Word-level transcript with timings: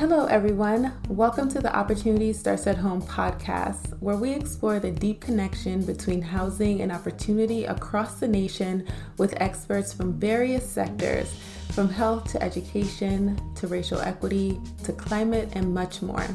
Hello, 0.00 0.24
everyone. 0.24 0.94
Welcome 1.10 1.50
to 1.50 1.60
the 1.60 1.76
Opportunity 1.76 2.32
Starts 2.32 2.66
at 2.66 2.78
Home 2.78 3.02
podcast, 3.02 4.00
where 4.00 4.16
we 4.16 4.32
explore 4.32 4.80
the 4.80 4.90
deep 4.90 5.20
connection 5.20 5.84
between 5.84 6.22
housing 6.22 6.80
and 6.80 6.90
opportunity 6.90 7.66
across 7.66 8.14
the 8.14 8.26
nation 8.26 8.88
with 9.18 9.38
experts 9.42 9.92
from 9.92 10.18
various 10.18 10.66
sectors, 10.66 11.30
from 11.72 11.90
health 11.90 12.32
to 12.32 12.42
education 12.42 13.38
to 13.56 13.66
racial 13.66 14.00
equity 14.00 14.58
to 14.84 14.94
climate 14.94 15.50
and 15.52 15.74
much 15.74 16.00
more. 16.00 16.26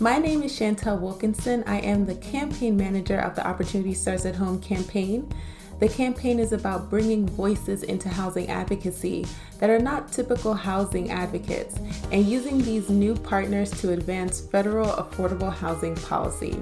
My 0.00 0.16
name 0.16 0.42
is 0.42 0.56
Chantelle 0.56 0.96
Wilkinson. 0.96 1.64
I 1.66 1.80
am 1.80 2.06
the 2.06 2.14
campaign 2.14 2.78
manager 2.78 3.18
of 3.18 3.34
the 3.34 3.46
Opportunity 3.46 3.92
Starts 3.92 4.24
at 4.24 4.36
Home 4.36 4.58
campaign. 4.58 5.30
The 5.78 5.88
campaign 5.88 6.38
is 6.38 6.52
about 6.52 6.88
bringing 6.88 7.28
voices 7.28 7.82
into 7.82 8.08
housing 8.08 8.48
advocacy 8.48 9.26
that 9.58 9.68
are 9.68 9.78
not 9.78 10.10
typical 10.10 10.54
housing 10.54 11.10
advocates 11.10 11.76
and 12.10 12.24
using 12.24 12.62
these 12.62 12.88
new 12.88 13.14
partners 13.14 13.70
to 13.82 13.92
advance 13.92 14.40
federal 14.40 14.88
affordable 14.88 15.52
housing 15.52 15.94
policy. 15.96 16.56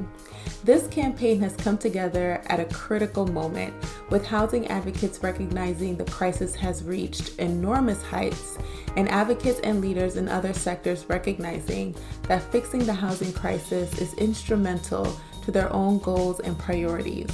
This 0.65 0.89
campaign 0.89 1.41
has 1.41 1.55
come 1.55 1.79
together 1.79 2.43
at 2.47 2.59
a 2.59 2.65
critical 2.65 3.27
moment, 3.27 3.73
with 4.11 4.27
housing 4.27 4.67
advocates 4.67 5.23
recognizing 5.23 5.97
the 5.97 6.07
crisis 6.07 6.55
has 6.57 6.83
reached 6.83 7.39
enormous 7.39 8.03
heights, 8.03 8.59
and 8.97 9.09
advocates 9.11 9.61
and 9.61 9.81
leaders 9.81 10.17
in 10.17 10.29
other 10.29 10.53
sectors 10.53 11.05
recognizing 11.09 11.95
that 12.29 12.43
fixing 12.51 12.85
the 12.85 12.95
housing 12.95 13.33
crisis 13.33 13.97
is 14.01 14.15
instrumental 14.15 15.21
to 15.43 15.53
their 15.53 15.71
own 15.73 15.99
goals 15.99 16.41
and 16.41 16.59
priorities. 16.59 17.31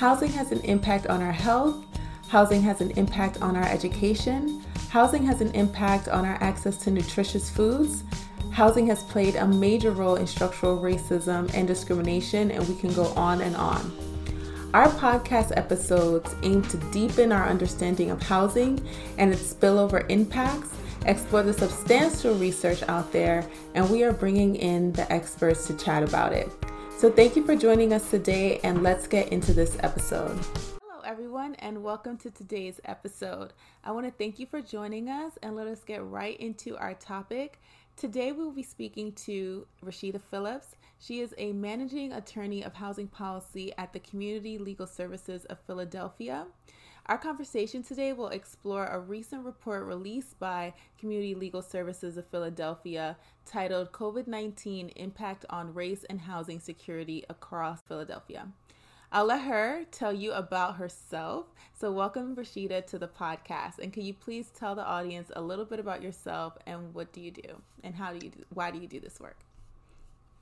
Housing 0.00 0.30
has 0.30 0.50
an 0.50 0.60
impact 0.60 1.08
on 1.08 1.20
our 1.20 1.30
health, 1.30 1.84
housing 2.28 2.62
has 2.62 2.80
an 2.80 2.90
impact 2.92 3.42
on 3.42 3.54
our 3.54 3.66
education, 3.66 4.64
housing 4.88 5.22
has 5.24 5.42
an 5.42 5.54
impact 5.54 6.08
on 6.08 6.24
our 6.24 6.42
access 6.42 6.78
to 6.78 6.90
nutritious 6.90 7.50
foods. 7.50 8.02
Housing 8.50 8.86
has 8.86 9.02
played 9.02 9.36
a 9.36 9.46
major 9.46 9.90
role 9.90 10.16
in 10.16 10.26
structural 10.26 10.78
racism 10.78 11.52
and 11.52 11.68
discrimination, 11.68 12.50
and 12.50 12.66
we 12.66 12.76
can 12.76 12.94
go 12.94 13.08
on 13.08 13.42
and 13.42 13.54
on. 13.56 13.94
Our 14.72 14.88
podcast 14.88 15.54
episodes 15.58 16.34
aim 16.44 16.62
to 16.62 16.78
deepen 16.90 17.30
our 17.30 17.46
understanding 17.46 18.10
of 18.10 18.22
housing 18.22 18.82
and 19.18 19.30
its 19.30 19.52
spillover 19.52 20.06
impacts, 20.08 20.70
explore 21.04 21.42
the 21.42 21.52
substantial 21.52 22.34
research 22.36 22.82
out 22.84 23.12
there, 23.12 23.46
and 23.74 23.90
we 23.90 24.02
are 24.04 24.14
bringing 24.14 24.56
in 24.56 24.94
the 24.94 25.12
experts 25.12 25.66
to 25.66 25.76
chat 25.76 26.02
about 26.02 26.32
it. 26.32 26.48
So, 27.00 27.10
thank 27.10 27.34
you 27.34 27.46
for 27.46 27.56
joining 27.56 27.94
us 27.94 28.10
today, 28.10 28.60
and 28.62 28.82
let's 28.82 29.06
get 29.06 29.32
into 29.32 29.54
this 29.54 29.78
episode. 29.80 30.38
Hello, 30.82 31.00
everyone, 31.02 31.54
and 31.54 31.82
welcome 31.82 32.18
to 32.18 32.30
today's 32.30 32.78
episode. 32.84 33.54
I 33.82 33.92
want 33.92 34.04
to 34.04 34.12
thank 34.12 34.38
you 34.38 34.44
for 34.44 34.60
joining 34.60 35.08
us, 35.08 35.32
and 35.42 35.56
let 35.56 35.66
us 35.66 35.82
get 35.82 36.04
right 36.04 36.38
into 36.38 36.76
our 36.76 36.92
topic. 36.92 37.58
Today, 37.96 38.32
we 38.32 38.44
will 38.44 38.52
be 38.52 38.62
speaking 38.62 39.12
to 39.12 39.66
Rasheedah 39.82 40.20
Phillips. 40.30 40.76
She 40.98 41.20
is 41.20 41.34
a 41.38 41.54
managing 41.54 42.12
attorney 42.12 42.62
of 42.62 42.74
housing 42.74 43.08
policy 43.08 43.72
at 43.78 43.94
the 43.94 44.00
Community 44.00 44.58
Legal 44.58 44.86
Services 44.86 45.46
of 45.46 45.58
Philadelphia. 45.66 46.44
Our 47.10 47.18
conversation 47.18 47.82
today 47.82 48.12
will 48.12 48.28
explore 48.28 48.86
a 48.86 49.00
recent 49.00 49.44
report 49.44 49.84
released 49.84 50.38
by 50.38 50.74
Community 50.96 51.34
Legal 51.34 51.60
Services 51.60 52.16
of 52.16 52.28
Philadelphia 52.28 53.16
titled 53.44 53.90
COVID 53.90 54.28
19 54.28 54.90
Impact 54.90 55.44
on 55.50 55.74
Race 55.74 56.04
and 56.08 56.20
Housing 56.20 56.60
Security 56.60 57.24
Across 57.28 57.82
Philadelphia. 57.82 58.46
I'll 59.10 59.24
let 59.24 59.42
her 59.42 59.86
tell 59.90 60.12
you 60.12 60.30
about 60.30 60.76
herself. 60.76 61.46
So, 61.76 61.90
welcome, 61.90 62.36
Rasheedah, 62.36 62.86
to 62.86 62.98
the 63.00 63.08
podcast. 63.08 63.80
And 63.80 63.92
can 63.92 64.04
you 64.04 64.14
please 64.14 64.52
tell 64.56 64.76
the 64.76 64.86
audience 64.86 65.32
a 65.34 65.42
little 65.42 65.64
bit 65.64 65.80
about 65.80 66.02
yourself 66.02 66.58
and 66.64 66.94
what 66.94 67.12
do 67.12 67.20
you 67.20 67.32
do 67.32 67.60
and 67.82 67.92
how 67.92 68.12
do 68.12 68.24
you 68.24 68.30
do, 68.30 68.44
why 68.54 68.70
do 68.70 68.78
you 68.78 68.86
do 68.86 69.00
this 69.00 69.18
work? 69.18 69.38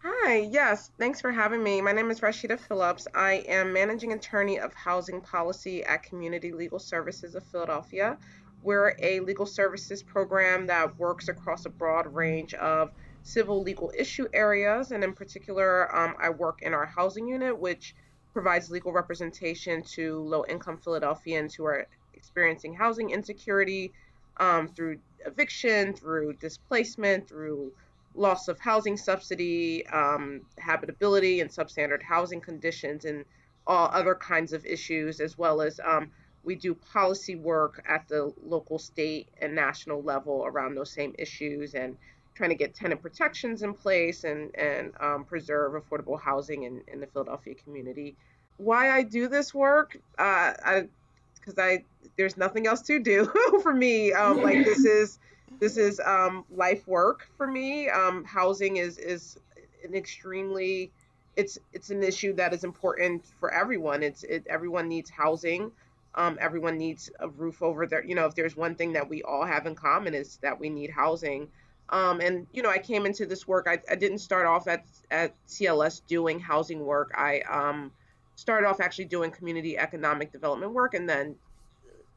Hi, 0.00 0.36
yes, 0.36 0.92
thanks 0.96 1.20
for 1.20 1.32
having 1.32 1.60
me. 1.60 1.80
My 1.80 1.90
name 1.90 2.08
is 2.12 2.20
Rasheedah 2.20 2.60
Phillips. 2.60 3.08
I 3.16 3.42
am 3.48 3.72
managing 3.72 4.12
attorney 4.12 4.60
of 4.60 4.72
housing 4.72 5.20
policy 5.20 5.82
at 5.82 6.04
Community 6.04 6.52
Legal 6.52 6.78
Services 6.78 7.34
of 7.34 7.42
Philadelphia. 7.42 8.16
We're 8.62 8.94
a 9.00 9.18
legal 9.18 9.44
services 9.44 10.04
program 10.04 10.68
that 10.68 10.96
works 11.00 11.26
across 11.26 11.66
a 11.66 11.70
broad 11.70 12.14
range 12.14 12.54
of 12.54 12.92
civil 13.24 13.60
legal 13.60 13.90
issue 13.98 14.28
areas, 14.32 14.92
and 14.92 15.02
in 15.02 15.14
particular, 15.14 15.92
um, 15.92 16.14
I 16.20 16.30
work 16.30 16.62
in 16.62 16.74
our 16.74 16.86
housing 16.86 17.26
unit, 17.26 17.58
which 17.58 17.96
provides 18.32 18.70
legal 18.70 18.92
representation 18.92 19.82
to 19.82 20.20
low 20.20 20.44
income 20.48 20.78
Philadelphians 20.78 21.56
who 21.56 21.64
are 21.64 21.88
experiencing 22.14 22.72
housing 22.72 23.10
insecurity 23.10 23.92
um, 24.36 24.68
through 24.68 25.00
eviction, 25.26 25.92
through 25.92 26.34
displacement, 26.34 27.28
through 27.28 27.72
loss 28.14 28.48
of 28.48 28.58
housing 28.58 28.96
subsidy, 28.96 29.86
um, 29.88 30.42
habitability, 30.58 31.40
and 31.40 31.50
substandard 31.50 32.02
housing 32.02 32.40
conditions, 32.40 33.04
and 33.04 33.24
all 33.66 33.88
other 33.92 34.14
kinds 34.14 34.52
of 34.52 34.64
issues, 34.64 35.20
as 35.20 35.36
well 35.36 35.60
as 35.60 35.80
um, 35.84 36.10
we 36.42 36.54
do 36.54 36.74
policy 36.74 37.36
work 37.36 37.84
at 37.88 38.08
the 38.08 38.32
local, 38.42 38.78
state, 38.78 39.28
and 39.40 39.54
national 39.54 40.02
level 40.02 40.44
around 40.46 40.74
those 40.74 40.90
same 40.90 41.14
issues 41.18 41.74
and 41.74 41.96
trying 42.34 42.50
to 42.50 42.56
get 42.56 42.74
tenant 42.74 43.02
protections 43.02 43.62
in 43.62 43.74
place 43.74 44.24
and, 44.24 44.54
and 44.56 44.92
um, 45.00 45.24
preserve 45.24 45.72
affordable 45.72 46.18
housing 46.20 46.62
in, 46.62 46.80
in 46.88 47.00
the 47.00 47.06
Philadelphia 47.06 47.54
community. 47.54 48.16
Why 48.56 48.90
I 48.90 49.02
do 49.02 49.28
this 49.28 49.52
work, 49.52 49.98
uh, 50.18 50.52
I 50.64 50.88
because 51.34 51.58
I 51.58 51.84
there's 52.16 52.36
nothing 52.36 52.66
else 52.66 52.82
to 52.82 52.98
do 52.98 53.30
for 53.62 53.74
me. 53.74 54.12
Um, 54.12 54.42
like 54.42 54.64
this 54.64 54.84
is 54.84 55.18
this 55.60 55.76
is 55.76 56.00
um, 56.00 56.44
life 56.50 56.86
work 56.86 57.28
for 57.36 57.46
me. 57.46 57.88
Um, 57.88 58.24
housing 58.24 58.76
is 58.76 58.98
is 58.98 59.38
an 59.84 59.94
extremely 59.94 60.90
it's 61.36 61.58
it's 61.72 61.90
an 61.90 62.02
issue 62.02 62.32
that 62.34 62.52
is 62.52 62.64
important 62.64 63.24
for 63.38 63.54
everyone. 63.54 64.02
It's 64.02 64.24
it, 64.24 64.46
everyone 64.48 64.88
needs 64.88 65.08
housing. 65.08 65.70
Um, 66.14 66.36
everyone 66.40 66.76
needs 66.76 67.10
a 67.20 67.28
roof 67.28 67.62
over 67.62 67.86
their. 67.86 68.04
You 68.04 68.16
know, 68.16 68.26
if 68.26 68.34
there's 68.34 68.56
one 68.56 68.74
thing 68.74 68.92
that 68.94 69.08
we 69.08 69.22
all 69.22 69.44
have 69.44 69.66
in 69.66 69.74
common 69.74 70.14
is 70.14 70.38
that 70.42 70.58
we 70.58 70.68
need 70.68 70.90
housing. 70.90 71.48
Um, 71.90 72.20
and 72.20 72.46
you 72.52 72.62
know, 72.62 72.70
I 72.70 72.78
came 72.78 73.06
into 73.06 73.24
this 73.24 73.46
work. 73.46 73.66
I, 73.68 73.78
I 73.90 73.94
didn't 73.94 74.18
start 74.18 74.46
off 74.46 74.66
at 74.66 74.84
at 75.10 75.32
CLS 75.46 76.02
doing 76.08 76.40
housing 76.40 76.84
work. 76.84 77.12
I 77.16 77.40
um, 77.42 77.92
started 78.34 78.66
off 78.66 78.80
actually 78.80 79.06
doing 79.06 79.30
community 79.30 79.78
economic 79.78 80.32
development 80.32 80.72
work, 80.72 80.94
and 80.94 81.08
then 81.08 81.36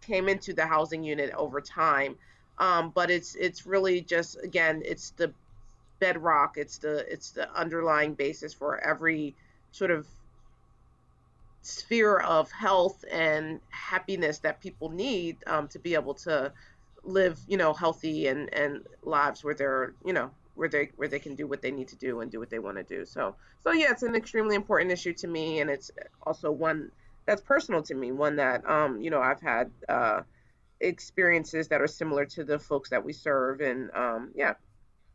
came 0.02 0.28
into 0.28 0.54
the 0.54 0.66
housing 0.66 1.04
unit 1.04 1.32
over 1.36 1.62
time. 1.62 2.18
Um, 2.62 2.92
but 2.94 3.10
it's 3.10 3.34
it's 3.34 3.66
really 3.66 4.02
just 4.02 4.38
again 4.44 4.84
it's 4.86 5.10
the 5.18 5.34
bedrock 6.00 6.58
it's 6.58 6.78
the 6.78 7.12
it's 7.12 7.32
the 7.32 7.52
underlying 7.60 8.14
basis 8.14 8.54
for 8.54 8.80
every 8.80 9.36
sort 9.72 9.90
of 9.90 10.08
sphere 11.64 12.18
of 12.20 12.52
health 12.52 13.04
and 13.12 13.60
happiness 13.72 14.40
that 14.40 14.62
people 14.62 14.90
need 14.90 15.38
um, 15.48 15.68
to 15.70 15.80
be 15.80 15.96
able 15.96 16.14
to 16.14 16.54
live 17.04 17.40
you 17.48 17.58
know 17.58 17.74
healthy 17.74 18.28
and 18.28 18.54
and 18.54 18.86
lives 19.02 19.44
where 19.44 19.56
they're 19.56 19.96
you 20.06 20.14
know 20.14 20.30
where 20.54 20.70
they 20.70 20.92
where 20.98 21.08
they 21.08 21.20
can 21.20 21.34
do 21.34 21.48
what 21.48 21.64
they 21.64 21.72
need 21.72 21.88
to 21.88 21.96
do 21.96 22.20
and 22.22 22.30
do 22.32 22.40
what 22.40 22.52
they 22.52 22.60
want 22.60 22.78
to 22.78 22.84
do. 22.84 23.06
So 23.06 23.36
so 23.64 23.72
yeah 23.72 23.90
it's 23.90 24.04
an 24.04 24.14
extremely 24.16 24.56
important 24.56 24.92
issue 24.92 25.14
to 25.14 25.28
me 25.28 25.62
and 25.62 25.70
it's 25.70 25.90
also 26.28 26.52
one 26.52 26.92
that's 27.26 27.42
personal 27.42 27.82
to 27.84 27.96
me 27.96 28.12
one 28.12 28.36
that 28.36 28.68
um 28.70 29.02
you 29.02 29.10
know 29.10 29.22
i've 29.22 29.42
had 29.42 29.72
uh 29.88 30.22
experiences 30.82 31.68
that 31.70 31.82
are 31.82 31.88
similar 31.88 32.26
to 32.26 32.44
the 32.44 32.60
folks 32.60 32.90
that 32.90 33.04
we 33.04 33.14
serve 33.14 33.62
and 33.62 33.92
um 33.96 34.32
yeah. 34.36 34.54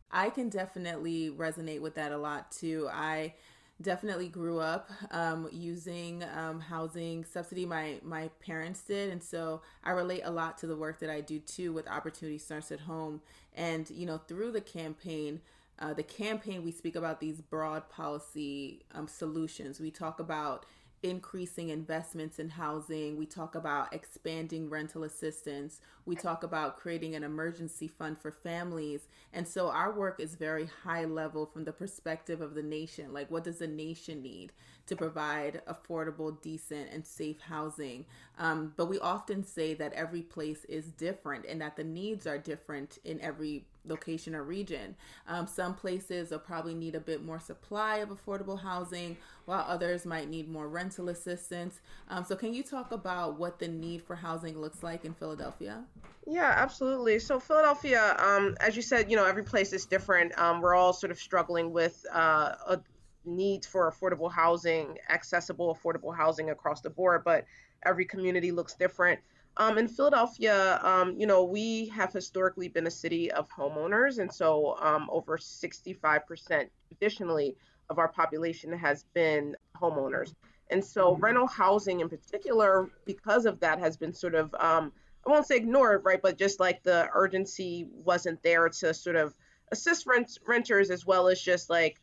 I 0.09 0.29
can 0.29 0.49
definitely 0.49 1.31
resonate 1.31 1.81
with 1.81 1.95
that 1.95 2.13
a 2.13 2.17
lot 2.17 2.49
too. 2.49 2.87
I 2.91 3.33
definitely 3.81 4.29
grew 4.29 4.59
up 4.59 4.89
um, 5.11 5.49
using 5.51 6.23
um, 6.35 6.61
housing 6.61 7.25
subsidy. 7.25 7.65
My 7.65 7.99
my 8.03 8.29
parents 8.39 8.81
did 8.81 9.11
and 9.11 9.21
so 9.21 9.61
i 9.83 9.91
relate 9.91 10.21
a 10.23 10.31
lot 10.31 10.57
to 10.59 10.67
the 10.67 10.75
work 10.75 10.99
that 10.99 11.09
i 11.09 11.21
do 11.21 11.39
too 11.39 11.73
with 11.73 11.87
opportunity 11.87 12.37
starts 12.37 12.71
at 12.71 12.79
home. 12.81 13.21
And 13.53 13.89
you 13.89 14.05
know 14.05 14.17
through 14.17 14.51
the 14.51 14.61
campaign 14.61 15.41
uh, 15.79 15.93
the 15.93 16.03
campaign 16.03 16.63
we 16.63 16.71
speak 16.71 16.95
about 16.95 17.19
these 17.19 17.41
broad 17.41 17.87
policy 17.89 18.81
um, 18.95 19.07
solutions. 19.07 19.79
We 19.79 19.91
talk 19.91 20.19
about 20.19 20.65
increasing 21.03 21.69
investments 21.69 22.39
in 22.39 22.49
housing. 22.49 23.17
We 23.17 23.25
talk 23.25 23.55
about 23.55 23.93
expanding 23.93 24.69
rental 24.69 25.03
assistance. 25.03 25.79
We 26.05 26.15
talk 26.15 26.43
about 26.43 26.77
creating 26.77 27.15
an 27.15 27.23
emergency 27.23 27.87
fund 27.87 28.19
for 28.19 28.31
families. 28.31 29.07
And 29.33 29.47
so 29.47 29.69
our 29.69 29.93
work 29.93 30.19
is 30.19 30.35
very 30.35 30.69
high 30.83 31.05
level 31.05 31.45
from 31.45 31.65
the 31.65 31.73
perspective 31.73 32.41
of 32.41 32.55
the 32.55 32.63
nation. 32.63 33.13
Like, 33.13 33.29
what 33.29 33.43
does 33.43 33.59
the 33.59 33.67
nation 33.67 34.21
need 34.21 34.53
to 34.87 34.95
provide 34.95 35.61
affordable, 35.67 36.41
decent, 36.41 36.89
and 36.91 37.05
safe 37.05 37.39
housing? 37.39 38.05
Um, 38.39 38.73
but 38.75 38.87
we 38.87 38.99
often 38.99 39.43
say 39.43 39.73
that 39.75 39.93
every 39.93 40.21
place 40.21 40.65
is 40.65 40.91
different 40.91 41.45
and 41.45 41.61
that 41.61 41.75
the 41.75 41.83
needs 41.83 42.27
are 42.27 42.37
different 42.37 42.99
in 43.03 43.19
every 43.21 43.65
location 43.85 44.35
or 44.35 44.43
region. 44.43 44.95
Um, 45.27 45.47
some 45.47 45.73
places 45.73 46.31
will 46.31 46.39
probably 46.39 46.73
need 46.73 46.95
a 46.95 46.99
bit 46.99 47.23
more 47.23 47.39
supply 47.39 47.97
of 47.97 48.09
affordable 48.09 48.59
housing, 48.59 49.17
while 49.45 49.65
others 49.67 50.05
might 50.05 50.29
need 50.29 50.49
more 50.49 50.67
rental 50.67 51.09
assistance. 51.09 51.79
Um, 52.09 52.23
so, 52.25 52.35
can 52.35 52.53
you 52.53 52.63
talk 52.63 52.91
about 52.91 53.39
what 53.39 53.59
the 53.59 53.67
need 53.67 54.01
for 54.01 54.15
housing 54.15 54.59
looks 54.59 54.83
like 54.83 55.05
in 55.05 55.13
Philadelphia? 55.13 55.83
Yeah, 56.25 56.53
absolutely. 56.55 57.19
So, 57.19 57.39
Philadelphia, 57.39 58.15
um, 58.19 58.55
as 58.59 58.75
you 58.75 58.81
said, 58.81 59.09
you 59.09 59.15
know, 59.15 59.25
every 59.25 59.43
place 59.43 59.71
is 59.71 59.85
different. 59.85 60.37
Um, 60.37 60.61
we're 60.61 60.75
all 60.75 60.93
sort 60.93 61.11
of 61.11 61.19
struggling 61.19 61.71
with 61.71 62.05
uh, 62.13 62.55
a 62.67 62.79
need 63.27 63.65
for 63.65 63.91
affordable 63.91 64.31
housing, 64.31 64.97
accessible 65.09 65.75
affordable 65.75 66.15
housing 66.15 66.49
across 66.49 66.81
the 66.81 66.89
board, 66.89 67.23
but 67.23 67.45
every 67.85 68.05
community 68.05 68.51
looks 68.51 68.73
different. 68.73 69.19
Um, 69.57 69.77
in 69.77 69.87
Philadelphia, 69.87 70.79
um, 70.83 71.15
you 71.19 71.25
know, 71.25 71.43
we 71.43 71.87
have 71.87 72.13
historically 72.13 72.67
been 72.67 72.87
a 72.87 72.91
city 72.91 73.31
of 73.31 73.49
homeowners, 73.49 74.19
and 74.19 74.31
so 74.31 74.77
um, 74.79 75.09
over 75.11 75.37
65% 75.37 76.69
traditionally 76.87 77.55
of 77.89 77.97
our 77.97 78.07
population 78.07 78.71
has 78.71 79.03
been 79.13 79.55
homeowners. 79.75 80.33
And 80.69 80.83
so 80.83 81.11
mm-hmm. 81.13 81.23
rental 81.23 81.47
housing 81.47 82.01
in 82.01 82.09
particular, 82.09 82.89
because 83.05 83.45
of 83.45 83.59
that, 83.61 83.79
has 83.79 83.97
been 83.97 84.13
sort 84.13 84.35
of, 84.35 84.53
um, 84.55 84.91
I 85.25 85.31
won't 85.31 85.47
say 85.47 85.57
ignored, 85.57 86.03
right, 86.03 86.21
but 86.21 86.37
just 86.37 86.59
like 86.59 86.83
the 86.83 87.09
urgency 87.13 87.87
wasn't 87.91 88.43
there 88.43 88.69
to 88.69 88.93
sort 88.93 89.15
of 89.15 89.33
assist 89.71 90.05
rent- 90.05 90.37
renters 90.47 90.89
as 90.91 91.05
well 91.05 91.27
as 91.27 91.41
just 91.41 91.69
like 91.69 91.99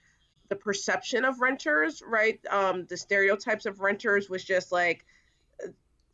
the 0.49 0.57
perception 0.57 1.25
of 1.25 1.41
renters, 1.41 2.03
right? 2.07 2.41
Um, 2.51 2.87
the 2.87 2.97
stereotypes 2.97 3.67
of 3.67 3.81
renters 3.81 4.29
was 4.29 4.45
just 4.45 4.73
like, 4.73 5.05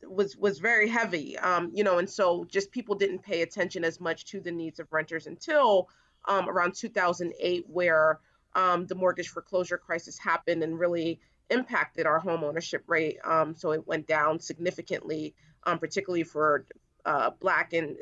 was 0.03 0.37
was 0.37 0.59
very 0.59 0.88
heavy, 0.88 1.37
um, 1.38 1.71
you 1.75 1.85
know, 1.85 1.99
and 1.99 2.09
so 2.09 2.44
just 2.44 2.71
people 2.71 2.94
didn't 2.94 3.23
pay 3.23 3.43
attention 3.43 3.85
as 3.85 4.00
much 4.00 4.25
to 4.27 4.41
the 4.41 4.50
needs 4.50 4.81
of 4.81 4.93
renters 4.93 5.27
until 5.27 5.88
um, 6.27 6.49
around 6.49 6.75
2008, 6.75 7.65
where 7.69 8.21
um, 8.55 8.87
the 8.87 8.94
mortgage 8.94 9.29
foreclosure 9.29 9.79
crisis 9.79 10.19
happened 10.19 10.62
and 10.62 10.79
really 10.79 11.21
impacted 11.50 12.06
our 12.06 12.19
home 12.19 12.44
ownership 12.44 12.85
rate. 12.87 13.19
Um, 13.25 13.55
so 13.55 13.73
it 13.73 13.87
went 13.87 14.06
down 14.06 14.38
significantly, 14.38 15.35
um, 15.65 15.79
particularly 15.79 16.25
for 16.25 16.67
uh, 17.05 17.31
black 17.41 17.73
and 17.73 17.97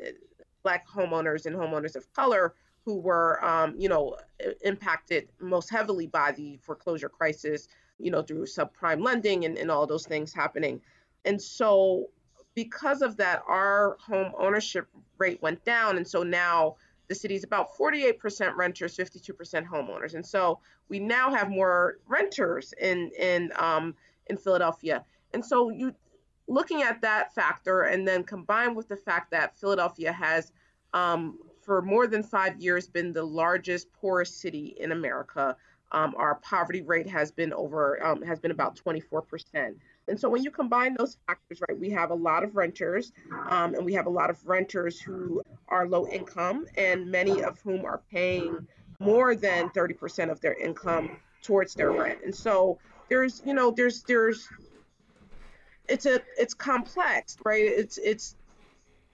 black 0.62 0.86
homeowners 0.88 1.46
and 1.46 1.56
homeowners 1.56 1.96
of 1.96 2.12
color 2.12 2.54
who 2.88 2.96
were, 2.96 3.44
um, 3.44 3.74
you 3.76 3.86
know, 3.86 4.16
impacted 4.62 5.28
most 5.40 5.68
heavily 5.68 6.06
by 6.06 6.32
the 6.32 6.58
foreclosure 6.62 7.10
crisis, 7.10 7.68
you 7.98 8.10
know, 8.10 8.22
through 8.22 8.46
subprime 8.46 9.04
lending 9.04 9.44
and, 9.44 9.58
and 9.58 9.70
all 9.70 9.86
those 9.86 10.06
things 10.06 10.32
happening. 10.32 10.80
And 11.26 11.40
so, 11.40 12.06
because 12.54 13.02
of 13.02 13.18
that, 13.18 13.42
our 13.46 13.98
home 14.00 14.32
ownership 14.38 14.86
rate 15.18 15.42
went 15.42 15.62
down. 15.66 15.98
And 15.98 16.08
so 16.08 16.22
now 16.22 16.76
the 17.08 17.14
city 17.14 17.34
is 17.34 17.44
about 17.44 17.76
48% 17.76 18.56
renters, 18.56 18.96
52% 18.96 19.66
homeowners. 19.66 20.14
And 20.14 20.24
so 20.24 20.58
we 20.88 20.98
now 20.98 21.30
have 21.30 21.50
more 21.50 21.98
renters 22.06 22.72
in 22.80 23.10
in 23.18 23.52
um, 23.56 23.94
in 24.28 24.38
Philadelphia. 24.38 25.04
And 25.34 25.44
so 25.44 25.68
you 25.68 25.94
looking 26.46 26.80
at 26.80 27.02
that 27.02 27.34
factor, 27.34 27.82
and 27.82 28.08
then 28.08 28.24
combined 28.24 28.74
with 28.74 28.88
the 28.88 28.96
fact 28.96 29.30
that 29.32 29.58
Philadelphia 29.58 30.10
has 30.10 30.52
um, 30.94 31.38
for 31.68 31.82
more 31.82 32.06
than 32.06 32.22
five 32.22 32.58
years 32.58 32.88
been 32.88 33.12
the 33.12 33.22
largest 33.22 33.92
poorest 33.92 34.40
city 34.40 34.74
in 34.80 34.90
America. 34.90 35.54
Um, 35.92 36.14
our 36.16 36.36
poverty 36.36 36.80
rate 36.80 37.06
has 37.10 37.30
been 37.30 37.52
over 37.52 38.02
um, 38.02 38.22
has 38.22 38.40
been 38.40 38.52
about 38.52 38.74
24 38.74 39.20
percent. 39.20 39.76
And 40.08 40.18
so 40.18 40.30
when 40.30 40.42
you 40.42 40.50
combine 40.50 40.96
those 40.98 41.18
factors, 41.26 41.60
right, 41.68 41.78
we 41.78 41.90
have 41.90 42.10
a 42.10 42.14
lot 42.14 42.42
of 42.42 42.56
renters, 42.56 43.12
um, 43.50 43.74
and 43.74 43.84
we 43.84 43.92
have 43.92 44.06
a 44.06 44.10
lot 44.10 44.30
of 44.30 44.38
renters 44.46 44.98
who 44.98 45.42
are 45.68 45.86
low 45.86 46.08
income, 46.08 46.64
and 46.78 47.10
many 47.10 47.42
of 47.42 47.60
whom 47.60 47.84
are 47.84 48.00
paying 48.10 48.66
more 48.98 49.34
than 49.36 49.68
30% 49.68 50.30
of 50.30 50.40
their 50.40 50.54
income 50.54 51.10
towards 51.42 51.74
their 51.74 51.92
rent. 51.92 52.20
And 52.24 52.34
so 52.34 52.78
there's, 53.10 53.42
you 53.44 53.52
know, 53.52 53.70
there's 53.70 54.02
there's 54.04 54.48
it's 55.86 56.06
a 56.06 56.22
it's 56.38 56.54
complex, 56.54 57.36
right? 57.44 57.62
It's 57.62 57.98
it's 57.98 58.36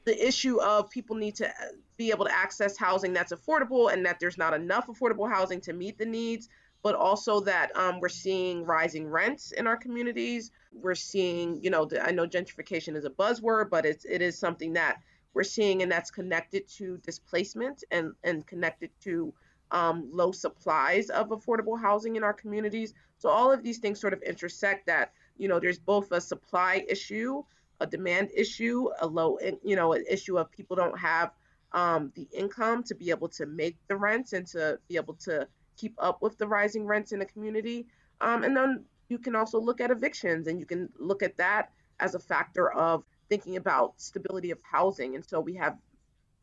the 0.04 0.28
issue 0.28 0.60
of 0.60 0.90
people 0.90 1.16
need 1.16 1.34
to 1.36 1.52
be 1.96 2.10
able 2.10 2.24
to 2.24 2.36
access 2.36 2.76
housing 2.76 3.12
that's 3.12 3.32
affordable 3.32 3.92
and 3.92 4.04
that 4.04 4.18
there's 4.20 4.38
not 4.38 4.54
enough 4.54 4.86
affordable 4.88 5.30
housing 5.30 5.60
to 5.60 5.72
meet 5.72 5.98
the 5.98 6.06
needs 6.06 6.48
but 6.84 6.94
also 6.94 7.40
that 7.40 7.74
um, 7.76 7.98
we're 7.98 8.10
seeing 8.10 8.62
rising 8.62 9.08
rents 9.08 9.52
in 9.52 9.66
our 9.66 9.76
communities. 9.76 10.50
We're 10.70 10.94
seeing, 10.94 11.58
you 11.64 11.70
know, 11.70 11.88
I 12.02 12.12
know 12.12 12.26
gentrification 12.26 12.94
is 12.94 13.06
a 13.06 13.10
buzzword, 13.10 13.70
but 13.70 13.86
it's 13.86 14.04
it 14.04 14.20
is 14.20 14.38
something 14.38 14.74
that 14.74 14.98
we're 15.32 15.44
seeing, 15.44 15.82
and 15.82 15.90
that's 15.90 16.10
connected 16.10 16.68
to 16.76 16.98
displacement 16.98 17.84
and 17.90 18.12
and 18.22 18.46
connected 18.46 18.90
to 19.00 19.32
um, 19.70 20.10
low 20.12 20.30
supplies 20.30 21.08
of 21.08 21.30
affordable 21.30 21.80
housing 21.80 22.16
in 22.16 22.22
our 22.22 22.34
communities. 22.34 22.92
So 23.16 23.30
all 23.30 23.50
of 23.50 23.62
these 23.62 23.78
things 23.78 23.98
sort 23.98 24.12
of 24.12 24.20
intersect. 24.20 24.86
That 24.86 25.14
you 25.38 25.48
know, 25.48 25.58
there's 25.58 25.78
both 25.78 26.12
a 26.12 26.20
supply 26.20 26.84
issue, 26.86 27.42
a 27.80 27.86
demand 27.86 28.28
issue, 28.36 28.90
a 29.00 29.06
low, 29.06 29.38
you 29.62 29.74
know, 29.74 29.94
an 29.94 30.04
issue 30.06 30.36
of 30.38 30.50
people 30.50 30.76
don't 30.76 30.98
have 30.98 31.30
um, 31.74 32.12
the 32.14 32.26
income 32.32 32.82
to 32.84 32.94
be 32.94 33.10
able 33.10 33.28
to 33.28 33.46
make 33.46 33.76
the 33.88 33.96
rents 33.96 34.32
and 34.32 34.46
to 34.46 34.78
be 34.88 34.96
able 34.96 35.14
to 35.14 35.46
keep 35.76 35.94
up 35.98 36.22
with 36.22 36.38
the 36.38 36.46
rising 36.46 36.86
rents 36.86 37.12
in 37.12 37.18
the 37.18 37.26
community. 37.26 37.86
Um, 38.20 38.44
and 38.44 38.56
then 38.56 38.84
you 39.08 39.18
can 39.18 39.34
also 39.36 39.60
look 39.60 39.80
at 39.80 39.90
evictions 39.90 40.46
and 40.46 40.58
you 40.58 40.66
can 40.66 40.88
look 40.98 41.22
at 41.22 41.36
that 41.36 41.72
as 42.00 42.14
a 42.14 42.18
factor 42.20 42.72
of 42.72 43.04
thinking 43.28 43.56
about 43.56 44.00
stability 44.00 44.52
of 44.52 44.58
housing. 44.62 45.16
And 45.16 45.24
so 45.24 45.40
we 45.40 45.54
have 45.54 45.76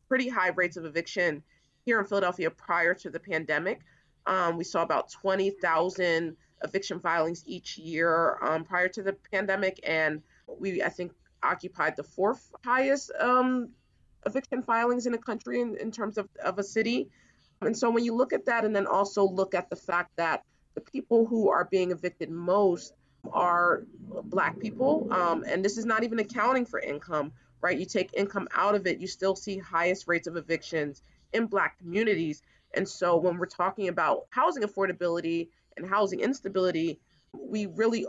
pretty 0.06 0.28
high 0.28 0.50
rates 0.50 0.76
of 0.76 0.84
eviction 0.84 1.42
here 1.84 1.98
in 1.98 2.06
Philadelphia 2.06 2.50
prior 2.50 2.94
to 2.94 3.10
the 3.10 3.18
pandemic. 3.18 3.80
Um, 4.26 4.58
we 4.58 4.64
saw 4.64 4.82
about 4.82 5.10
20,000 5.10 6.36
eviction 6.62 7.00
filings 7.00 7.42
each 7.46 7.78
year 7.78 8.38
um, 8.42 8.64
prior 8.64 8.88
to 8.88 9.02
the 9.02 9.14
pandemic, 9.32 9.80
and 9.82 10.22
we, 10.46 10.82
I 10.82 10.90
think, 10.90 11.12
occupied 11.42 11.96
the 11.96 12.04
fourth 12.04 12.52
highest 12.64 13.10
um, 13.18 13.70
eviction 14.26 14.62
filings 14.62 15.06
in 15.06 15.14
a 15.14 15.18
country 15.18 15.60
in, 15.60 15.76
in 15.78 15.90
terms 15.90 16.18
of, 16.18 16.28
of 16.44 16.58
a 16.58 16.62
city. 16.62 17.08
And 17.60 17.76
so 17.76 17.90
when 17.90 18.04
you 18.04 18.14
look 18.14 18.32
at 18.32 18.46
that 18.46 18.64
and 18.64 18.74
then 18.74 18.86
also 18.86 19.24
look 19.24 19.54
at 19.54 19.70
the 19.70 19.76
fact 19.76 20.16
that 20.16 20.42
the 20.74 20.80
people 20.80 21.26
who 21.26 21.50
are 21.50 21.66
being 21.70 21.90
evicted 21.90 22.30
most 22.30 22.94
are 23.32 23.84
black 24.24 24.58
people, 24.58 25.08
um, 25.12 25.44
and 25.46 25.64
this 25.64 25.78
is 25.78 25.84
not 25.84 26.02
even 26.02 26.18
accounting 26.18 26.64
for 26.64 26.80
income, 26.80 27.32
right? 27.60 27.78
You 27.78 27.86
take 27.86 28.10
income 28.14 28.48
out 28.54 28.74
of 28.74 28.86
it, 28.86 28.98
you 28.98 29.06
still 29.06 29.36
see 29.36 29.58
highest 29.58 30.08
rates 30.08 30.26
of 30.26 30.36
evictions 30.36 31.02
in 31.32 31.46
black 31.46 31.78
communities. 31.78 32.42
And 32.74 32.88
so 32.88 33.16
when 33.16 33.38
we're 33.38 33.46
talking 33.46 33.88
about 33.88 34.26
housing 34.30 34.62
affordability 34.62 35.48
and 35.76 35.86
housing 35.86 36.20
instability, 36.20 36.98
we 37.32 37.66
really 37.66 38.06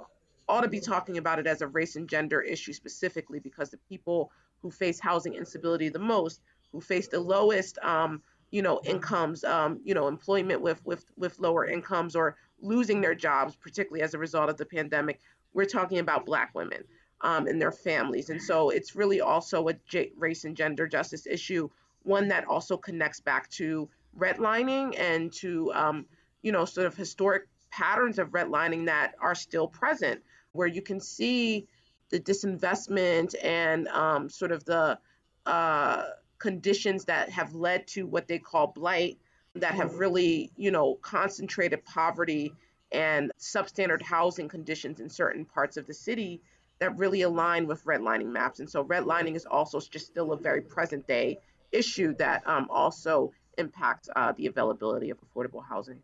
ought 0.47 0.61
to 0.61 0.67
be 0.67 0.79
talking 0.79 1.17
about 1.17 1.39
it 1.39 1.47
as 1.47 1.61
a 1.61 1.67
race 1.67 1.95
and 1.95 2.09
gender 2.09 2.41
issue 2.41 2.73
specifically 2.73 3.39
because 3.39 3.69
the 3.69 3.77
people 3.89 4.31
who 4.63 4.71
face 4.71 4.99
housing 4.99 5.35
instability 5.35 5.89
the 5.89 5.99
most, 5.99 6.41
who 6.71 6.81
face 6.81 7.07
the 7.07 7.19
lowest 7.19 7.77
um, 7.83 8.23
you 8.49 8.63
know 8.63 8.81
incomes 8.85 9.43
um, 9.43 9.79
you 9.83 9.93
know 9.93 10.07
employment 10.07 10.61
with 10.61 10.83
with 10.83 11.05
with 11.17 11.37
lower 11.39 11.65
incomes 11.67 12.15
or 12.15 12.35
losing 12.61 13.01
their 13.01 13.13
jobs 13.13 13.55
particularly 13.55 14.01
as 14.01 14.13
a 14.13 14.17
result 14.17 14.49
of 14.49 14.57
the 14.57 14.65
pandemic 14.65 15.19
we're 15.53 15.65
talking 15.65 15.99
about 15.99 16.25
black 16.25 16.55
women 16.55 16.83
um, 17.21 17.47
and 17.47 17.61
their 17.61 17.71
families. 17.71 18.29
And 18.29 18.41
so 18.41 18.69
it's 18.69 18.95
really 18.95 19.21
also 19.21 19.67
a 19.69 19.73
j- 19.87 20.11
race 20.17 20.45
and 20.45 20.55
gender 20.55 20.87
justice 20.87 21.25
issue 21.25 21.69
one 22.03 22.27
that 22.27 22.45
also 22.45 22.75
connects 22.75 23.21
back 23.21 23.49
to 23.49 23.89
redlining 24.17 24.99
and 24.99 25.31
to 25.31 25.71
um, 25.73 26.05
you 26.41 26.51
know 26.51 26.65
sort 26.65 26.85
of 26.85 26.95
historic 26.95 27.43
patterns 27.71 28.19
of 28.19 28.29
redlining 28.29 28.85
that 28.85 29.13
are 29.21 29.33
still 29.33 29.67
present 29.67 30.21
where 30.51 30.67
you 30.67 30.81
can 30.81 30.99
see 30.99 31.65
the 32.13 32.19
disinvestment 32.19 33.33
and 33.41 33.87
um, 33.87 34.29
sort 34.29 34.51
of 34.51 34.63
the 34.65 34.99
uh, 35.47 36.03
conditions 36.37 37.05
that 37.05 37.27
have 37.31 37.55
led 37.55 37.87
to 37.87 38.05
what 38.05 38.27
they 38.27 38.37
call 38.37 38.67
blight 38.67 39.17
that 39.55 39.73
have 39.73 39.95
really, 39.95 40.51
you 40.55 40.69
know, 40.69 40.93
concentrated 41.01 41.83
poverty 41.85 42.53
and 42.91 43.31
substandard 43.39 44.03
housing 44.03 44.47
conditions 44.47 44.99
in 44.99 45.09
certain 45.09 45.43
parts 45.43 45.75
of 45.75 45.87
the 45.87 45.93
city 45.93 46.39
that 46.77 46.95
really 46.99 47.23
align 47.23 47.65
with 47.65 47.83
redlining 47.83 48.27
maps. 48.31 48.59
And 48.59 48.69
so 48.69 48.83
redlining 48.83 49.35
is 49.35 49.47
also 49.47 49.79
just 49.79 50.05
still 50.05 50.33
a 50.33 50.37
very 50.37 50.61
present 50.61 51.07
day 51.07 51.39
issue 51.71 52.13
that 52.17 52.47
um, 52.47 52.67
also 52.69 53.31
impacts 53.57 54.07
uh, 54.15 54.33
the 54.33 54.45
availability 54.45 55.09
of 55.09 55.17
affordable 55.21 55.65
housing 55.67 55.97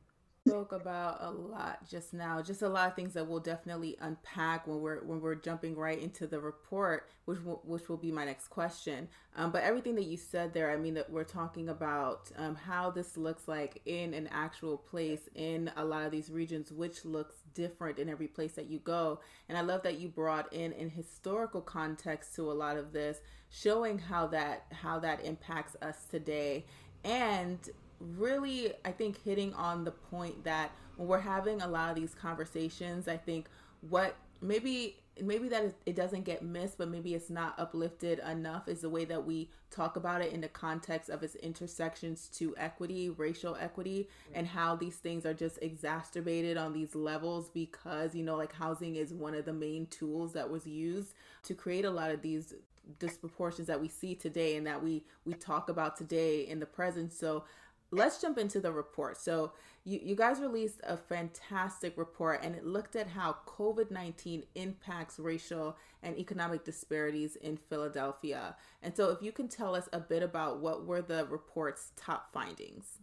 spoke 0.48 0.72
about 0.72 1.18
a 1.22 1.30
lot 1.30 1.80
just 1.90 2.14
now 2.14 2.42
just 2.42 2.62
a 2.62 2.70
lot 2.70 2.88
of 2.88 2.96
things 2.96 3.14
that 3.14 3.28
we'll 3.28 3.40
definitely 3.40 3.96
unpack 4.02 4.66
when 4.68 4.80
we're 4.80 5.04
when 5.04 5.20
we're 5.20 5.36
jumping 5.36 5.76
right 5.76 6.02
into 6.02 6.28
the 6.28 6.40
report 6.40 7.10
which 7.26 7.44
will, 7.44 7.62
which 7.64 7.88
will 7.90 7.98
be 7.98 8.12
my 8.12 8.26
next 8.26 8.48
question. 8.48 9.08
Um, 9.36 9.52
but 9.52 9.62
everything 9.62 9.94
that 9.96 10.06
you 10.06 10.18
said 10.18 10.54
there 10.54 10.72
i 10.72 10.78
mean 10.78 10.96
that 10.96 11.10
we're 11.10 11.24
talking 11.24 11.70
about 11.70 12.32
um, 12.38 12.56
how 12.56 12.90
this 12.90 13.18
looks 13.18 13.48
like 13.48 13.82
in 13.86 14.14
an 14.14 14.28
actual 14.32 14.78
place 14.78 15.30
in 15.36 15.72
a 15.78 15.86
lot 15.86 16.06
of 16.06 16.12
these 16.12 16.32
regions 16.32 16.72
which 16.72 17.06
looks 17.06 17.36
different 17.54 18.00
in 18.00 18.10
every 18.10 18.28
place 18.28 18.54
that 18.54 18.70
you 18.70 18.80
go. 18.80 19.20
And 19.48 19.58
i 19.58 19.62
love 19.62 19.84
that 19.84 20.00
you 20.00 20.10
brought 20.10 20.52
in 20.54 20.72
in 20.74 20.90
historical 20.90 21.62
context 21.62 22.36
to 22.36 22.52
a 22.52 22.54
lot 22.54 22.78
of 22.78 22.94
this 22.94 23.20
showing 23.50 24.00
how 24.00 24.28
that 24.28 24.66
how 24.72 25.00
that 25.00 25.24
impacts 25.26 25.76
us 25.82 26.06
today. 26.10 26.66
And 27.04 27.60
really, 28.00 28.74
I 28.86 28.92
think, 28.92 29.22
hitting 29.24 29.54
on 29.54 29.84
the 29.84 29.92
point 29.92 30.44
that 30.44 30.72
when 30.96 31.08
we're 31.08 31.20
having 31.20 31.62
a 31.62 31.68
lot 31.68 31.90
of 31.90 31.96
these 31.96 32.14
conversations, 32.14 33.08
I 33.08 33.18
think 33.18 33.48
what 33.82 34.16
maybe 34.42 34.98
maybe 35.22 35.50
that 35.50 35.74
it 35.86 35.98
doesn't 35.98 36.24
get 36.24 36.42
missed 36.42 36.78
but 36.78 36.88
maybe 36.88 37.14
it's 37.14 37.30
not 37.30 37.54
uplifted 37.60 38.20
enough 38.20 38.70
is 38.70 38.80
the 38.80 38.90
way 38.90 39.04
that 39.04 39.26
we 39.26 39.50
talk 39.70 39.98
about 39.98 40.22
it 40.22 40.32
in 40.32 40.40
the 40.40 40.48
context 40.48 41.10
of 41.10 41.22
its 41.24 41.36
intersections 41.36 42.30
to 42.34 42.56
equity 42.58 43.10
racial 43.10 43.58
equity 43.60 44.08
and 44.34 44.48
how 44.48 44.78
these 44.78 44.96
things 44.96 45.26
are 45.26 45.34
just 45.34 45.60
exacerbated 45.62 46.56
on 46.56 46.72
these 46.72 46.96
levels 46.96 47.50
because 47.50 48.16
you 48.16 48.24
know 48.24 48.38
like 48.38 48.54
housing 48.54 48.96
is 48.96 49.14
one 49.14 49.36
of 49.36 49.44
the 49.44 49.52
main 49.52 49.86
tools 49.88 50.32
that 50.32 50.50
was 50.50 50.66
used 50.66 51.14
to 51.44 51.54
create 51.54 51.84
a 51.84 51.92
lot 51.92 52.12
of 52.12 52.22
these 52.22 52.54
disproportions 52.98 53.68
that 53.68 53.80
we 53.80 53.88
see 53.88 54.16
today 54.16 54.56
and 54.56 54.66
that 54.66 54.82
we 54.82 55.04
we 55.26 55.34
talk 55.34 55.70
about 55.70 55.98
today 55.98 56.48
in 56.48 56.60
the 56.60 56.66
present. 56.66 57.14
So 57.14 57.44
let's 57.92 58.22
jump 58.22 58.38
into 58.38 58.60
the 58.60 58.72
report. 58.72 59.18
So, 59.18 59.54
you, 59.86 60.00
you 60.04 60.16
guys 60.16 60.40
released 60.40 60.82
a 60.84 60.98
fantastic 60.98 61.98
report 61.98 62.42
and 62.44 62.54
it 62.54 62.66
looked 62.66 62.96
at 62.96 63.08
how 63.08 63.38
COVID 63.48 63.92
19 63.92 64.44
impacts 64.56 65.20
racial 65.20 65.78
and 66.04 66.18
economic 66.18 66.64
disparities 66.64 67.36
in 67.38 67.58
Philadelphia. 67.58 68.56
And 68.84 68.96
so, 68.96 69.10
if 69.10 69.22
you 69.22 69.32
can 69.32 69.48
tell 69.48 69.76
us 69.76 69.90
a 69.94 70.00
bit 70.00 70.24
about 70.24 70.60
what 70.60 70.86
were 70.86 71.02
the 71.02 71.26
report's 71.26 71.92
top 71.96 72.32
findings. 72.34 73.00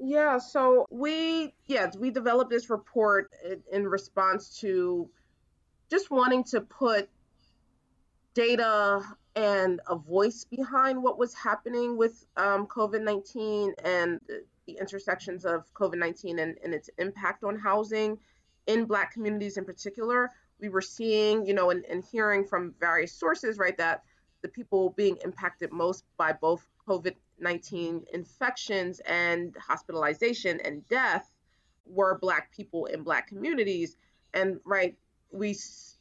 Yeah, 0.00 0.38
so 0.38 0.86
we 0.90 1.54
yes, 1.66 1.96
we 1.96 2.10
developed 2.10 2.50
this 2.50 2.70
report 2.70 3.32
in 3.72 3.88
response 3.88 4.60
to 4.60 5.10
just 5.90 6.10
wanting 6.10 6.44
to 6.44 6.60
put 6.60 7.08
data 8.34 9.02
and 9.38 9.80
a 9.88 9.94
voice 9.94 10.44
behind 10.44 11.00
what 11.00 11.16
was 11.16 11.32
happening 11.32 11.96
with 11.96 12.26
um, 12.36 12.66
COVID 12.66 13.02
19 13.02 13.72
and 13.84 14.20
the 14.66 14.76
intersections 14.80 15.44
of 15.44 15.72
COVID 15.74 15.96
19 15.96 16.40
and, 16.40 16.58
and, 16.64 16.74
its 16.74 16.90
impact 16.98 17.44
on 17.44 17.56
housing 17.56 18.18
in 18.66 18.84
Black 18.84 19.12
communities 19.12 19.56
in 19.56 19.64
particular. 19.64 20.28
We 20.60 20.70
were 20.70 20.80
seeing, 20.80 21.46
you 21.46 21.54
know, 21.54 21.70
and, 21.70 21.84
and 21.84 22.04
hearing 22.04 22.44
from 22.44 22.74
various 22.80 23.12
sources, 23.12 23.58
right, 23.58 23.78
that 23.78 24.02
the 24.42 24.48
people 24.48 24.90
being 24.90 25.16
impacted 25.22 25.70
most 25.72 26.04
by 26.16 26.32
both 26.32 26.66
COVID 26.88 27.14
19 27.38 28.06
infections 28.12 29.00
and 29.06 29.56
hospitalization 29.56 30.60
and 30.64 30.86
death 30.88 31.30
were 31.86 32.18
Black 32.18 32.50
people 32.50 32.86
in 32.86 33.04
Black 33.04 33.28
communities. 33.28 33.96
And, 34.34 34.58
right, 34.64 34.96
we 35.30 35.54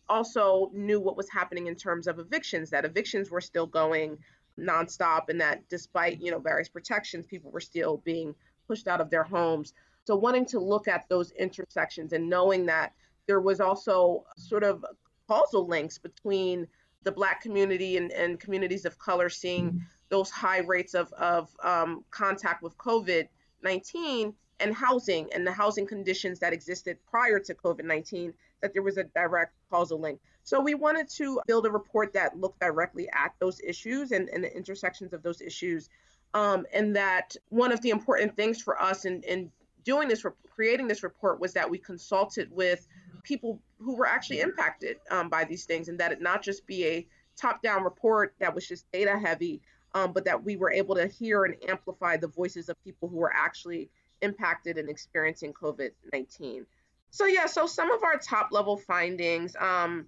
also 0.09 0.71
knew 0.73 0.99
what 0.99 1.17
was 1.17 1.29
happening 1.29 1.67
in 1.67 1.75
terms 1.75 2.07
of 2.07 2.19
evictions, 2.19 2.69
that 2.69 2.85
evictions 2.85 3.29
were 3.29 3.41
still 3.41 3.67
going 3.67 4.17
nonstop 4.59 5.29
and 5.29 5.39
that 5.39 5.67
despite, 5.69 6.21
you 6.21 6.31
know, 6.31 6.39
various 6.39 6.69
protections, 6.69 7.25
people 7.25 7.51
were 7.51 7.59
still 7.59 7.97
being 7.97 8.33
pushed 8.67 8.87
out 8.87 9.01
of 9.01 9.09
their 9.09 9.23
homes. 9.23 9.73
So 10.05 10.15
wanting 10.15 10.45
to 10.47 10.59
look 10.59 10.87
at 10.87 11.07
those 11.09 11.31
intersections 11.31 12.13
and 12.13 12.29
knowing 12.29 12.65
that 12.67 12.93
there 13.27 13.41
was 13.41 13.59
also 13.59 14.25
sort 14.37 14.63
of 14.63 14.83
causal 15.27 15.67
links 15.67 15.97
between 15.97 16.67
the 17.03 17.11
black 17.11 17.41
community 17.41 17.97
and, 17.97 18.11
and 18.11 18.39
communities 18.39 18.85
of 18.85 18.97
color 18.97 19.29
seeing 19.29 19.81
those 20.09 20.29
high 20.29 20.59
rates 20.59 20.93
of, 20.93 21.11
of 21.13 21.49
um, 21.63 22.03
contact 22.11 22.63
with 22.63 22.77
COVID-19 22.77 24.33
and 24.59 24.73
housing 24.73 25.29
and 25.33 25.45
the 25.45 25.51
housing 25.51 25.85
conditions 25.85 26.39
that 26.39 26.53
existed 26.53 26.97
prior 27.09 27.39
to 27.39 27.53
COVID 27.53 27.83
19, 27.83 28.33
that 28.61 28.73
there 28.73 28.81
was 28.81 28.97
a 28.97 29.03
direct 29.03 29.53
causal 29.69 29.99
link. 29.99 30.19
So 30.43 30.61
we 30.61 30.75
wanted 30.75 31.09
to 31.17 31.41
build 31.45 31.65
a 31.65 31.71
report 31.71 32.13
that 32.13 32.37
looked 32.39 32.59
directly 32.59 33.09
at 33.13 33.33
those 33.39 33.59
issues 33.61 34.11
and, 34.11 34.29
and 34.29 34.43
the 34.43 34.55
intersections 34.55 35.13
of 35.13 35.21
those 35.21 35.41
issues. 35.41 35.89
Um, 36.33 36.65
and 36.73 36.95
that 36.95 37.35
one 37.49 37.71
of 37.71 37.81
the 37.81 37.89
important 37.89 38.35
things 38.35 38.61
for 38.61 38.81
us 38.81 39.05
in, 39.05 39.23
in 39.23 39.51
doing 39.83 40.07
this, 40.07 40.25
creating 40.49 40.87
this 40.87 41.03
report, 41.03 41.39
was 41.39 41.53
that 41.53 41.69
we 41.69 41.77
consulted 41.77 42.49
with 42.51 42.87
people 43.23 43.59
who 43.79 43.95
were 43.95 44.05
actually 44.05 44.39
impacted 44.39 44.97
um, 45.11 45.29
by 45.29 45.43
these 45.43 45.65
things 45.65 45.89
and 45.89 45.99
that 45.99 46.11
it 46.11 46.21
not 46.21 46.41
just 46.41 46.65
be 46.65 46.85
a 46.85 47.07
top 47.35 47.61
down 47.61 47.83
report 47.83 48.33
that 48.39 48.53
was 48.53 48.67
just 48.67 48.89
data 48.91 49.17
heavy, 49.17 49.61
um, 49.93 50.11
but 50.13 50.25
that 50.25 50.43
we 50.43 50.55
were 50.55 50.71
able 50.71 50.95
to 50.95 51.07
hear 51.07 51.43
and 51.43 51.55
amplify 51.67 52.17
the 52.17 52.27
voices 52.27 52.69
of 52.69 52.83
people 52.83 53.07
who 53.07 53.17
were 53.17 53.33
actually 53.33 53.89
impacted 54.21 54.77
and 54.77 54.89
experiencing 54.89 55.53
COVID 55.53 55.91
19. 56.13 56.65
So, 57.09 57.25
yeah, 57.25 57.45
so 57.45 57.65
some 57.65 57.91
of 57.91 58.03
our 58.03 58.17
top 58.17 58.49
level 58.51 58.77
findings 58.77 59.55
um, 59.59 60.07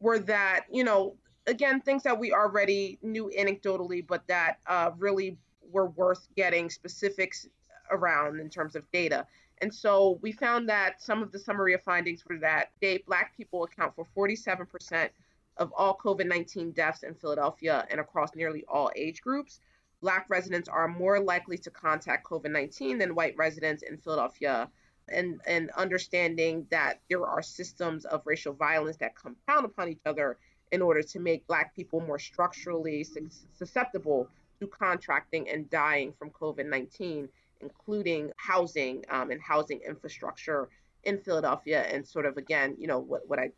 were 0.00 0.18
that, 0.20 0.66
you 0.70 0.84
know, 0.84 1.16
again, 1.46 1.80
things 1.80 2.02
that 2.02 2.18
we 2.18 2.32
already 2.32 2.98
knew 3.02 3.30
anecdotally, 3.36 4.06
but 4.06 4.26
that 4.28 4.58
uh, 4.66 4.90
really 4.98 5.38
were 5.72 5.86
worth 5.86 6.28
getting 6.36 6.70
specifics 6.70 7.46
around 7.90 8.40
in 8.40 8.48
terms 8.48 8.76
of 8.76 8.90
data. 8.92 9.26
And 9.58 9.72
so 9.72 10.18
we 10.20 10.32
found 10.32 10.68
that 10.68 11.00
some 11.00 11.22
of 11.22 11.32
the 11.32 11.38
summary 11.38 11.74
of 11.74 11.82
findings 11.82 12.24
were 12.26 12.38
that 12.38 12.70
they, 12.80 12.98
Black 12.98 13.36
people 13.36 13.64
account 13.64 13.94
for 13.94 14.06
47% 14.16 15.10
of 15.56 15.72
all 15.76 15.96
COVID 15.96 16.26
19 16.26 16.72
deaths 16.72 17.02
in 17.02 17.14
Philadelphia 17.14 17.86
and 17.90 18.00
across 18.00 18.34
nearly 18.34 18.64
all 18.68 18.90
age 18.96 19.22
groups. 19.22 19.60
Black 20.00 20.26
residents 20.28 20.68
are 20.68 20.88
more 20.88 21.20
likely 21.20 21.56
to 21.58 21.70
contact 21.70 22.26
COVID 22.26 22.50
19 22.50 22.98
than 22.98 23.14
white 23.14 23.36
residents 23.36 23.82
in 23.82 23.96
Philadelphia, 23.96 24.68
and, 25.08 25.40
and 25.46 25.70
understanding 25.72 26.66
that 26.70 27.00
there 27.08 27.26
are 27.26 27.42
systems 27.42 28.04
of 28.04 28.22
racial 28.24 28.52
violence 28.52 28.96
that 28.98 29.14
compound 29.14 29.64
upon 29.64 29.88
each 29.88 30.00
other 30.06 30.36
in 30.72 30.82
order 30.82 31.02
to 31.02 31.20
make 31.20 31.46
Black 31.46 31.74
people 31.74 32.00
more 32.00 32.18
structurally 32.18 33.06
susceptible 33.52 34.28
to 34.60 34.66
contracting 34.66 35.48
and 35.48 35.68
dying 35.70 36.12
from 36.18 36.30
COVID 36.30 36.66
19, 36.68 37.28
including 37.60 38.30
housing 38.36 39.04
um, 39.10 39.30
and 39.30 39.40
housing 39.40 39.80
infrastructure 39.86 40.68
in 41.04 41.18
Philadelphia, 41.18 41.82
and 41.82 42.06
sort 42.06 42.24
of 42.24 42.36
again, 42.38 42.74
you 42.78 42.86
know, 42.86 42.98
what, 42.98 43.28
what 43.28 43.38
I 43.38 43.50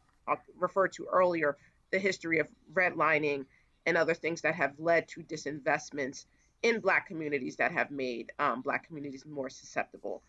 referred 0.58 0.92
to 0.94 1.06
earlier 1.12 1.56
the 1.92 1.98
history 1.98 2.40
of 2.40 2.48
redlining 2.72 3.46
and 3.86 3.96
other 3.96 4.14
things 4.14 4.40
that 4.40 4.54
have 4.54 4.72
led 4.78 5.06
to 5.08 5.22
disinvestments 5.22 6.26
in 6.62 6.80
Black 6.80 7.06
communities 7.06 7.56
that 7.56 7.70
have 7.72 7.90
made 7.90 8.32
um, 8.38 8.60
Black 8.62 8.86
communities 8.86 9.24
more 9.24 9.48
susceptible. 9.48 10.22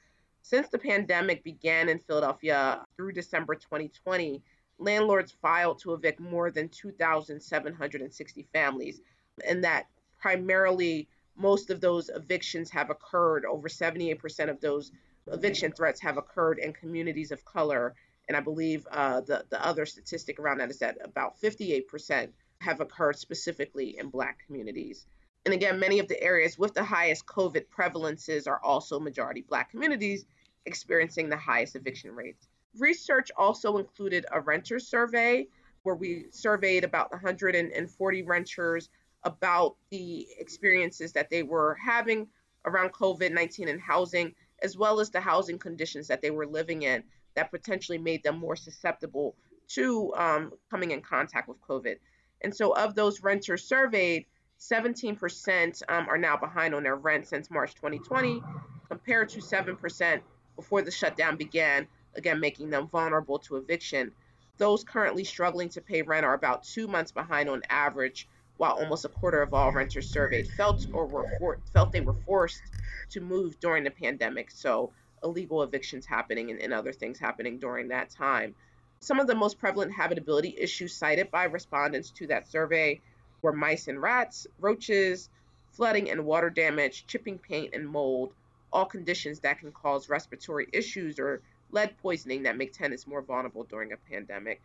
Since 0.50 0.70
the 0.70 0.80
pandemic 0.80 1.44
began 1.44 1.90
in 1.90 2.00
Philadelphia 2.00 2.86
through 2.96 3.12
December 3.12 3.54
2020, 3.54 4.42
landlords 4.78 5.34
filed 5.42 5.78
to 5.80 5.94
evict 5.94 6.22
more 6.22 6.52
than 6.52 6.70
2,760 6.70 8.48
families, 8.54 9.02
and 9.46 9.62
that 9.66 9.88
primarily 10.18 11.10
most 11.36 11.70
of 11.70 11.82
those 11.82 12.08
evictions 12.08 12.70
have 12.70 12.90
occurred, 12.90 13.44
over 13.44 13.68
78% 13.68 14.50
of 14.50 14.62
those 14.62 14.94
eviction 15.30 15.74
threats 15.74 16.00
have 16.00 16.16
occurred 16.16 16.60
in 16.60 16.72
communities 16.72 17.34
of 17.34 17.44
color. 17.44 17.94
And 18.30 18.38
I 18.38 18.40
believe 18.40 18.88
uh, 18.90 19.20
the, 19.20 19.44
the 19.50 19.62
other 19.68 19.86
statistic 19.86 20.40
around 20.40 20.60
that 20.60 20.70
is 20.70 20.80
that 20.80 20.98
about 21.04 21.38
58% 21.42 22.30
have 22.62 22.80
occurred 22.80 23.20
specifically 23.20 23.98
in 24.00 24.10
Black 24.10 24.40
communities. 24.46 25.08
And 25.44 25.54
again, 25.54 25.78
many 25.78 26.00
of 26.00 26.08
the 26.08 26.22
areas 26.24 26.58
with 26.58 26.74
the 26.74 26.86
highest 26.86 27.26
COVID 27.26 27.66
prevalences 27.68 28.48
are 28.48 28.62
also 28.64 28.98
majority 28.98 29.42
Black 29.42 29.72
communities 29.72 30.26
experiencing 30.68 31.30
the 31.30 31.38
highest 31.38 31.76
eviction 31.76 32.12
rates. 32.12 32.48
Research 32.78 33.32
also 33.36 33.78
included 33.78 34.26
a 34.32 34.40
renter 34.40 34.80
survey 34.80 35.48
where 35.84 35.96
we 35.96 36.26
surveyed 36.32 36.84
about 36.84 37.12
140 37.12 38.24
renters 38.24 38.90
about 39.24 39.76
the 39.90 40.28
experiences 40.38 41.14
that 41.14 41.30
they 41.30 41.44
were 41.44 41.76
having 41.84 42.28
around 42.66 42.92
COVID 42.94 43.32
19 43.32 43.70
and 43.70 43.82
housing, 43.82 44.36
as 44.62 44.78
well 44.78 45.00
as 45.00 45.10
the 45.10 45.22
housing 45.22 45.58
conditions 45.58 46.08
that 46.08 46.22
they 46.22 46.30
were 46.30 46.46
living 46.46 46.84
in 46.84 47.04
that 47.36 47.52
potentially 47.52 47.98
made 47.98 48.24
them 48.24 48.38
more 48.38 48.56
susceptible 48.56 49.36
to 49.70 50.14
um, 50.16 50.52
coming 50.70 50.92
in 50.92 51.02
contact 51.02 51.48
with 51.48 51.62
COVID. 51.62 51.98
And 52.42 52.56
so, 52.56 52.76
of 52.76 52.94
those 52.94 53.24
renters 53.24 53.64
surveyed, 53.64 54.26
17% 54.60 55.84
um, 55.88 56.08
are 56.10 56.18
now 56.18 56.36
behind 56.36 56.74
on 56.74 56.84
their 56.84 56.96
rent 56.96 57.28
since 57.28 57.50
March 57.50 57.76
2020, 57.76 58.42
compared 58.90 59.30
to 59.30 59.40
7% 59.40 60.22
before 60.58 60.82
the 60.82 60.92
shutdown 60.92 61.38
began, 61.38 61.88
again, 62.16 62.42
making 62.42 62.70
them 62.70 62.90
vulnerable 62.90 63.40
to 63.40 63.56
eviction. 63.56 64.12
Those 64.58 64.84
currently 64.84 65.24
struggling 65.24 65.70
to 65.70 65.82
pay 65.82 66.02
rent 66.02 66.26
are 66.26 66.34
about 66.34 66.64
two 66.64 66.88
months 66.88 67.14
behind 67.14 67.48
on 67.48 67.62
average, 67.70 68.28
while 68.58 68.74
almost 68.74 69.06
a 69.06 69.10
quarter 69.10 69.42
of 69.42 69.54
all 69.54 69.72
renters 69.72 70.10
surveyed 70.10 70.48
felt 70.48 70.86
or 70.92 71.06
were 71.06 71.28
for, 71.38 71.60
felt 71.72 71.92
they 71.94 72.02
were 72.02 72.16
forced 72.26 72.64
to 73.12 73.22
move 73.22 73.60
during 73.60 73.84
the 73.86 73.92
pandemic. 73.92 74.52
So, 74.52 74.92
illegal 75.24 75.64
evictions 75.64 76.06
happening 76.06 76.52
and, 76.52 76.60
and 76.60 76.74
other 76.74 76.92
things 76.92 77.20
happening 77.20 77.60
during 77.60 77.88
that 77.90 78.10
time. 78.10 78.56
Some 79.00 79.20
of 79.20 79.28
the 79.28 79.36
most 79.36 79.60
prevalent 79.60 79.94
habitability 79.94 80.56
issues 80.58 80.96
cited 80.96 81.30
by 81.30 81.44
respondents 81.46 82.10
to 82.12 82.28
that 82.28 82.48
survey 82.48 83.00
were 83.44 83.54
mice 83.54 83.88
and 83.88 84.02
rats, 84.02 84.48
roaches, 84.60 85.30
flooding 85.72 86.10
and 86.10 86.26
water 86.26 86.50
damage, 86.50 87.06
chipping 87.06 87.38
paint, 87.38 87.76
and 87.76 87.88
mold, 87.88 88.34
all 88.78 88.86
conditions 88.86 89.40
that 89.40 89.58
can 89.60 89.72
cause 89.72 90.08
respiratory 90.08 90.68
issues 90.72 91.18
or 91.18 91.42
lead 91.72 91.98
poisoning 91.98 92.44
that 92.44 92.56
make 92.56 92.72
tenants 92.72 93.08
more 93.08 93.24
vulnerable 93.24 93.64
during 93.64 93.92
a 93.92 93.98
pandemic. 93.98 94.62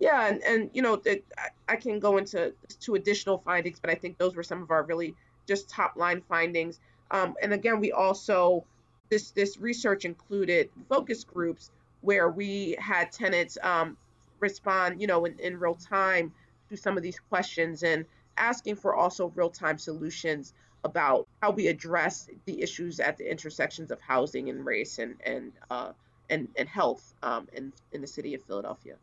Yeah, 0.00 0.26
and, 0.26 0.42
and 0.42 0.70
you 0.72 0.80
know, 0.80 0.96
the, 0.96 1.22
I, 1.36 1.48
I 1.74 1.76
can 1.76 2.00
go 2.00 2.16
into 2.16 2.54
two 2.80 2.94
additional 2.94 3.36
findings, 3.36 3.78
but 3.78 3.90
I 3.90 3.94
think 3.94 4.16
those 4.16 4.34
were 4.34 4.42
some 4.42 4.62
of 4.62 4.70
our 4.70 4.84
really 4.84 5.14
just 5.46 5.68
top 5.68 5.96
line 5.96 6.22
findings. 6.30 6.80
Um, 7.10 7.34
and 7.42 7.52
again, 7.52 7.78
we 7.78 7.92
also 7.92 8.64
this 9.10 9.32
this 9.32 9.58
research 9.58 10.06
included 10.06 10.70
focus 10.88 11.22
groups 11.22 11.70
where 12.00 12.30
we 12.30 12.74
had 12.78 13.12
tenants 13.12 13.58
um, 13.62 13.98
respond, 14.40 14.98
you 14.98 15.06
know, 15.06 15.26
in, 15.26 15.38
in 15.38 15.60
real 15.60 15.74
time 15.74 16.32
to 16.70 16.76
some 16.76 16.96
of 16.96 17.02
these 17.02 17.20
questions 17.28 17.82
and 17.82 18.06
asking 18.38 18.76
for 18.76 18.94
also 18.94 19.30
real 19.36 19.50
time 19.50 19.76
solutions 19.76 20.54
about 20.84 21.28
how 21.40 21.50
we 21.50 21.68
address 21.68 22.28
the 22.44 22.60
issues 22.62 23.00
at 23.00 23.16
the 23.18 23.30
intersections 23.30 23.90
of 23.90 24.00
housing 24.00 24.48
and 24.48 24.64
race 24.64 24.98
and 24.98 25.16
and 25.24 25.52
uh, 25.70 25.92
and, 26.30 26.48
and 26.56 26.68
health 26.68 27.14
um, 27.22 27.48
in 27.52 27.72
in 27.92 28.00
the 28.00 28.06
city 28.06 28.34
of 28.34 28.42
Philadelphia. 28.42 28.96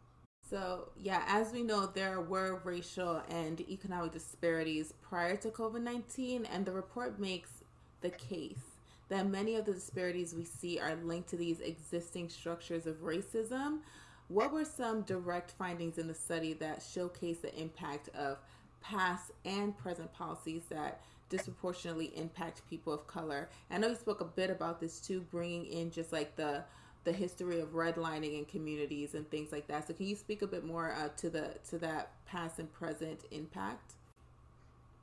So, 0.49 0.89
yeah, 0.99 1.23
as 1.27 1.53
we 1.53 1.61
know, 1.61 1.85
there 1.85 2.21
were 2.21 2.59
racial 2.63 3.21
and 3.29 3.61
economic 3.69 4.11
disparities 4.11 4.95
prior 5.01 5.35
to 5.37 5.49
COVID 5.49 5.83
19, 5.83 6.45
and 6.45 6.65
the 6.65 6.71
report 6.71 7.19
makes 7.19 7.63
the 8.01 8.09
case 8.09 8.79
that 9.09 9.27
many 9.27 9.55
of 9.55 9.65
the 9.65 9.73
disparities 9.73 10.33
we 10.33 10.45
see 10.45 10.79
are 10.79 10.95
linked 10.95 11.29
to 11.29 11.37
these 11.37 11.59
existing 11.59 12.29
structures 12.29 12.87
of 12.87 13.03
racism. 13.03 13.79
What 14.27 14.51
were 14.51 14.65
some 14.65 15.01
direct 15.01 15.51
findings 15.51 15.97
in 15.97 16.07
the 16.07 16.13
study 16.13 16.53
that 16.53 16.81
showcase 16.81 17.39
the 17.39 17.55
impact 17.59 18.09
of 18.15 18.37
past 18.81 19.31
and 19.45 19.77
present 19.77 20.11
policies 20.13 20.63
that 20.69 21.01
disproportionately 21.29 22.11
impact 22.15 22.61
people 22.69 22.93
of 22.93 23.07
color? 23.07 23.49
I 23.71 23.77
know 23.77 23.87
you 23.87 23.95
spoke 23.95 24.21
a 24.21 24.25
bit 24.25 24.49
about 24.49 24.79
this 24.79 24.99
too, 24.99 25.21
bringing 25.31 25.65
in 25.65 25.91
just 25.91 26.11
like 26.11 26.35
the 26.35 26.63
the 27.05 27.11
history 27.13 27.61
of 27.61 27.69
redlining 27.69 28.37
in 28.37 28.45
communities 28.45 29.15
and 29.15 29.29
things 29.31 29.51
like 29.51 29.67
that. 29.67 29.87
So, 29.87 29.93
can 29.93 30.05
you 30.05 30.15
speak 30.15 30.41
a 30.41 30.47
bit 30.47 30.65
more 30.65 30.91
uh, 30.91 31.09
to 31.17 31.29
the 31.29 31.55
to 31.69 31.77
that 31.79 32.11
past 32.25 32.59
and 32.59 32.71
present 32.71 33.21
impact? 33.31 33.93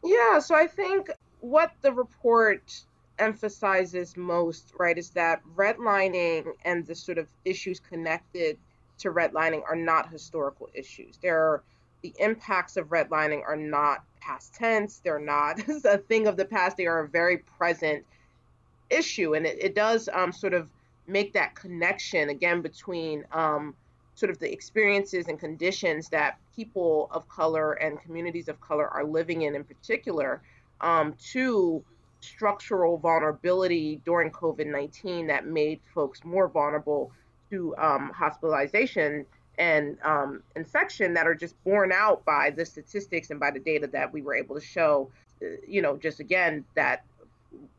Yeah, 0.04 0.38
so 0.38 0.54
I 0.54 0.66
think 0.66 1.11
what 1.40 1.73
the 1.83 1.92
report 1.92 2.83
emphasizes 3.18 4.16
most, 4.16 4.73
right, 4.78 4.99
is 4.99 5.11
that 5.11 5.40
redlining 5.56 6.52
and 6.64 6.87
the 6.87 6.95
sort 6.95 7.18
of 7.18 7.26
issues 7.45 7.80
connected 7.80 8.59
to 8.99 9.11
redlining 9.11 9.62
are 9.68 9.76
not 9.76 10.11
historical 10.11 10.68
issues. 10.75 11.18
They're 11.21 11.62
the 12.03 12.15
impacts 12.19 12.76
of 12.76 12.88
redlining 12.88 13.43
are 13.47 13.57
not 13.57 14.05
past 14.21 14.55
tense. 14.55 15.00
They're 15.03 15.19
not 15.19 15.61
a 15.85 15.99
thing 15.99 16.26
of 16.26 16.37
the 16.37 16.45
past. 16.45 16.76
They 16.76 16.87
are 16.87 17.00
a 17.00 17.09
very 17.09 17.38
present 17.38 18.05
issue, 18.91 19.35
and 19.35 19.47
it, 19.47 19.59
it 19.61 19.75
does 19.75 20.09
um, 20.12 20.33
sort 20.33 20.55
of 20.55 20.69
make 21.07 21.33
that 21.33 21.55
connection 21.55 22.31
again 22.31 22.62
between 22.62 23.25
um, 23.33 23.75
sort 24.15 24.31
of 24.31 24.38
the 24.38 24.50
experiences 24.50 25.29
and 25.29 25.38
conditions 25.38 26.09
that 26.09 26.38
people 26.55 27.09
of 27.11 27.29
color 27.29 27.75
and 27.75 28.00
communities 28.00 28.49
of 28.49 28.61
color 28.61 28.88
are 28.88 29.05
living 29.05 29.43
in, 29.43 29.55
in 29.55 29.62
particular, 29.62 30.43
um, 30.81 31.15
to 31.33 31.85
structural 32.21 32.97
vulnerability 32.99 34.00
during 34.05 34.31
COVID 34.31 34.67
19 34.67 35.26
that 35.26 35.47
made 35.47 35.81
folks 35.95 36.25
more 36.25 36.49
vulnerable 36.49 37.12
to 37.50 37.76
um, 37.76 38.11
hospitalization 38.11 39.25
and 39.59 39.97
um, 40.03 40.43
infection 40.55 41.15
that 41.15 41.27
are 41.27 41.35
just 41.35 41.63
borne 41.65 41.93
out 41.93 42.25
by 42.25 42.51
the 42.51 42.65
statistics 42.65 43.31
and 43.31 43.41
by 43.41 43.51
the 43.51 43.61
data 43.61 43.87
that 43.87 44.13
we 44.13 44.23
were 44.23 44.35
able 44.35 44.55
to 44.55 44.61
show. 44.61 45.11
Uh, 45.43 45.47
you 45.67 45.83
know, 45.83 45.97
just 45.97 46.21
again, 46.21 46.65
that 46.75 47.05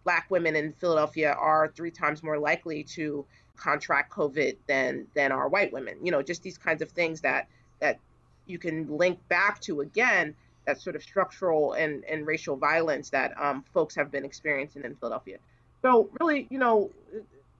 Black 0.04 0.26
women 0.30 0.56
in 0.56 0.74
Philadelphia 0.74 1.34
are 1.34 1.72
three 1.76 1.92
times 1.92 2.24
more 2.24 2.40
likely 2.40 2.84
to 2.84 3.26
contract 3.56 4.12
COVID 4.12 4.56
than 4.68 5.08
than 5.14 5.32
are 5.32 5.48
white 5.48 5.72
women. 5.74 5.98
You 6.04 6.12
know, 6.12 6.22
just 6.22 6.44
these 6.44 6.58
kinds 6.58 6.82
of 6.82 6.90
things 6.90 7.22
that 7.22 7.48
that 7.80 8.00
you 8.46 8.58
can 8.58 8.98
link 8.98 9.20
back 9.28 9.60
to 9.62 9.82
again 9.82 10.36
that 10.66 10.82
sort 10.82 10.96
of 10.96 11.02
structural 11.02 11.74
and, 11.74 12.04
and 12.06 12.28
racial 12.28 12.58
violence 12.58 13.10
that 13.10 13.34
um, 13.42 13.64
folks 13.74 13.96
have 13.96 14.12
been 14.12 14.26
experiencing 14.26 14.84
in 14.84 14.96
Philadelphia. 14.96 15.38
So 15.82 16.10
really, 16.20 16.46
you 16.50 16.60
know, 16.60 16.92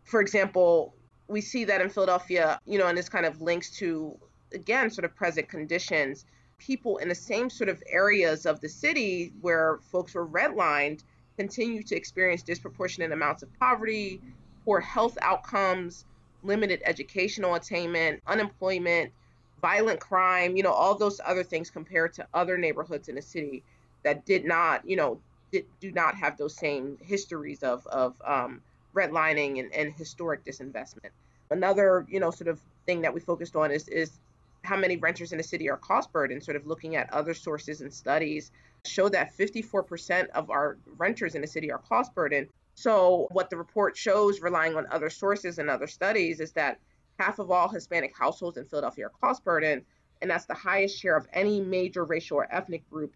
for 0.04 0.20
example, 0.20 0.94
we 1.27 1.41
see 1.41 1.65
that 1.65 1.81
in 1.81 1.89
Philadelphia, 1.89 2.60
you 2.65 2.77
know, 2.77 2.88
and 2.88 2.98
this 2.98 3.10
kind 3.10 3.25
of 3.25 3.41
links 3.41 3.69
to 3.77 4.17
again 4.53 4.89
sort 4.89 5.05
of 5.05 5.15
present 5.15 5.50
conditions. 5.50 6.25
People 6.57 6.98
in 6.98 7.10
the 7.10 7.15
same 7.15 7.50
sort 7.50 7.69
of 7.69 7.84
areas 7.88 8.46
of 8.46 8.60
the 8.62 8.69
city 8.69 9.31
where 9.41 9.79
folks 9.91 10.15
were 10.15 10.27
redlined 10.27 11.03
continue 11.38 11.84
to 11.84 11.96
experience 11.96 12.41
disproportionate 12.41 13.11
amounts 13.11 13.44
of 13.44 13.59
poverty, 13.59 14.20
poor 14.66 14.79
health 14.79 15.18
outcomes, 15.22 16.05
limited 16.44 16.81
educational 16.83 17.55
attainment, 17.55 18.22
unemployment, 18.25 19.11
violent 19.61 20.00
crime, 20.00 20.55
you 20.55 20.63
know, 20.63 20.72
all 20.72 20.96
those 20.96 21.22
other 21.25 21.44
things 21.44 21.70
compared 21.70 22.13
to 22.13 22.27
other 22.33 22.57
neighborhoods 22.57 23.07
in 23.07 23.16
the 23.16 23.22
city 23.22 23.63
that 24.03 24.25
did 24.25 24.46
not, 24.46 24.87
you 24.87 24.96
know, 24.96 25.20
did, 25.51 25.66
do 25.79 25.92
not 25.92 26.16
have 26.16 26.37
those 26.37 26.55
same 26.55 26.98
histories 27.01 27.63
of, 27.63 27.85
of 27.87 28.16
um, 28.25 28.61
redlining 28.98 29.60
and, 29.60 29.74
and 29.74 29.94
historic 29.94 30.44
disinvestment. 30.44 31.12
Another, 31.50 32.05
you 32.10 32.20
know, 32.20 32.31
sort 32.31 32.48
of 32.48 32.60
thing 32.86 33.01
that 33.01 33.14
we 33.14 33.20
focused 33.20 33.55
on 33.55 33.72
is, 33.72 33.88
is 33.88 34.20
how 34.64 34.75
many 34.75 34.98
renters 34.98 35.31
in 35.31 35.38
the 35.38 35.44
city 35.44 35.70
are 35.70 35.77
cost 35.77 36.12
burdened, 36.12 36.44
sort 36.44 36.57
of 36.57 36.66
looking 36.66 36.96
at 36.96 37.12
other 37.14 37.33
sources 37.33 37.81
and 37.81 37.94
studies 37.94 38.51
show 38.86 39.10
that 39.10 39.36
54% 39.36 40.29
of 40.29 40.50
our 40.50 40.77
renters 40.98 41.36
in 41.36 41.42
the 41.42 41.48
city 41.48 41.72
are 41.72 41.77
cost 41.77 42.14
burdened. 42.16 42.48
So, 42.75 43.27
what 43.31 43.50
the 43.50 43.57
report 43.57 43.98
shows, 43.98 44.42
relying 44.42 44.75
on 44.75 44.86
other 44.92 45.10
sources 45.10 45.57
and 45.57 45.70
other 45.70 45.88
studies, 45.88 46.40
is 46.40 46.51
that 46.53 46.79
half 47.20 47.40
of 47.40 47.50
all 47.50 47.68
Hispanic 47.68 48.16
households 48.16 48.57
in 48.57 48.66
Philadelphia 48.66 49.07
are 49.07 49.12
cost 49.22 49.44
burdened, 49.44 49.83
and 50.22 50.29
that's 50.29 50.46
the 50.46 50.53
highest 50.53 51.00
share 51.00 51.18
of 51.18 51.27
any 51.33 51.60
major 51.60 52.05
racial 52.05 52.38
or 52.38 52.48
ethnic 52.53 52.88
group. 52.90 53.14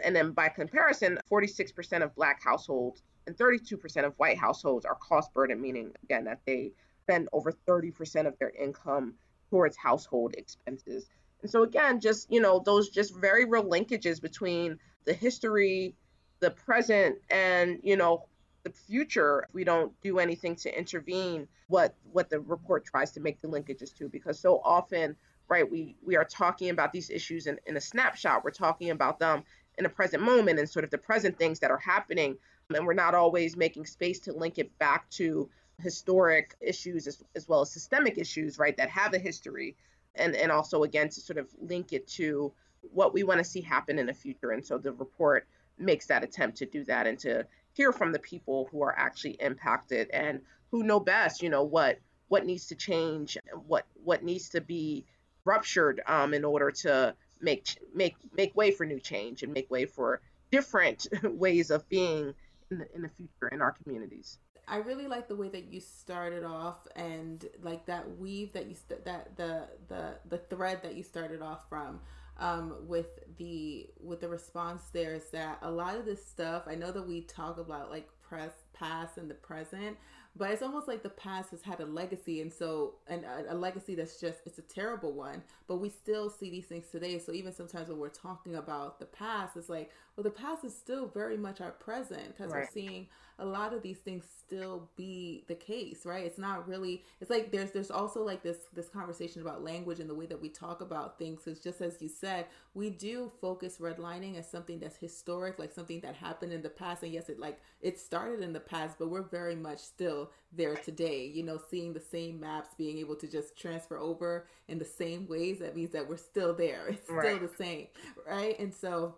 And 0.00 0.14
then 0.14 0.32
by 0.32 0.48
comparison, 0.48 1.18
46% 1.30 2.02
of 2.02 2.14
Black 2.14 2.42
households 2.42 3.02
and 3.26 3.36
32% 3.36 4.04
of 4.04 4.14
white 4.16 4.38
households 4.38 4.84
are 4.84 4.96
cost 4.96 5.32
burdened, 5.32 5.60
meaning, 5.60 5.92
again, 6.04 6.24
that 6.24 6.40
they 6.46 6.72
spend 7.02 7.28
over 7.32 7.52
30% 7.52 8.26
of 8.26 8.38
their 8.38 8.50
income 8.50 9.14
towards 9.50 9.76
household 9.76 10.34
expenses. 10.36 11.08
And 11.42 11.50
so, 11.50 11.62
again, 11.62 12.00
just, 12.00 12.30
you 12.30 12.40
know, 12.40 12.60
those 12.64 12.90
just 12.90 13.14
very 13.14 13.44
real 13.44 13.64
linkages 13.64 14.20
between 14.20 14.78
the 15.04 15.12
history, 15.12 15.94
the 16.40 16.50
present, 16.50 17.18
and, 17.30 17.80
you 17.82 17.96
know, 17.96 18.26
the 18.66 18.72
future. 18.72 19.44
If 19.48 19.54
we 19.54 19.62
don't 19.62 19.92
do 20.02 20.18
anything 20.18 20.56
to 20.56 20.76
intervene 20.76 21.46
what 21.68 21.94
what 22.12 22.30
the 22.30 22.40
report 22.40 22.84
tries 22.84 23.12
to 23.12 23.20
make 23.20 23.40
the 23.40 23.48
linkages 23.48 23.96
to 23.98 24.08
because 24.08 24.40
so 24.40 24.60
often 24.64 25.16
right 25.48 25.68
we 25.68 25.96
we 26.04 26.16
are 26.16 26.24
talking 26.24 26.70
about 26.70 26.92
these 26.92 27.08
issues 27.08 27.46
in, 27.46 27.58
in 27.66 27.76
a 27.76 27.80
snapshot. 27.80 28.42
We're 28.42 28.50
talking 28.50 28.90
about 28.90 29.20
them 29.20 29.44
in 29.78 29.86
a 29.86 29.88
present 29.88 30.22
moment 30.22 30.58
and 30.58 30.68
sort 30.68 30.84
of 30.84 30.90
the 30.90 30.98
present 30.98 31.38
things 31.38 31.60
that 31.60 31.70
are 31.70 31.78
happening 31.78 32.38
and 32.74 32.86
we're 32.86 32.94
not 32.94 33.14
always 33.14 33.56
making 33.56 33.86
space 33.86 34.18
to 34.20 34.32
link 34.32 34.58
it 34.58 34.76
back 34.78 35.08
to 35.10 35.48
historic 35.78 36.56
issues 36.60 37.06
as, 37.06 37.22
as 37.34 37.46
well 37.48 37.60
as 37.60 37.70
systemic 37.70 38.18
issues 38.18 38.58
right 38.58 38.76
that 38.76 38.88
have 38.88 39.14
a 39.14 39.18
history. 39.18 39.76
And 40.14 40.34
and 40.34 40.50
also 40.50 40.82
again 40.82 41.10
to 41.10 41.20
sort 41.20 41.38
of 41.38 41.48
link 41.60 41.92
it 41.92 42.06
to 42.08 42.52
what 42.92 43.12
we 43.12 43.22
want 43.22 43.38
to 43.38 43.44
see 43.44 43.60
happen 43.60 43.98
in 43.98 44.06
the 44.06 44.14
future. 44.14 44.50
And 44.50 44.64
so 44.64 44.78
the 44.78 44.92
report 44.92 45.46
makes 45.78 46.06
that 46.06 46.24
attempt 46.24 46.56
to 46.58 46.66
do 46.66 46.84
that 46.84 47.06
and 47.06 47.18
to 47.18 47.46
hear 47.74 47.92
from 47.92 48.12
the 48.12 48.18
people 48.18 48.68
who 48.72 48.82
are 48.82 48.96
actually 48.96 49.36
impacted 49.40 50.08
and 50.10 50.40
who 50.70 50.82
know 50.82 50.98
best, 50.98 51.42
you 51.42 51.50
know, 51.50 51.62
what 51.62 51.98
what 52.28 52.46
needs 52.46 52.66
to 52.68 52.74
change, 52.74 53.36
what 53.66 53.84
what 54.02 54.24
needs 54.24 54.48
to 54.50 54.60
be 54.60 55.04
ruptured 55.44 56.00
um, 56.06 56.34
in 56.34 56.44
order 56.44 56.70
to 56.70 57.14
make 57.40 57.76
make 57.94 58.16
make 58.34 58.56
way 58.56 58.70
for 58.70 58.86
new 58.86 58.98
change 58.98 59.42
and 59.42 59.52
make 59.52 59.70
way 59.70 59.84
for 59.84 60.20
different 60.50 61.06
ways 61.22 61.70
of 61.70 61.86
being 61.90 62.34
in 62.70 62.78
the, 62.78 62.94
in 62.94 63.02
the 63.02 63.08
future 63.08 63.48
in 63.52 63.60
our 63.60 63.72
communities. 63.72 64.38
I 64.68 64.78
really 64.78 65.06
like 65.06 65.28
the 65.28 65.36
way 65.36 65.48
that 65.50 65.72
you 65.72 65.80
started 65.80 66.44
off 66.44 66.88
and 66.96 67.44
like 67.62 67.86
that 67.86 68.18
weave 68.18 68.52
that 68.52 68.66
you 68.66 68.74
st- 68.74 69.04
that 69.04 69.36
the 69.36 69.68
the 69.88 70.14
the 70.28 70.38
thread 70.38 70.82
that 70.82 70.96
you 70.96 71.04
started 71.04 71.40
off 71.40 71.68
from 71.68 72.00
um, 72.38 72.74
with 72.86 73.20
the 73.38 73.88
with 74.02 74.20
the 74.20 74.28
response 74.28 74.82
there 74.92 75.14
is 75.14 75.30
that 75.30 75.58
a 75.62 75.70
lot 75.70 75.96
of 75.96 76.04
this 76.04 76.24
stuff 76.24 76.64
I 76.66 76.74
know 76.74 76.90
that 76.90 77.06
we 77.06 77.22
talk 77.22 77.58
about 77.58 77.90
like 77.90 78.08
press 78.28 78.52
past 78.72 79.18
and 79.18 79.30
the 79.30 79.34
present 79.34 79.96
but 80.36 80.50
it's 80.50 80.62
almost 80.62 80.86
like 80.86 81.02
the 81.02 81.08
past 81.10 81.50
has 81.50 81.62
had 81.62 81.80
a 81.80 81.86
legacy 81.86 82.40
and 82.40 82.52
so 82.52 82.94
and 83.08 83.24
a, 83.24 83.52
a, 83.52 83.54
legacy 83.54 83.94
that's 83.94 84.20
just 84.20 84.38
it's 84.44 84.58
a 84.58 84.62
terrible 84.62 85.12
one 85.12 85.42
but 85.66 85.76
we 85.76 85.88
still 85.88 86.28
see 86.28 86.50
these 86.50 86.66
things 86.66 86.86
today 86.90 87.18
so 87.18 87.32
even 87.32 87.52
sometimes 87.52 87.88
when 87.88 87.98
we're 87.98 88.08
talking 88.08 88.56
about 88.56 88.98
the 88.98 89.06
past 89.06 89.56
it's 89.56 89.68
like 89.68 89.90
well 90.16 90.24
the 90.24 90.30
past 90.30 90.64
is 90.64 90.76
still 90.76 91.06
very 91.06 91.36
much 91.36 91.60
our 91.60 91.72
present 91.72 92.28
because 92.28 92.52
right. 92.52 92.60
we're 92.60 92.70
seeing 92.70 93.06
a 93.38 93.44
lot 93.44 93.74
of 93.74 93.82
these 93.82 93.98
things 93.98 94.24
still 94.38 94.88
be 94.96 95.44
the 95.46 95.54
case 95.54 96.06
right 96.06 96.24
it's 96.24 96.38
not 96.38 96.66
really 96.66 97.04
it's 97.20 97.30
like 97.30 97.52
there's 97.52 97.70
there's 97.72 97.90
also 97.90 98.22
like 98.22 98.42
this 98.42 98.58
this 98.72 98.88
conversation 98.88 99.42
about 99.42 99.62
language 99.62 100.00
and 100.00 100.08
the 100.08 100.14
way 100.14 100.24
that 100.26 100.40
we 100.40 100.48
talk 100.48 100.80
about 100.80 101.18
things 101.18 101.42
because 101.44 101.60
just 101.60 101.80
as 101.82 102.00
you 102.00 102.08
said 102.08 102.46
we 102.74 102.88
do 102.88 103.30
focus 103.40 103.76
redlining 103.78 104.38
as 104.38 104.50
something 104.50 104.78
that's 104.78 104.96
historic 104.96 105.58
like 105.58 105.72
something 105.72 106.00
that 106.00 106.14
happened 106.14 106.52
in 106.52 106.62
the 106.62 106.68
past 106.68 107.02
and 107.02 107.12
yes 107.12 107.28
it 107.28 107.38
like 107.38 107.60
it 107.82 107.98
started 107.98 108.40
in 108.40 108.54
the 108.54 108.60
past 108.60 108.96
but 108.98 109.10
we're 109.10 109.22
very 109.22 109.56
much 109.56 109.78
still 109.78 110.25
there 110.52 110.76
today 110.76 111.30
you 111.32 111.42
know 111.42 111.60
seeing 111.70 111.92
the 111.92 112.00
same 112.00 112.40
maps 112.40 112.70
being 112.76 112.98
able 112.98 113.16
to 113.16 113.26
just 113.26 113.58
transfer 113.58 113.98
over 113.98 114.46
in 114.68 114.78
the 114.78 114.84
same 114.84 115.26
ways 115.26 115.58
that 115.58 115.76
means 115.76 115.90
that 115.90 116.08
we're 116.08 116.16
still 116.16 116.54
there 116.54 116.86
it's 116.88 117.04
still 117.04 117.16
right. 117.16 117.40
the 117.40 117.56
same 117.56 117.86
right 118.26 118.58
and 118.58 118.72
so 118.72 119.14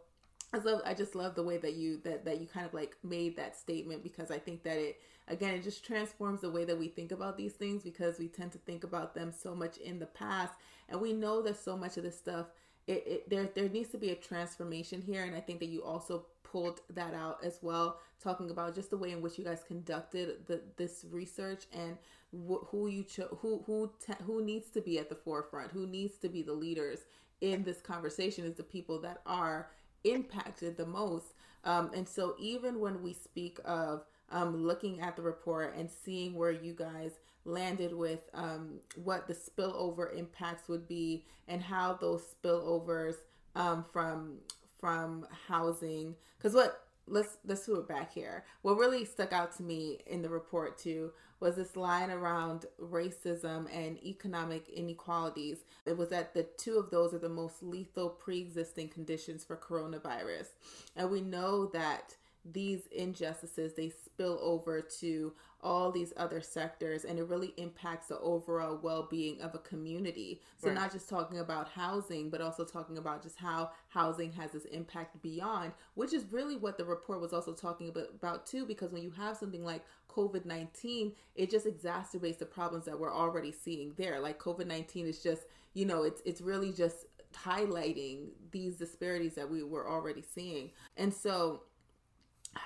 I 0.52 0.58
love 0.58 0.80
I 0.84 0.94
just 0.94 1.14
love 1.14 1.34
the 1.34 1.42
way 1.42 1.58
that 1.58 1.74
you 1.74 2.00
that 2.04 2.24
that 2.24 2.40
you 2.40 2.46
kind 2.46 2.64
of 2.64 2.72
like 2.72 2.96
made 3.02 3.36
that 3.36 3.56
statement 3.56 4.02
because 4.02 4.30
I 4.30 4.38
think 4.38 4.62
that 4.62 4.78
it 4.78 5.00
again 5.28 5.54
it 5.54 5.62
just 5.62 5.84
transforms 5.84 6.40
the 6.40 6.50
way 6.50 6.64
that 6.64 6.78
we 6.78 6.88
think 6.88 7.12
about 7.12 7.36
these 7.36 7.52
things 7.52 7.82
because 7.82 8.18
we 8.18 8.28
tend 8.28 8.52
to 8.52 8.58
think 8.58 8.82
about 8.84 9.14
them 9.14 9.30
so 9.30 9.54
much 9.54 9.76
in 9.76 9.98
the 9.98 10.06
past 10.06 10.54
and 10.88 11.00
we 11.00 11.12
know 11.12 11.42
that 11.42 11.62
so 11.62 11.76
much 11.76 11.98
of 11.98 12.02
this 12.02 12.16
stuff 12.16 12.46
it, 12.86 13.04
it 13.06 13.30
there 13.30 13.50
there 13.54 13.68
needs 13.68 13.90
to 13.90 13.98
be 13.98 14.10
a 14.10 14.14
transformation 14.14 15.02
here 15.02 15.24
and 15.24 15.36
I 15.36 15.40
think 15.40 15.60
that 15.60 15.68
you 15.68 15.82
also 15.82 16.24
pulled 16.50 16.80
that 16.94 17.14
out 17.14 17.38
as 17.44 17.58
well 17.62 17.98
talking 18.22 18.50
about 18.50 18.74
just 18.74 18.90
the 18.90 18.96
way 18.96 19.12
in 19.12 19.20
which 19.20 19.38
you 19.38 19.44
guys 19.44 19.62
conducted 19.66 20.46
the 20.46 20.60
this 20.76 21.04
research 21.10 21.64
and 21.72 21.96
wh- 22.32 22.64
who 22.70 22.88
you 22.88 23.04
cho- 23.04 23.38
who 23.40 23.62
who 23.66 23.90
te- 24.04 24.24
who 24.24 24.42
needs 24.42 24.70
to 24.70 24.80
be 24.80 24.98
at 24.98 25.08
the 25.08 25.14
forefront 25.14 25.70
who 25.72 25.86
needs 25.86 26.16
to 26.16 26.28
be 26.28 26.42
the 26.42 26.52
leaders 26.52 27.00
in 27.40 27.62
this 27.62 27.80
conversation 27.80 28.44
is 28.44 28.54
the 28.54 28.62
people 28.62 29.00
that 29.00 29.20
are 29.26 29.68
impacted 30.04 30.76
the 30.76 30.86
most. 30.86 31.34
Um, 31.64 31.90
and 31.94 32.08
so, 32.08 32.34
even 32.38 32.80
when 32.80 33.02
we 33.02 33.12
speak 33.12 33.58
of 33.64 34.04
um, 34.30 34.64
looking 34.64 35.00
at 35.00 35.16
the 35.16 35.22
report 35.22 35.74
and 35.76 35.90
seeing 35.90 36.34
where 36.34 36.50
you 36.50 36.72
guys 36.72 37.12
landed 37.44 37.94
with 37.94 38.20
um, 38.34 38.80
what 39.02 39.26
the 39.26 39.34
spillover 39.34 40.16
impacts 40.16 40.68
would 40.68 40.86
be 40.86 41.24
and 41.46 41.62
how 41.62 41.94
those 41.94 42.22
spillovers 42.22 43.16
um, 43.54 43.84
from 43.92 44.34
from 44.78 45.26
housing, 45.48 46.14
because 46.36 46.54
what 46.54 46.84
let's 47.06 47.38
let's 47.44 47.66
do 47.66 47.76
it 47.76 47.88
back 47.88 48.12
here. 48.12 48.44
What 48.62 48.76
really 48.76 49.04
stuck 49.04 49.32
out 49.32 49.56
to 49.56 49.62
me 49.62 49.98
in 50.06 50.22
the 50.22 50.28
report 50.28 50.78
too 50.78 51.12
was 51.40 51.56
this 51.56 51.76
line 51.76 52.10
around 52.10 52.66
racism 52.80 53.66
and 53.72 54.02
economic 54.04 54.68
inequalities. 54.68 55.58
It 55.86 55.96
was 55.96 56.08
that 56.08 56.34
the 56.34 56.42
two 56.56 56.78
of 56.78 56.90
those 56.90 57.14
are 57.14 57.18
the 57.18 57.28
most 57.28 57.62
lethal 57.62 58.10
pre-existing 58.10 58.88
conditions 58.88 59.44
for 59.44 59.56
coronavirus. 59.56 60.48
And 60.96 61.10
we 61.10 61.20
know 61.20 61.66
that 61.66 62.16
these 62.44 62.86
injustices 62.92 63.74
they 63.74 63.90
spill 63.90 64.38
over 64.42 64.80
to 64.80 65.32
all 65.60 65.90
these 65.90 66.12
other 66.16 66.40
sectors 66.40 67.04
and 67.04 67.18
it 67.18 67.24
really 67.24 67.52
impacts 67.56 68.06
the 68.06 68.18
overall 68.20 68.78
well-being 68.80 69.40
of 69.40 69.54
a 69.54 69.58
community. 69.58 70.40
So 70.56 70.68
right. 70.68 70.74
not 70.74 70.92
just 70.92 71.08
talking 71.08 71.40
about 71.40 71.68
housing 71.68 72.30
but 72.30 72.40
also 72.40 72.64
talking 72.64 72.98
about 72.98 73.22
just 73.22 73.36
how 73.36 73.72
housing 73.88 74.32
has 74.32 74.52
this 74.52 74.64
impact 74.66 75.20
beyond 75.20 75.72
which 75.94 76.12
is 76.12 76.24
really 76.30 76.56
what 76.56 76.78
the 76.78 76.84
report 76.84 77.20
was 77.20 77.32
also 77.32 77.52
talking 77.52 77.88
about, 77.88 78.10
about 78.14 78.46
too 78.46 78.64
because 78.64 78.92
when 78.92 79.02
you 79.02 79.10
have 79.10 79.36
something 79.36 79.64
like 79.64 79.84
covid-19 80.08 81.12
it 81.34 81.50
just 81.50 81.66
exacerbates 81.66 82.38
the 82.38 82.46
problems 82.46 82.84
that 82.84 82.98
we're 82.98 83.14
already 83.14 83.52
seeing 83.52 83.92
there. 83.96 84.20
Like 84.20 84.38
covid-19 84.38 85.08
is 85.08 85.22
just 85.22 85.42
you 85.74 85.84
know 85.84 86.02
it's 86.02 86.22
it's 86.24 86.40
really 86.40 86.72
just 86.72 87.06
highlighting 87.34 88.28
these 88.50 88.76
disparities 88.76 89.34
that 89.34 89.48
we 89.48 89.62
were 89.62 89.88
already 89.88 90.22
seeing. 90.22 90.70
And 90.96 91.12
so 91.12 91.62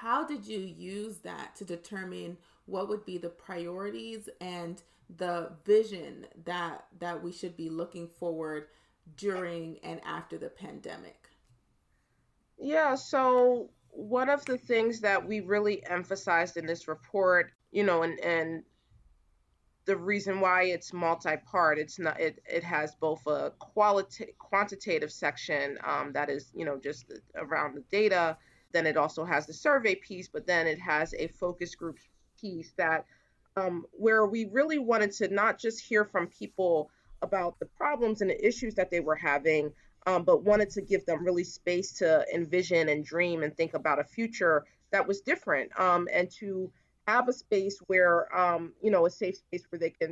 how 0.00 0.24
did 0.24 0.46
you 0.46 0.59
use 0.59 1.18
that 1.18 1.55
to 1.57 1.64
determine 1.64 2.37
what 2.66 2.88
would 2.88 3.05
be 3.05 3.18
the 3.18 3.28
priorities 3.28 4.28
and 4.40 4.83
the 5.18 5.52
vision 5.64 6.26
that 6.44 6.87
that 6.98 7.22
we 7.22 7.33
should 7.33 7.57
be 7.57 7.68
looking 7.68 8.09
forward 8.09 8.68
during 9.16 9.78
and 9.83 10.00
after 10.05 10.38
the 10.38 10.48
pandemic? 10.48 11.28
Yeah 12.59 12.94
so 12.94 13.70
one 13.90 14.31
of 14.31 14.44
the 14.46 14.57
things 14.57 15.00
that 15.00 15.26
we 15.26 15.40
really 15.40 15.85
emphasized 15.87 16.57
in 16.57 16.66
this 16.66 16.88
report 16.88 17.52
you 17.70 17.85
know 17.85 18.02
and 18.02 18.18
and 18.20 18.62
the 19.85 19.96
reason 19.96 20.40
why 20.40 20.62
it's 20.64 20.92
multi-part 20.92 21.78
it's 21.78 21.98
not 21.98 22.18
it, 22.20 22.40
it 22.46 22.62
has 22.62 22.94
both 22.94 23.26
a 23.26 23.52
quality 23.59 24.26
quantitative 24.38 25.12
section 25.12 25.76
um, 25.85 26.12
that 26.12 26.31
is 26.31 26.52
you 26.55 26.64
know 26.64 26.78
just 26.78 27.12
around 27.37 27.74
the 27.74 27.83
data 27.90 28.37
then 28.72 28.87
it 28.87 28.96
also 28.96 29.24
has 29.24 29.46
the 29.46 29.52
survey 29.52 29.94
piece, 29.94 30.28
but 30.28 30.46
then 30.46 30.66
it 30.66 30.78
has 30.78 31.14
a 31.14 31.28
focus 31.28 31.74
group 31.74 31.98
piece 32.40 32.72
that 32.76 33.04
um, 33.56 33.85
where 33.92 34.26
we 34.26 34.46
really 34.46 34.78
wanted 34.78 35.12
to 35.12 35.28
not 35.28 35.58
just 35.58 35.80
hear 35.80 36.04
from 36.04 36.26
people 36.26 36.90
about 37.20 37.58
the 37.58 37.66
problems 37.66 38.20
and 38.20 38.30
the 38.30 38.46
issues 38.46 38.74
that 38.74 38.90
they 38.90 39.00
were 39.00 39.14
having, 39.14 39.72
um, 40.06 40.24
but 40.24 40.42
wanted 40.42 40.70
to 40.70 40.82
give 40.82 41.04
them 41.06 41.24
really 41.24 41.44
space 41.44 41.92
to 41.92 42.24
envision 42.35 42.88
and 42.88 43.04
dream 43.04 43.42
and 43.42 43.56
think 43.56 43.74
about 43.74 44.00
a 44.00 44.04
future 44.04 44.64
that 44.90 45.06
was 45.06 45.20
different 45.20 45.70
um, 45.78 46.08
and 46.12 46.30
to 46.30 46.70
have 47.06 47.28
a 47.28 47.32
space 47.32 47.78
where, 47.87 48.35
um, 48.37 48.72
you 48.82 48.90
know, 48.90 49.06
a 49.06 49.11
safe 49.11 49.37
space 49.37 49.64
where 49.70 49.78
they 49.78 49.90
can, 49.90 50.11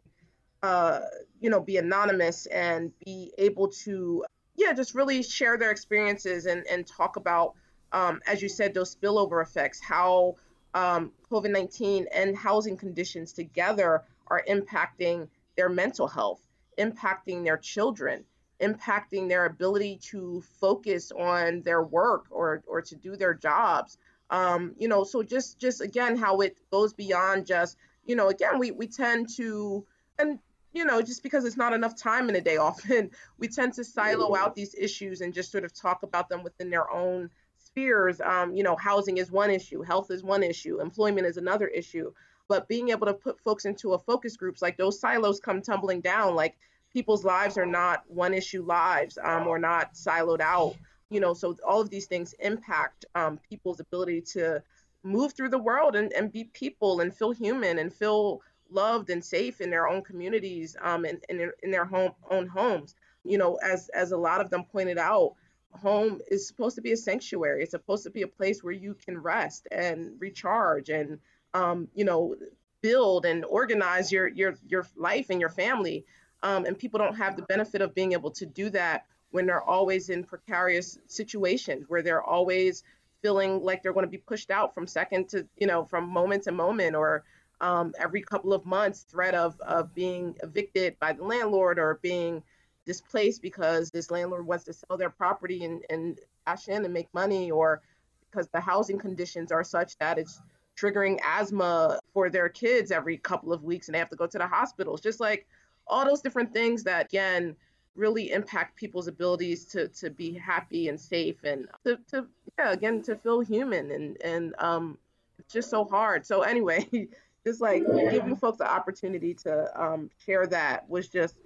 uh, 0.63 1.01
you 1.41 1.51
know, 1.51 1.61
be 1.61 1.77
anonymous 1.77 2.47
and 2.47 2.93
be 3.05 3.33
able 3.39 3.69
to, 3.69 4.25
yeah, 4.57 4.73
just 4.73 4.95
really 4.95 5.23
share 5.23 5.57
their 5.57 5.71
experiences 5.71 6.47
and, 6.47 6.67
and 6.69 6.87
talk 6.87 7.17
about 7.17 7.55
um, 7.93 8.21
as 8.27 8.43
you 8.43 8.49
said, 8.49 8.75
those 8.75 8.95
spillover 8.95 9.43
effects, 9.43 9.81
how 9.81 10.37
um, 10.75 11.13
COVID 11.31 11.51
19 11.51 12.07
and 12.13 12.37
housing 12.37 12.77
conditions 12.77 13.33
together 13.33 14.05
are 14.29 14.45
impacting 14.49 15.29
their 15.57 15.69
mental 15.69 16.07
health, 16.07 16.41
impacting 16.79 17.45
their 17.45 17.57
children, 17.57 18.25
impacting 18.61 19.29
their 19.29 19.47
ability 19.47 19.99
to 20.03 20.43
focus 20.61 21.11
on 21.13 21.63
their 21.63 21.83
work 21.83 22.27
or, 22.31 22.63
or 22.67 22.81
to 22.83 22.95
do 22.95 23.17
their 23.17 23.35
jobs. 23.35 23.99
Um, 24.31 24.75
you 24.79 24.87
know, 24.87 25.03
so 25.03 25.23
just 25.23 25.59
just 25.59 25.81
again 25.81 26.17
how 26.17 26.41
it 26.41 26.57
goes 26.71 26.93
beyond 26.93 27.47
just, 27.47 27.77
you 28.05 28.15
know, 28.15 28.29
again, 28.29 28.59
we, 28.59 28.71
we 28.71 28.87
tend 28.87 29.29
to 29.37 29.85
and 30.19 30.39
you 30.73 30.85
know, 30.85 31.03
just 31.03 31.25
because 31.25 31.45
it's 31.45 31.57
not 31.57 31.73
enough 31.73 31.97
time 31.97 32.29
in 32.29 32.37
a 32.37 32.41
day 32.41 32.57
often, 32.57 33.11
we 33.39 33.49
tend 33.49 33.73
to 33.75 33.85
silo 33.85 34.37
out 34.37 34.55
these 34.55 34.75
issues 34.75 35.21
and 35.21 35.35
just 35.35 35.51
sort 35.51 35.65
of 35.65 35.73
talk 35.73 36.05
about 36.05 36.29
them 36.29 36.45
within 36.45 36.71
their 36.71 36.89
own 36.91 37.29
spheres, 37.71 38.21
um, 38.21 38.55
you 38.55 38.63
know, 38.63 38.77
housing 38.77 39.19
is 39.19 39.31
one 39.31 39.51
issue, 39.51 39.83
health 39.83 40.11
is 40.11 40.23
one 40.23 40.43
issue, 40.43 40.81
employment 40.81 41.27
is 41.27 41.37
another 41.37 41.69
issue. 41.69 42.13
But 42.49 42.69
being 42.69 42.91
able 42.91 43.07
to 43.07 43.15
put 43.15 43.41
folks 43.41 43.65
into 43.65 43.93
a 43.93 43.99
focus 43.99 44.37
groups, 44.37 44.61
like 44.61 44.77
those 44.77 44.99
silos 44.99 45.39
come 45.39 45.63
tumbling 45.63 46.01
down. 46.01 46.35
Like 46.35 46.57
people's 46.93 47.25
lives 47.25 47.57
are 47.57 47.67
not 47.67 48.03
one 48.09 48.35
issue 48.35 48.65
lives 48.65 49.19
um, 49.23 49.47
or 49.47 49.59
not 49.59 49.95
siloed 49.95 50.41
out. 50.41 50.75
You 51.11 51.21
know, 51.21 51.33
so 51.35 51.57
all 51.67 51.81
of 51.81 51.91
these 51.91 52.07
things 52.07 52.35
impact 52.41 53.05
um, 53.15 53.39
people's 53.49 53.81
ability 53.81 54.23
to 54.33 54.63
move 55.03 55.33
through 55.33 55.51
the 55.51 55.59
world 55.59 55.95
and, 55.97 56.13
and 56.13 56.33
be 56.33 56.45
people 56.45 57.01
and 57.01 57.15
feel 57.15 57.31
human 57.31 57.79
and 57.79 57.93
feel 57.93 58.43
loved 58.71 59.11
and 59.11 59.25
safe 59.25 59.61
in 59.61 59.71
their 59.71 59.89
own 59.89 60.03
communities 60.03 60.77
um, 60.83 61.05
and, 61.05 61.25
and 61.29 61.41
in 61.63 61.71
their 61.71 61.85
home 61.85 62.13
own 62.31 62.49
homes. 62.49 62.97
You 63.25 63.39
know, 63.39 63.57
as 63.57 63.91
as 63.91 64.13
a 64.13 64.17
lot 64.17 64.41
of 64.41 64.51
them 64.51 64.65
pointed 64.65 64.99
out, 64.99 65.35
home 65.73 66.21
is 66.31 66.47
supposed 66.47 66.77
to 66.77 66.83
be 66.83 66.93
a 66.93 66.97
sanctuary. 66.97 67.63
It's 67.63 67.71
supposed 67.73 68.05
to 68.05 68.11
be 68.11 68.23
a 68.23 68.29
place 68.29 68.63
where 68.63 68.73
you 68.73 68.95
can 68.95 69.19
rest 69.19 69.69
and 69.71 70.13
recharge 70.19 70.89
and 70.89 71.19
um, 71.55 71.89
you 71.95 72.05
know 72.05 72.37
build 72.83 73.27
and 73.27 73.45
organize 73.45 74.11
your 74.11 74.29
your 74.29 74.55
your 74.67 74.87
life 74.97 75.27
and 75.31 75.41
your 75.41 75.51
family. 75.51 76.05
Um, 76.43 76.65
and 76.65 76.79
people 76.79 76.99
don't 76.99 77.17
have 77.17 77.37
the 77.37 77.43
benefit 77.43 77.83
of 77.83 77.95
being 77.95 78.13
able 78.13 78.31
to 78.33 78.47
do 78.47 78.71
that 78.71 79.07
when 79.31 79.47
they're 79.47 79.63
always 79.63 80.09
in 80.09 80.25
precarious 80.25 80.99
situations 81.07 81.85
where 81.89 82.03
they're 82.03 82.23
always 82.23 82.83
feeling 83.23 83.63
like 83.63 83.83
they're 83.83 83.93
going 83.93 84.07
to 84.07 84.11
be 84.11 84.19
pushed 84.19 84.51
out 84.51 84.75
from 84.75 84.87
second 84.87 85.29
to 85.29 85.47
you 85.57 85.67
know 85.67 85.85
from 85.85 86.09
moment 86.09 86.45
to 86.45 86.53
moment 86.53 86.97
or 86.97 87.25
um, 87.61 87.93
every 87.99 88.23
couple 88.23 88.53
of 88.53 88.65
months 88.65 89.03
threat 89.03 89.35
of 89.35 89.61
of 89.61 89.95
being 89.95 90.35
evicted 90.43 90.99
by 90.99 91.13
the 91.13 91.23
landlord 91.23 91.79
or 91.79 91.99
being 92.03 92.43
displaced 92.87 93.43
because 93.43 93.91
this 93.91 94.11
landlord 94.11 94.47
wants 94.47 94.65
to 94.65 94.73
sell 94.73 94.97
their 94.97 95.11
property 95.11 95.65
and, 95.65 95.85
and 95.91 96.19
cash 96.47 96.69
in 96.69 96.85
and 96.85 96.95
make 96.95 97.13
money, 97.15 97.51
or 97.51 97.83
because 98.31 98.49
the 98.49 98.61
housing 98.61 98.99
conditions 98.99 99.53
are 99.53 99.65
such 99.65 99.97
that 99.99 100.19
it's 100.19 100.41
triggering 100.81 101.21
asthma 101.25 101.99
for 102.13 102.31
their 102.31 102.49
kids 102.49 102.91
every 102.91 103.19
couple 103.19 103.53
of 103.53 103.65
weeks 103.65 103.89
and 103.89 103.95
they 103.95 103.99
have 103.99 104.09
to 104.09 104.17
go 104.17 104.27
to 104.27 104.39
the 104.39 104.47
hospitals. 104.47 105.01
Just 105.01 105.21
like 105.21 105.47
all 105.87 106.05
those 106.05 106.23
different 106.23 106.53
things 106.53 106.85
that, 106.85 107.07
again, 107.07 107.57
really 107.97 108.33
impact 108.33 108.77
people's 108.77 109.09
abilities 109.09 109.65
to, 109.67 109.89
to 109.89 110.11
be 110.11 110.33
happy 110.33 110.89
and 110.89 110.99
safe 110.99 111.37
and 111.45 111.69
to, 111.85 111.99
to 112.11 112.27
yeah, 112.59 112.73
again, 112.73 113.03
to 113.03 113.17
feel 113.17 113.41
human. 113.41 113.91
And, 113.91 114.17
and 114.23 114.55
um, 114.59 114.97
it's 115.39 115.53
just 115.53 115.71
so 115.71 115.85
hard. 115.85 116.25
So, 116.25 116.43
anyway, 116.43 116.89
just 117.47 117.61
like 117.61 117.85
giving 118.11 118.37
folks 118.37 118.59
the 118.59 118.71
opportunity 118.71 119.35
to 119.35 119.83
um, 119.83 120.11
share 120.25 120.47
that 120.47 120.89
was 120.89 121.09
just 121.09 121.37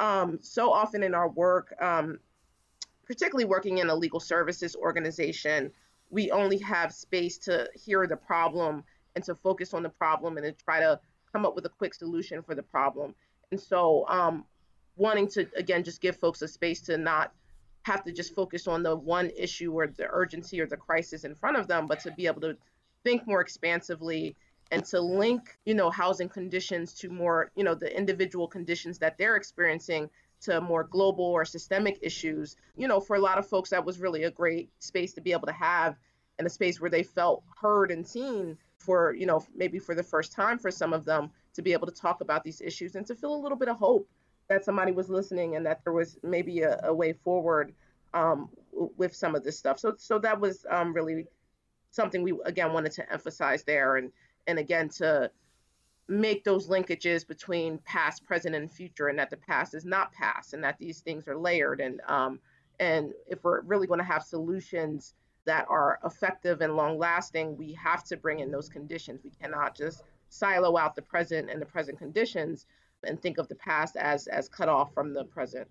um, 0.00 0.38
so 0.40 0.72
often 0.72 1.02
in 1.02 1.14
our 1.14 1.28
work, 1.28 1.74
um, 1.80 2.18
particularly 3.04 3.44
working 3.44 3.78
in 3.78 3.90
a 3.90 3.94
legal 3.94 4.18
services 4.18 4.74
organization, 4.74 5.70
we 6.08 6.30
only 6.30 6.58
have 6.58 6.92
space 6.92 7.36
to 7.38 7.68
hear 7.74 8.06
the 8.06 8.16
problem 8.16 8.82
and 9.14 9.22
to 9.24 9.34
focus 9.34 9.74
on 9.74 9.82
the 9.82 9.88
problem 9.88 10.38
and 10.38 10.46
to 10.46 10.52
try 10.64 10.80
to 10.80 10.98
come 11.32 11.44
up 11.44 11.54
with 11.54 11.66
a 11.66 11.68
quick 11.68 11.94
solution 11.94 12.42
for 12.42 12.54
the 12.54 12.62
problem. 12.62 13.14
And 13.50 13.60
so, 13.60 14.06
um, 14.08 14.44
wanting 14.96 15.28
to 15.28 15.46
again 15.56 15.84
just 15.84 16.00
give 16.00 16.16
folks 16.16 16.42
a 16.42 16.48
space 16.48 16.80
to 16.82 16.96
not 16.96 17.32
have 17.82 18.02
to 18.04 18.12
just 18.12 18.34
focus 18.34 18.66
on 18.66 18.82
the 18.82 18.94
one 18.96 19.30
issue 19.36 19.72
or 19.72 19.86
the 19.86 20.06
urgency 20.10 20.60
or 20.60 20.66
the 20.66 20.76
crisis 20.76 21.24
in 21.24 21.34
front 21.34 21.56
of 21.56 21.68
them, 21.68 21.86
but 21.86 22.00
to 22.00 22.10
be 22.12 22.26
able 22.26 22.40
to 22.40 22.56
think 23.04 23.26
more 23.26 23.40
expansively 23.40 24.36
and 24.70 24.84
to 24.84 25.00
link, 25.00 25.58
you 25.64 25.74
know, 25.74 25.90
housing 25.90 26.28
conditions 26.28 26.94
to 26.94 27.08
more, 27.08 27.50
you 27.56 27.64
know, 27.64 27.74
the 27.74 27.94
individual 27.96 28.46
conditions 28.46 28.98
that 28.98 29.18
they're 29.18 29.36
experiencing 29.36 30.08
to 30.42 30.60
more 30.60 30.84
global 30.84 31.24
or 31.24 31.44
systemic 31.44 31.98
issues, 32.02 32.56
you 32.76 32.88
know, 32.88 33.00
for 33.00 33.16
a 33.16 33.20
lot 33.20 33.38
of 33.38 33.46
folks, 33.46 33.70
that 33.70 33.84
was 33.84 33.98
really 34.00 34.24
a 34.24 34.30
great 34.30 34.70
space 34.78 35.12
to 35.14 35.20
be 35.20 35.32
able 35.32 35.46
to 35.46 35.52
have 35.52 35.96
and 36.38 36.46
a 36.46 36.50
space 36.50 36.80
where 36.80 36.90
they 36.90 37.02
felt 37.02 37.42
heard 37.60 37.90
and 37.90 38.06
seen 38.06 38.56
for, 38.78 39.14
you 39.14 39.26
know, 39.26 39.44
maybe 39.54 39.78
for 39.78 39.94
the 39.94 40.02
first 40.02 40.32
time 40.32 40.58
for 40.58 40.70
some 40.70 40.92
of 40.92 41.04
them 41.04 41.30
to 41.52 41.62
be 41.62 41.72
able 41.72 41.86
to 41.86 41.92
talk 41.92 42.22
about 42.22 42.44
these 42.44 42.62
issues 42.62 42.94
and 42.94 43.06
to 43.06 43.14
feel 43.14 43.34
a 43.34 43.42
little 43.42 43.58
bit 43.58 43.68
of 43.68 43.76
hope 43.76 44.08
that 44.48 44.64
somebody 44.64 44.92
was 44.92 45.10
listening 45.10 45.56
and 45.56 45.66
that 45.66 45.84
there 45.84 45.92
was 45.92 46.18
maybe 46.22 46.62
a, 46.62 46.80
a 46.84 46.94
way 46.94 47.12
forward 47.12 47.74
um, 48.14 48.48
with 48.96 49.14
some 49.14 49.34
of 49.34 49.44
this 49.44 49.58
stuff. 49.58 49.78
So, 49.78 49.94
so 49.98 50.18
that 50.20 50.40
was 50.40 50.64
um, 50.70 50.94
really 50.94 51.26
something 51.90 52.22
we 52.22 52.34
again 52.44 52.72
wanted 52.72 52.92
to 52.92 53.12
emphasize 53.12 53.64
there, 53.64 53.96
and 53.96 54.12
and 54.46 54.58
again 54.58 54.88
to 54.88 55.30
make 56.08 56.42
those 56.42 56.68
linkages 56.68 57.26
between 57.26 57.78
past, 57.78 58.24
present, 58.24 58.54
and 58.54 58.70
future, 58.70 59.08
and 59.08 59.18
that 59.18 59.30
the 59.30 59.36
past 59.36 59.74
is 59.74 59.84
not 59.84 60.12
past, 60.12 60.54
and 60.54 60.64
that 60.64 60.78
these 60.78 61.00
things 61.00 61.28
are 61.28 61.36
layered, 61.36 61.80
and 61.80 62.00
um, 62.08 62.40
and 62.80 63.12
if 63.28 63.44
we're 63.44 63.60
really 63.62 63.86
going 63.86 64.00
to 64.00 64.04
have 64.04 64.22
solutions 64.22 65.14
that 65.44 65.66
are 65.68 65.98
effective 66.04 66.60
and 66.60 66.76
long 66.76 66.98
lasting, 66.98 67.56
we 67.56 67.72
have 67.72 68.04
to 68.04 68.16
bring 68.16 68.40
in 68.40 68.50
those 68.50 68.68
conditions. 68.68 69.20
We 69.22 69.30
cannot 69.30 69.76
just 69.76 70.02
silo 70.28 70.76
out 70.76 70.94
the 70.94 71.02
present 71.02 71.50
and 71.50 71.60
the 71.60 71.66
present 71.66 71.98
conditions 71.98 72.66
and 73.04 73.20
think 73.20 73.38
of 73.38 73.48
the 73.48 73.54
past 73.54 73.96
as 73.96 74.26
as 74.26 74.48
cut 74.48 74.68
off 74.68 74.92
from 74.94 75.12
the 75.12 75.24
present 75.24 75.68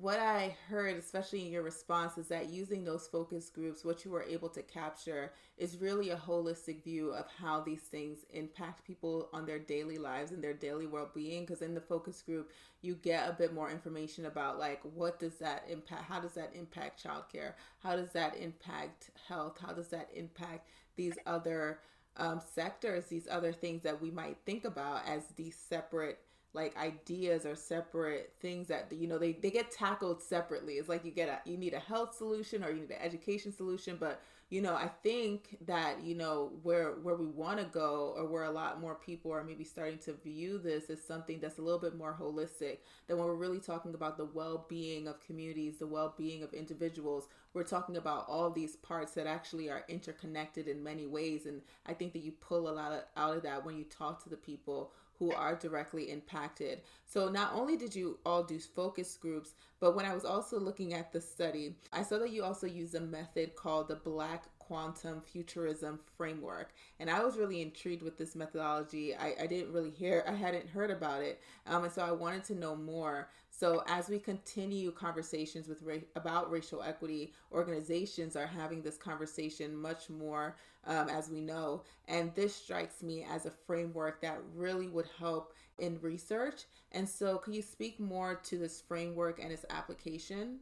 what 0.00 0.18
I 0.18 0.56
heard, 0.68 0.96
especially 0.96 1.46
in 1.46 1.52
your 1.52 1.62
response, 1.62 2.18
is 2.18 2.26
that 2.26 2.48
using 2.48 2.84
those 2.84 3.06
focus 3.06 3.48
groups, 3.48 3.84
what 3.84 4.04
you 4.04 4.10
were 4.10 4.24
able 4.24 4.48
to 4.48 4.62
capture 4.62 5.32
is 5.56 5.80
really 5.80 6.10
a 6.10 6.16
holistic 6.16 6.82
view 6.82 7.12
of 7.12 7.26
how 7.40 7.60
these 7.60 7.82
things 7.82 8.18
impact 8.32 8.84
people 8.84 9.28
on 9.32 9.46
their 9.46 9.60
daily 9.60 9.96
lives 9.96 10.32
and 10.32 10.42
their 10.42 10.52
daily 10.52 10.86
well 10.88 11.10
being. 11.14 11.44
Because 11.44 11.62
in 11.62 11.74
the 11.74 11.80
focus 11.80 12.22
group, 12.22 12.50
you 12.82 12.96
get 12.96 13.28
a 13.28 13.34
bit 13.34 13.54
more 13.54 13.70
information 13.70 14.26
about 14.26 14.58
like 14.58 14.80
what 14.94 15.20
does 15.20 15.36
that 15.36 15.64
impact, 15.70 16.02
how 16.02 16.18
does 16.18 16.34
that 16.34 16.50
impact 16.54 17.02
childcare, 17.02 17.52
how 17.80 17.94
does 17.94 18.10
that 18.12 18.36
impact 18.36 19.10
health, 19.28 19.58
how 19.64 19.72
does 19.72 19.88
that 19.88 20.08
impact 20.12 20.68
these 20.96 21.14
other 21.24 21.78
um, 22.16 22.40
sectors, 22.52 23.06
these 23.06 23.28
other 23.30 23.52
things 23.52 23.82
that 23.82 24.02
we 24.02 24.10
might 24.10 24.38
think 24.44 24.64
about 24.64 25.06
as 25.06 25.22
these 25.36 25.56
separate 25.56 26.18
like 26.54 26.76
ideas 26.76 27.44
or 27.44 27.56
separate 27.56 28.32
things 28.40 28.68
that 28.68 28.88
you 28.92 29.06
know 29.08 29.18
they, 29.18 29.32
they 29.32 29.50
get 29.50 29.70
tackled 29.70 30.22
separately. 30.22 30.74
It's 30.74 30.88
like 30.88 31.04
you 31.04 31.10
get 31.10 31.28
a 31.28 31.48
you 31.48 31.56
need 31.56 31.74
a 31.74 31.78
health 31.80 32.14
solution 32.14 32.64
or 32.64 32.70
you 32.70 32.80
need 32.82 32.90
an 32.90 33.02
education 33.02 33.52
solution 33.52 33.96
but 33.98 34.22
you 34.50 34.60
know 34.60 34.74
i 34.74 34.88
think 35.02 35.56
that 35.66 36.02
you 36.02 36.14
know 36.14 36.52
where 36.62 36.92
where 37.02 37.16
we 37.16 37.26
want 37.26 37.58
to 37.58 37.64
go 37.64 38.14
or 38.16 38.26
where 38.26 38.44
a 38.44 38.50
lot 38.50 38.80
more 38.80 38.94
people 38.94 39.32
are 39.32 39.42
maybe 39.42 39.64
starting 39.64 39.98
to 39.98 40.12
view 40.12 40.58
this 40.58 40.90
as 40.90 41.02
something 41.02 41.40
that's 41.40 41.58
a 41.58 41.62
little 41.62 41.78
bit 41.78 41.96
more 41.96 42.16
holistic 42.18 42.78
than 43.06 43.18
when 43.18 43.26
we're 43.26 43.34
really 43.34 43.58
talking 43.60 43.94
about 43.94 44.16
the 44.16 44.24
well-being 44.26 45.08
of 45.08 45.18
communities 45.20 45.78
the 45.78 45.86
well-being 45.86 46.42
of 46.42 46.52
individuals. 46.52 47.28
We're 47.52 47.62
talking 47.62 47.96
about 47.96 48.26
all 48.28 48.50
these 48.50 48.74
parts 48.76 49.12
that 49.12 49.28
actually 49.28 49.70
are 49.70 49.84
interconnected 49.88 50.66
in 50.66 50.82
many 50.82 51.06
ways 51.06 51.46
and 51.46 51.62
i 51.86 51.94
think 51.94 52.12
that 52.12 52.22
you 52.22 52.32
pull 52.32 52.68
a 52.68 52.70
lot 52.70 52.92
of, 52.92 53.02
out 53.16 53.36
of 53.36 53.42
that 53.44 53.64
when 53.64 53.76
you 53.76 53.84
talk 53.84 54.22
to 54.24 54.28
the 54.28 54.36
people 54.36 54.92
who 55.18 55.32
are 55.32 55.54
directly 55.54 56.10
impacted. 56.10 56.82
So 57.06 57.28
not 57.28 57.52
only 57.54 57.76
did 57.76 57.94
you 57.94 58.18
all 58.26 58.42
do 58.42 58.58
focus 58.58 59.16
groups, 59.16 59.54
but 59.80 59.94
when 59.94 60.06
I 60.06 60.14
was 60.14 60.24
also 60.24 60.58
looking 60.58 60.94
at 60.94 61.12
the 61.12 61.20
study, 61.20 61.76
I 61.92 62.02
saw 62.02 62.18
that 62.18 62.30
you 62.30 62.42
also 62.42 62.66
use 62.66 62.94
a 62.94 63.00
method 63.00 63.54
called 63.54 63.88
the 63.88 63.96
Black 63.96 64.44
quantum 64.58 65.20
futurism 65.20 66.00
framework. 66.16 66.72
And 66.98 67.10
i 67.10 67.22
was 67.22 67.36
really 67.36 67.60
intrigued 67.60 68.02
with 68.02 68.16
this 68.16 68.34
methodology. 68.34 69.14
I, 69.14 69.34
I 69.42 69.46
didn't 69.46 69.72
really 69.72 69.90
hear 69.90 70.24
i 70.26 70.32
hadn't 70.32 70.68
heard 70.68 70.90
about 70.90 71.22
it. 71.22 71.40
Um, 71.66 71.84
and 71.84 71.92
so 71.92 72.02
i 72.02 72.10
wanted 72.10 72.44
to 72.44 72.54
know 72.54 72.74
more 72.74 73.28
so 73.56 73.84
as 73.86 74.08
we 74.08 74.18
continue 74.18 74.90
conversations 74.90 75.68
with 75.68 75.80
ra- 75.82 75.98
about 76.16 76.50
racial 76.50 76.82
equity, 76.82 77.32
organizations 77.52 78.34
are 78.34 78.48
having 78.48 78.82
this 78.82 78.96
conversation 78.96 79.76
much 79.76 80.10
more 80.10 80.56
um, 80.86 81.08
as 81.08 81.30
we 81.30 81.40
know, 81.40 81.82
and 82.08 82.34
this 82.34 82.54
strikes 82.54 83.02
me 83.02 83.24
as 83.30 83.46
a 83.46 83.50
framework 83.50 84.20
that 84.22 84.40
really 84.56 84.88
would 84.88 85.08
help 85.18 85.54
in 85.78 86.00
research. 86.00 86.64
And 86.92 87.08
so, 87.08 87.38
can 87.38 87.52
you 87.52 87.62
speak 87.62 88.00
more 88.00 88.34
to 88.44 88.58
this 88.58 88.80
framework 88.80 89.38
and 89.40 89.52
its 89.52 89.64
application? 89.70 90.58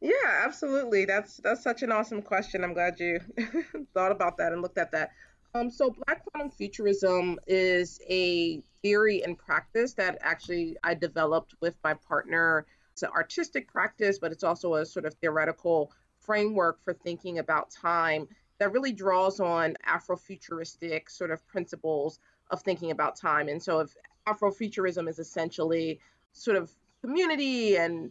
Yeah, 0.00 0.42
absolutely. 0.44 1.06
That's 1.06 1.38
that's 1.38 1.62
such 1.62 1.82
an 1.82 1.90
awesome 1.90 2.22
question. 2.22 2.62
I'm 2.62 2.74
glad 2.74 3.00
you 3.00 3.20
thought 3.94 4.12
about 4.12 4.36
that 4.38 4.52
and 4.52 4.62
looked 4.62 4.78
at 4.78 4.92
that. 4.92 5.10
Um, 5.54 5.70
so 5.70 5.90
Black 5.90 6.24
quantum 6.26 6.50
futurism 6.50 7.38
is 7.46 8.00
a 8.08 8.62
theory 8.82 9.24
and 9.24 9.38
practice 9.38 9.94
that 9.94 10.18
actually 10.20 10.76
I 10.84 10.94
developed 10.94 11.54
with 11.60 11.76
my 11.82 11.94
partner. 11.94 12.66
It's 12.92 13.02
an 13.02 13.10
artistic 13.14 13.72
practice, 13.72 14.18
but 14.18 14.32
it's 14.32 14.44
also 14.44 14.74
a 14.74 14.86
sort 14.86 15.06
of 15.06 15.14
theoretical 15.14 15.92
framework 16.20 16.82
for 16.84 16.92
thinking 16.92 17.38
about 17.38 17.70
time 17.70 18.28
that 18.58 18.72
really 18.72 18.92
draws 18.92 19.40
on 19.40 19.76
Afrofuturistic 19.86 21.10
sort 21.10 21.30
of 21.30 21.46
principles 21.46 22.18
of 22.50 22.62
thinking 22.62 22.90
about 22.90 23.16
time. 23.16 23.48
And 23.48 23.62
so 23.62 23.80
if 23.80 23.96
Afrofuturism 24.26 25.08
is 25.08 25.18
essentially 25.18 26.00
sort 26.32 26.56
of 26.56 26.70
community 27.00 27.76
and 27.76 28.10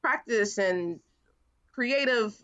practice 0.00 0.58
and 0.58 1.00
creative 1.72 2.36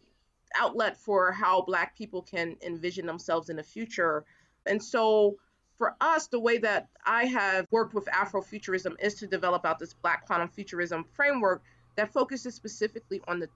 outlet 0.56 0.96
for 0.96 1.32
how 1.32 1.62
Black 1.62 1.96
people 1.96 2.22
can 2.22 2.56
envision 2.62 3.06
themselves 3.06 3.50
in 3.50 3.56
the 3.56 3.62
future. 3.62 4.24
And 4.66 4.82
so 4.82 5.36
for 5.76 5.94
us, 6.00 6.26
the 6.26 6.40
way 6.40 6.58
that 6.58 6.88
I 7.06 7.26
have 7.26 7.66
worked 7.70 7.94
with 7.94 8.06
Afrofuturism 8.06 8.94
is 9.00 9.14
to 9.16 9.26
develop 9.26 9.64
out 9.64 9.78
this 9.78 9.94
Black 9.94 10.26
quantum 10.26 10.48
futurism 10.48 11.04
framework 11.14 11.62
that 11.96 12.12
focuses 12.12 12.54
specifically 12.54 13.22
on 13.28 13.38
the 13.40 13.48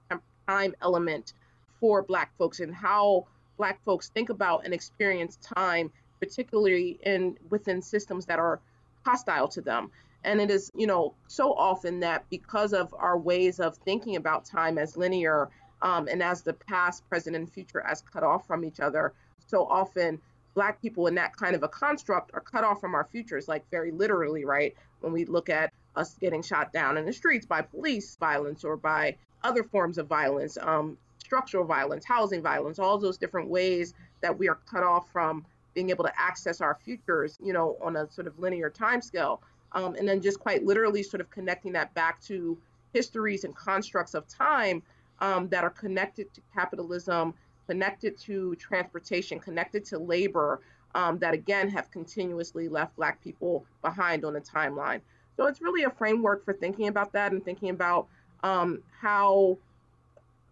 time 0.49 0.75
element 0.81 1.35
for 1.81 2.03
Black 2.03 2.37
folks 2.39 2.61
and 2.61 2.75
how 2.75 3.27
Black 3.57 3.83
folks 3.85 4.09
think 4.09 4.31
about 4.31 4.65
and 4.65 4.73
experience 4.73 5.37
time, 5.37 5.91
particularly 6.21 6.99
in 7.03 7.37
within 7.51 7.83
systems 7.83 8.27
that 8.27 8.39
are 8.39 8.61
hostile 9.05 9.49
to 9.49 9.61
them. 9.61 9.91
And 10.25 10.41
it 10.41 10.51
is, 10.51 10.71
you 10.77 10.87
know, 10.87 11.15
so 11.27 11.53
often 11.53 12.01
that 12.01 12.25
because 12.31 12.73
of 12.73 12.95
our 12.97 13.19
ways 13.19 13.59
of 13.59 13.77
thinking 13.79 14.15
about 14.17 14.45
time 14.45 14.79
as 14.79 14.97
linear 14.97 15.51
um, 15.83 16.09
and 16.09 16.23
as 16.23 16.42
the 16.42 16.53
past, 16.53 17.07
present, 17.09 17.37
and 17.37 17.51
future 17.51 17.81
as 17.81 18.01
cut 18.01 18.23
off 18.23 18.47
from 18.47 18.64
each 18.64 18.81
other, 18.81 19.12
so 19.47 19.66
often 19.66 20.21
black 20.55 20.81
people 20.81 21.07
in 21.07 21.14
that 21.14 21.37
kind 21.37 21.55
of 21.55 21.62
a 21.62 21.68
construct 21.68 22.31
are 22.35 22.40
cut 22.40 22.64
off 22.64 22.81
from 22.81 22.95
our 22.95 23.05
futures, 23.05 23.49
like 23.49 23.68
very 23.71 23.90
literally, 23.90 24.45
right? 24.45 24.75
When 25.01 25.12
we 25.12 25.25
look 25.25 25.49
at 25.49 25.73
us 25.97 26.14
getting 26.21 26.42
shot 26.42 26.73
down 26.73 26.97
in 26.97 27.05
the 27.05 27.12
streets 27.12 27.47
by 27.47 27.62
police 27.62 28.16
violence 28.16 28.64
or 28.64 28.77
by 28.77 29.16
other 29.42 29.64
forms 29.64 29.99
of 29.99 30.07
violence, 30.07 30.57
um, 30.61 30.97
structural 31.18 31.64
violence, 31.64 32.05
housing 32.05 32.42
violence, 32.42 32.79
all 32.79 32.99
those 32.99 33.18
different 33.18 33.49
ways 33.49 33.95
that 34.21 34.38
we 34.38 34.49
are 34.49 34.59
cut 34.71 34.85
off 34.85 35.11
from 35.11 35.45
being 35.75 35.90
able 35.90 36.05
to 36.05 36.12
access 36.21 36.61
our 36.61 36.79
futures, 36.85 37.38
you 37.42 37.53
know, 37.53 37.77
on 37.83 37.97
a 37.97 38.11
sort 38.11 38.27
of 38.27 38.38
linear 38.38 38.71
time 38.71 39.01
scale. 39.01 39.42
Um, 39.73 39.95
and 39.95 40.07
then 40.07 40.21
just 40.21 40.38
quite 40.38 40.64
literally 40.64 41.03
sort 41.03 41.23
of 41.23 41.31
connecting 41.31 41.73
that 41.73 41.95
back 41.95 42.21
to 42.25 42.59
histories 42.92 43.45
and 43.45 43.57
constructs 43.57 44.12
of 44.12 44.29
time 44.29 44.83
um, 45.23 45.49
that 45.49 45.65
are 45.65 45.71
connected 45.71 46.33
to 46.35 46.43
capitalism 46.55 47.33
connected 47.67 48.19
to 48.19 48.55
transportation, 48.57 49.39
connected 49.39 49.85
to 49.87 49.99
labor, 49.99 50.61
um, 50.95 51.19
that 51.19 51.33
again 51.33 51.69
have 51.71 51.91
continuously 51.91 52.69
left 52.69 52.95
Black 52.97 53.23
people 53.23 53.65
behind 53.81 54.25
on 54.25 54.35
the 54.35 54.41
timeline. 54.41 55.01
So 55.37 55.47
it's 55.47 55.63
really 55.63 55.85
a 55.85 55.91
framework 55.91 56.45
for 56.45 56.53
thinking 56.53 56.89
about 56.89 57.13
that 57.15 57.33
and 57.33 57.43
thinking 57.43 57.71
about 57.71 58.09
um, 58.43 58.83
how 59.01 59.57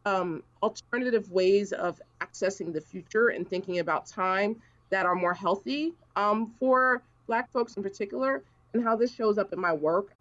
um, 0.07 0.43
alternative 0.63 1.31
ways 1.31 1.73
of 1.73 2.01
accessing 2.21 2.73
the 2.73 2.81
future 2.81 3.29
and 3.29 3.47
thinking 3.47 3.81
about 3.81 4.07
time 4.07 4.57
that 4.89 5.05
are 5.05 5.15
more 5.15 5.35
healthy 5.35 5.93
um, 6.17 6.55
for 6.59 7.03
Black 7.27 7.53
folks 7.53 7.77
in 7.77 7.83
particular, 7.83 8.43
and 8.73 8.83
how 8.83 8.97
this 8.97 9.15
shows 9.15 9.39
up 9.39 9.53
in 9.53 9.61
my 9.61 9.73
work. 9.73 10.13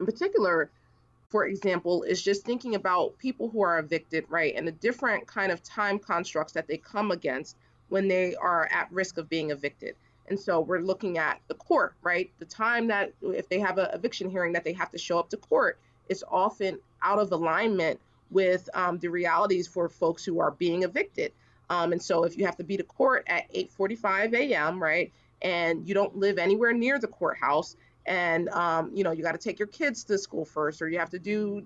In 0.00 0.06
particular, 0.06 0.70
for 1.28 1.46
example, 1.46 2.02
is 2.04 2.22
just 2.22 2.44
thinking 2.44 2.74
about 2.74 3.18
people 3.18 3.48
who 3.48 3.62
are 3.62 3.78
evicted, 3.78 4.24
right, 4.28 4.54
and 4.56 4.66
the 4.66 4.72
different 4.72 5.26
kind 5.26 5.50
of 5.50 5.62
time 5.62 5.98
constructs 5.98 6.52
that 6.52 6.68
they 6.68 6.76
come 6.76 7.10
against 7.10 7.56
when 7.88 8.08
they 8.08 8.34
are 8.36 8.68
at 8.70 8.90
risk 8.92 9.18
of 9.18 9.28
being 9.28 9.50
evicted. 9.50 9.96
And 10.28 10.38
so 10.38 10.60
we're 10.60 10.80
looking 10.80 11.18
at 11.18 11.40
the 11.48 11.54
court, 11.54 11.94
right? 12.02 12.30
The 12.38 12.44
time 12.44 12.88
that 12.88 13.12
if 13.22 13.48
they 13.48 13.60
have 13.60 13.78
an 13.78 13.88
eviction 13.92 14.28
hearing 14.28 14.52
that 14.54 14.64
they 14.64 14.72
have 14.72 14.90
to 14.90 14.98
show 14.98 15.18
up 15.18 15.30
to 15.30 15.36
court 15.36 15.78
is 16.08 16.24
often 16.28 16.78
out 17.02 17.18
of 17.18 17.30
alignment 17.32 18.00
with 18.30 18.68
um, 18.74 18.98
the 18.98 19.08
realities 19.08 19.68
for 19.68 19.88
folks 19.88 20.24
who 20.24 20.40
are 20.40 20.50
being 20.50 20.82
evicted. 20.82 21.32
Um, 21.70 21.92
and 21.92 22.02
so 22.02 22.24
if 22.24 22.36
you 22.36 22.46
have 22.46 22.56
to 22.56 22.64
be 22.64 22.76
to 22.76 22.82
court 22.82 23.24
at 23.26 23.52
8:45 23.52 24.34
a.m., 24.34 24.82
right, 24.82 25.12
and 25.42 25.86
you 25.86 25.94
don't 25.94 26.16
live 26.16 26.38
anywhere 26.38 26.72
near 26.72 26.98
the 26.98 27.08
courthouse, 27.08 27.76
and 28.06 28.48
um, 28.50 28.90
you 28.94 29.04
know 29.04 29.10
you 29.12 29.22
got 29.22 29.32
to 29.32 29.38
take 29.38 29.58
your 29.58 29.68
kids 29.68 30.04
to 30.04 30.18
school 30.18 30.44
first 30.44 30.80
or 30.80 30.88
you 30.88 30.98
have 30.98 31.10
to 31.10 31.18
do 31.18 31.62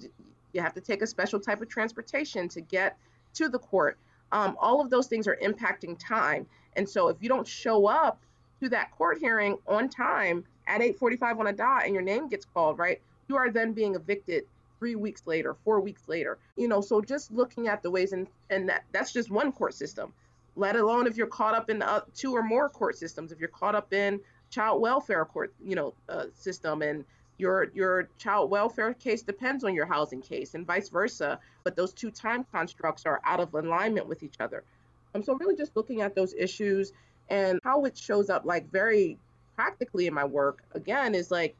you 0.53 0.61
have 0.61 0.75
to 0.75 0.81
take 0.81 1.03
a 1.03 1.07
special 1.07 1.39
type 1.39 1.61
of 1.61 1.69
transportation 1.69 2.49
to 2.49 2.61
get 2.61 2.97
to 3.35 3.49
the 3.49 3.59
court 3.59 3.99
um, 4.33 4.57
all 4.61 4.81
of 4.81 4.91
those 4.91 5.07
things 5.07 5.27
are 5.27 5.39
impacting 5.43 5.99
time 5.99 6.47
and 6.77 6.89
so 6.89 7.09
if 7.09 7.17
you 7.21 7.29
don't 7.29 7.47
show 7.47 7.87
up 7.87 8.21
to 8.61 8.69
that 8.69 8.91
court 8.93 9.19
hearing 9.19 9.57
on 9.67 9.89
time 9.89 10.45
at 10.67 10.81
8.45 10.81 11.41
on 11.41 11.47
a 11.49 11.53
dot 11.53 11.85
and 11.85 11.95
your 11.95 12.03
name 12.03 12.29
gets 12.29 12.45
called 12.45 12.79
right 12.79 13.01
you 13.29 13.37
are 13.37 13.51
then 13.51 13.73
being 13.73 13.95
evicted 13.95 14.45
three 14.81 14.97
weeks 14.97 15.23
later, 15.27 15.55
four 15.63 15.79
weeks 15.81 16.09
later. 16.09 16.39
You 16.57 16.67
know, 16.67 16.81
so 16.81 17.01
just 17.01 17.31
looking 17.31 17.69
at 17.69 17.83
the 17.83 17.91
ways, 17.91 18.13
and 18.13 18.27
and 18.49 18.69
that 18.69 18.85
that's 18.91 19.13
just 19.13 19.31
one 19.31 19.53
court 19.53 19.75
system. 19.75 20.13
Let 20.57 20.75
alone 20.75 21.07
if 21.07 21.17
you're 21.17 21.29
caught 21.29 21.55
up 21.55 21.71
in 21.71 21.81
uh, 21.81 22.01
two 22.15 22.33
or 22.33 22.43
more 22.43 22.69
court 22.69 22.99
systems, 22.99 23.31
if 23.31 23.39
you're 23.39 23.49
caught 23.49 23.77
up 23.77 23.93
in 23.93 24.19
child 24.51 24.81
welfare 24.83 25.25
court, 25.25 25.53
you 25.65 25.75
know, 25.75 25.95
uh, 26.09 26.25
system, 26.35 26.83
and 26.83 27.05
your 27.39 27.71
your 27.75 28.09
child 28.19 28.51
welfare 28.51 28.93
case 28.95 29.23
depends 29.23 29.65
on 29.65 29.75
your 29.75 29.87
housing 29.87 30.21
case, 30.21 30.55
and 30.55 30.67
vice 30.67 30.89
versa. 30.89 31.39
But 31.65 31.77
those 31.77 31.93
two 31.93 32.11
time 32.11 32.45
constructs 32.53 33.07
are 33.07 33.21
out 33.25 33.41
of 33.41 33.55
alignment 33.55 34.07
with 34.07 34.23
each 34.23 34.37
other. 34.41 34.63
Um, 35.15 35.23
so 35.23 35.35
really 35.35 35.57
just 35.57 35.77
looking 35.77 36.03
at 36.03 36.15
those 36.15 36.35
issues 36.35 36.93
and 37.29 37.61
how 37.65 37.85
it 37.85 37.97
shows 37.97 38.29
up, 38.31 38.45
like 38.45 38.71
very 38.71 39.19
practically 39.57 40.07
in 40.07 40.15
my 40.15 40.25
work, 40.25 40.63
again, 40.75 41.15
is 41.15 41.31
like 41.31 41.55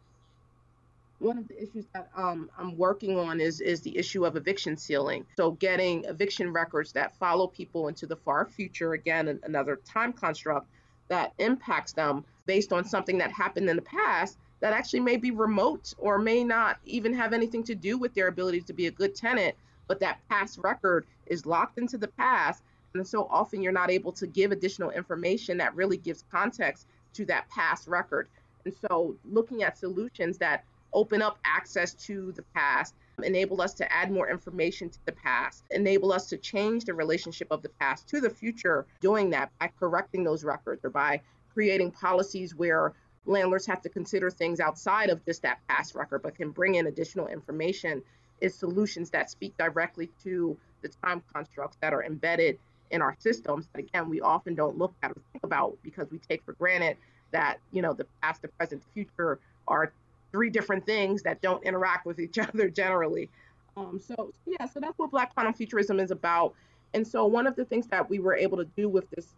one 1.19 1.37
of 1.37 1.47
the 1.49 1.63
issues 1.63 1.85
that 1.93 2.09
um, 2.17 2.51
I'm 2.59 2.77
working 2.77 3.19
on 3.19 3.41
is 3.41 3.61
is 3.61 3.83
the 3.83 3.97
issue 3.97 4.25
of 4.25 4.37
eviction 4.37 4.77
sealing. 4.77 5.27
So 5.37 5.53
getting 5.53 6.05
eviction 6.05 6.53
records 6.53 6.93
that 6.93 7.17
follow 7.19 7.47
people 7.47 7.89
into 7.89 8.07
the 8.07 8.17
far 8.17 8.47
future, 8.47 8.95
again, 8.95 9.39
another 9.45 9.81
time 9.85 10.13
construct 10.13 10.67
that 11.11 11.35
impacts 11.39 11.93
them 11.93 12.25
based 12.47 12.73
on 12.73 12.85
something 12.85 13.19
that 13.19 13.31
happened 13.31 13.69
in 13.69 13.77
the 13.77 13.83
past 13.83 14.39
that 14.61 14.73
actually 14.73 15.01
may 15.01 15.17
be 15.17 15.31
remote 15.31 15.93
or 15.99 16.19
may 16.19 16.45
not 16.45 16.79
even 16.85 17.13
have 17.13 17.33
anything 17.33 17.65
to 17.65 17.75
do 17.75 17.99
with 17.99 18.15
their 18.15 18.29
ability 18.29 18.61
to 18.61 18.73
be 18.73 18.87
a 18.87 18.91
good 18.91 19.15
tenant, 19.15 19.55
but 19.89 20.01
that 20.01 20.21
past 20.29 20.59
record 20.59 21.07
is 21.27 21.47
locked 21.47 21.79
into 21.79 21.99
the 21.99 22.09
past. 22.09 22.63
And 22.95 23.07
so 23.07 23.27
often 23.31 23.61
you're 23.63 23.73
not 23.73 23.91
able 23.91 24.13
to 24.13 24.27
give 24.27 24.53
additional 24.53 24.91
information 24.91 25.59
that 25.59 25.75
really 25.75 25.97
gives 25.97 26.25
context 26.31 26.87
to 27.15 27.25
that 27.27 27.49
past 27.51 27.89
record. 27.89 28.29
And 28.65 28.75
so 28.89 29.17
looking 29.25 29.63
at 29.63 29.79
solutions 29.79 30.39
that 30.39 30.65
open 30.93 31.23
up 31.23 31.39
access 31.45 31.95
to 31.95 32.33
the 32.33 32.43
past, 32.55 32.95
enable 33.25 33.61
us 33.61 33.75
to 33.75 33.93
add 33.93 34.11
more 34.11 34.29
information 34.29 34.89
to 34.91 34.99
the 35.07 35.13
past, 35.13 35.65
enable 35.71 36.13
us 36.13 36.27
to 36.29 36.37
change 36.37 36.85
the 36.85 36.95
relationship 36.95 37.49
of 37.51 37.63
the 37.63 37.69
past 37.69 38.09
to 38.09 38.21
the 38.21 38.31
future, 38.31 38.87
doing 39.01 39.31
that 39.31 39.51
by 39.59 39.71
correcting 39.79 40.25
those 40.25 40.45
records 40.45 40.85
or 40.85 40.91
by 40.91 41.21
creating 41.53 41.91
policies 41.91 42.55
where 42.55 42.93
landlords 43.27 43.67
have 43.67 43.83
to 43.83 43.89
consider 43.89 44.31
things 44.31 44.61
outside 44.61 45.11
of 45.11 45.25
just 45.25 45.43
that 45.43 45.59
past 45.69 45.95
record, 45.95 46.23
but 46.23 46.35
can 46.35 46.51
bring 46.51 46.77
in 46.77 46.87
additional 46.87 47.27
information 47.27 48.03
is 48.41 48.55
solutions 48.55 49.11
that 49.11 49.31
speak 49.31 49.57
directly 49.59 50.11
to 50.23 50.57
the 50.83 50.89
time 51.05 51.23
constructs 51.33 51.77
that 51.81 51.93
are 51.93 52.05
embedded 52.05 52.59
in 52.91 53.03
our 53.03 53.15
systems 53.19 53.69
that 53.73 53.79
again 53.79 54.09
we 54.09 54.21
often 54.21 54.55
don't 54.55 54.77
look 54.79 54.93
at 55.03 55.11
or 55.11 55.17
think 55.33 55.45
about 55.45 55.77
because 55.83 56.11
we 56.11 56.19
take 56.19 56.43
for 56.45 56.55
granted 56.55 56.97
that 57.31 57.59
you 57.71 57.83
know 57.83 57.93
the 57.93 58.07
past 58.23 58.43
the 58.43 58.49
present 58.49 58.83
future 58.95 59.39
are 59.69 59.93
three 60.33 60.51
different 60.51 60.85
things 60.87 61.23
that 61.23 61.41
don't 61.41 61.63
interact 61.65 62.07
with 62.07 62.19
each 62.19 62.39
other 62.39 62.69
generally. 62.69 63.31
Um, 63.77 64.01
so 64.01 64.33
yeah, 64.47 64.67
so 64.67 64.81
that's 64.81 64.99
what 64.99 65.11
Black 65.11 65.35
quantum 65.35 65.55
futurism 65.55 66.01
is 66.01 66.11
about. 66.11 66.55
And 66.95 67.07
so 67.07 67.27
one 67.27 67.47
of 67.47 67.57
the 67.57 67.65
things 67.65 67.87
that 67.89 68.09
we 68.09 68.19
were 68.19 68.35
able 68.35 68.59
to 68.59 68.65
do 68.65 68.89
with 68.89 69.09
this, 69.11 69.35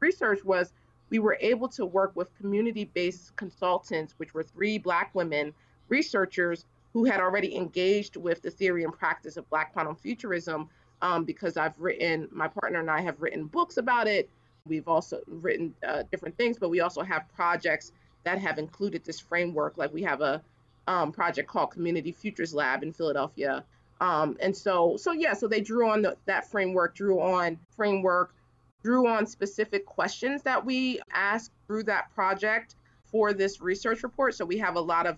research 0.00 0.44
was 0.44 0.72
we 1.10 1.18
were 1.18 1.36
able 1.40 1.68
to 1.68 1.84
work 1.84 2.12
with 2.14 2.34
community-based 2.36 3.36
consultants, 3.36 4.14
which 4.16 4.34
were 4.34 4.42
three 4.42 4.78
Black 4.78 5.14
women 5.14 5.52
researchers 5.88 6.64
who 6.92 7.04
had 7.04 7.20
already 7.20 7.56
engaged 7.56 8.16
with 8.16 8.40
the 8.42 8.50
theory 8.50 8.84
and 8.84 8.92
practice 8.92 9.36
of 9.36 9.48
Black 9.50 9.72
quantum 9.72 9.94
futurism. 9.94 10.68
Um, 11.02 11.24
because 11.24 11.58
I've 11.58 11.78
written, 11.78 12.28
my 12.32 12.48
partner 12.48 12.80
and 12.80 12.90
I 12.90 13.02
have 13.02 13.20
written 13.20 13.44
books 13.44 13.76
about 13.76 14.06
it. 14.06 14.30
We've 14.66 14.88
also 14.88 15.20
written 15.26 15.74
uh, 15.86 16.04
different 16.10 16.34
things, 16.38 16.58
but 16.58 16.70
we 16.70 16.80
also 16.80 17.02
have 17.02 17.28
projects 17.34 17.92
that 18.24 18.38
have 18.38 18.58
included 18.58 19.04
this 19.04 19.20
framework. 19.20 19.78
Like 19.78 19.92
we 19.92 20.02
have 20.02 20.20
a 20.20 20.42
um, 20.86 21.12
project 21.12 21.48
called 21.48 21.70
Community 21.70 22.12
Futures 22.12 22.54
Lab 22.54 22.82
in 22.82 22.92
Philadelphia. 22.92 23.64
Um, 24.00 24.36
and 24.40 24.56
so, 24.56 24.96
so 24.96 25.12
yeah, 25.12 25.34
so 25.34 25.46
they 25.46 25.60
drew 25.60 25.88
on 25.88 26.02
the, 26.02 26.16
that 26.26 26.50
framework, 26.50 26.94
drew 26.94 27.20
on 27.20 27.58
framework, 27.76 28.34
drew 28.82 29.06
on 29.08 29.26
specific 29.26 29.86
questions 29.86 30.42
that 30.42 30.64
we 30.64 31.00
asked 31.12 31.52
through 31.66 31.84
that 31.84 32.12
project 32.14 32.76
for 33.04 33.32
this 33.32 33.60
research 33.60 34.02
report. 34.02 34.34
So 34.34 34.44
we 34.44 34.58
have 34.58 34.76
a 34.76 34.80
lot 34.80 35.06
of 35.06 35.16